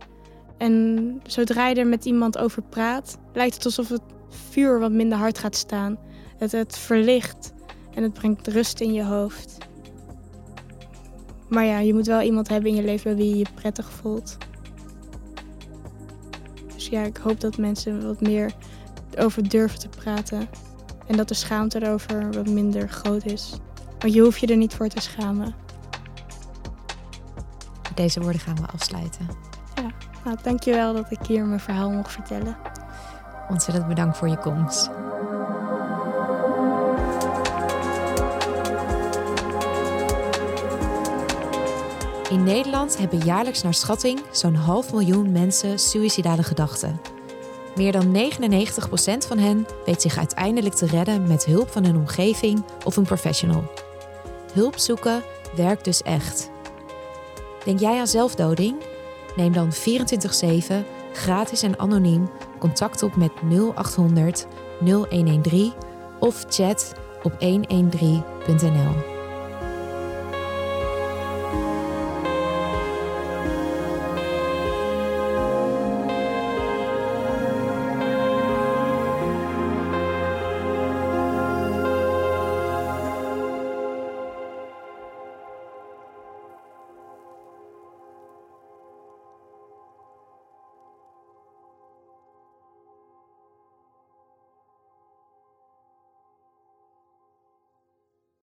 En 0.57 1.21
zodra 1.25 1.67
je 1.67 1.75
er 1.75 1.87
met 1.87 2.05
iemand 2.05 2.37
over 2.37 2.61
praat, 2.61 3.17
lijkt 3.33 3.53
het 3.53 3.65
alsof 3.65 3.89
het 3.89 4.01
vuur 4.29 4.79
wat 4.79 4.91
minder 4.91 5.17
hard 5.17 5.37
gaat 5.37 5.55
staan. 5.55 5.97
Het, 6.37 6.51
het 6.51 6.77
verlicht 6.77 7.53
en 7.93 8.03
het 8.03 8.13
brengt 8.13 8.47
rust 8.47 8.79
in 8.79 8.93
je 8.93 9.03
hoofd. 9.03 9.57
Maar 11.49 11.65
ja, 11.65 11.79
je 11.79 11.93
moet 11.93 12.05
wel 12.05 12.21
iemand 12.21 12.47
hebben 12.47 12.69
in 12.69 12.75
je 12.75 12.83
leven 12.83 13.15
wie 13.15 13.29
je 13.29 13.37
je 13.37 13.45
prettig 13.55 13.91
voelt. 13.91 14.37
Dus 16.89 16.93
ja, 16.93 17.03
ik 17.03 17.17
hoop 17.17 17.39
dat 17.39 17.57
mensen 17.57 18.07
wat 18.07 18.21
meer 18.21 18.51
over 19.17 19.49
durven 19.49 19.79
te 19.79 19.89
praten. 19.89 20.49
En 21.07 21.17
dat 21.17 21.27
de 21.27 21.33
schaamte 21.33 21.83
erover 21.83 22.31
wat 22.31 22.47
minder 22.47 22.89
groot 22.89 23.25
is. 23.25 23.53
Want 23.99 24.13
je 24.13 24.21
hoeft 24.21 24.39
je 24.39 24.47
er 24.47 24.57
niet 24.57 24.73
voor 24.73 24.87
te 24.87 25.01
schamen. 25.01 25.55
Met 27.83 27.97
deze 27.97 28.21
woorden 28.21 28.41
gaan 28.41 28.55
we 28.55 28.67
afsluiten. 28.73 29.27
Nou, 30.23 30.37
dankjewel 30.43 30.93
dat 30.93 31.11
ik 31.11 31.19
hier 31.27 31.45
mijn 31.45 31.59
verhaal 31.59 31.89
mocht 31.89 32.11
vertellen. 32.11 32.57
Ontzettend 33.49 33.87
bedankt 33.87 34.17
voor 34.17 34.29
je 34.29 34.37
komst. 34.37 34.89
In 42.29 42.43
Nederland 42.43 42.97
hebben 42.97 43.19
jaarlijks 43.19 43.61
naar 43.61 43.73
schatting 43.73 44.21
zo'n 44.31 44.55
half 44.55 44.91
miljoen 44.91 45.31
mensen 45.31 45.79
suïcidale 45.79 46.43
gedachten. 46.43 47.01
Meer 47.75 47.91
dan 47.91 48.15
99% 48.15 48.17
van 49.27 49.37
hen 49.37 49.65
weet 49.85 50.01
zich 50.01 50.17
uiteindelijk 50.17 50.75
te 50.75 50.85
redden 50.85 51.27
met 51.27 51.45
hulp 51.45 51.69
van 51.69 51.85
een 51.85 51.95
omgeving 51.95 52.63
of 52.85 52.97
een 52.97 53.03
professional. 53.03 53.63
Hulp 54.53 54.77
zoeken 54.77 55.23
werkt 55.55 55.83
dus 55.83 56.01
echt. 56.01 56.49
Denk 57.63 57.79
jij 57.79 57.99
aan 57.99 58.07
zelfdoding? 58.07 58.75
Neem 59.35 59.53
dan 59.53 59.73
24/7 59.73 60.85
gratis 61.13 61.63
en 61.63 61.79
anoniem 61.79 62.29
contact 62.59 63.03
op 63.03 63.15
met 63.15 63.31
0800 63.75 64.47
0113 64.79 65.73
of 66.19 66.45
chat 66.49 66.93
op 67.23 67.31
113.nl. 67.39 69.14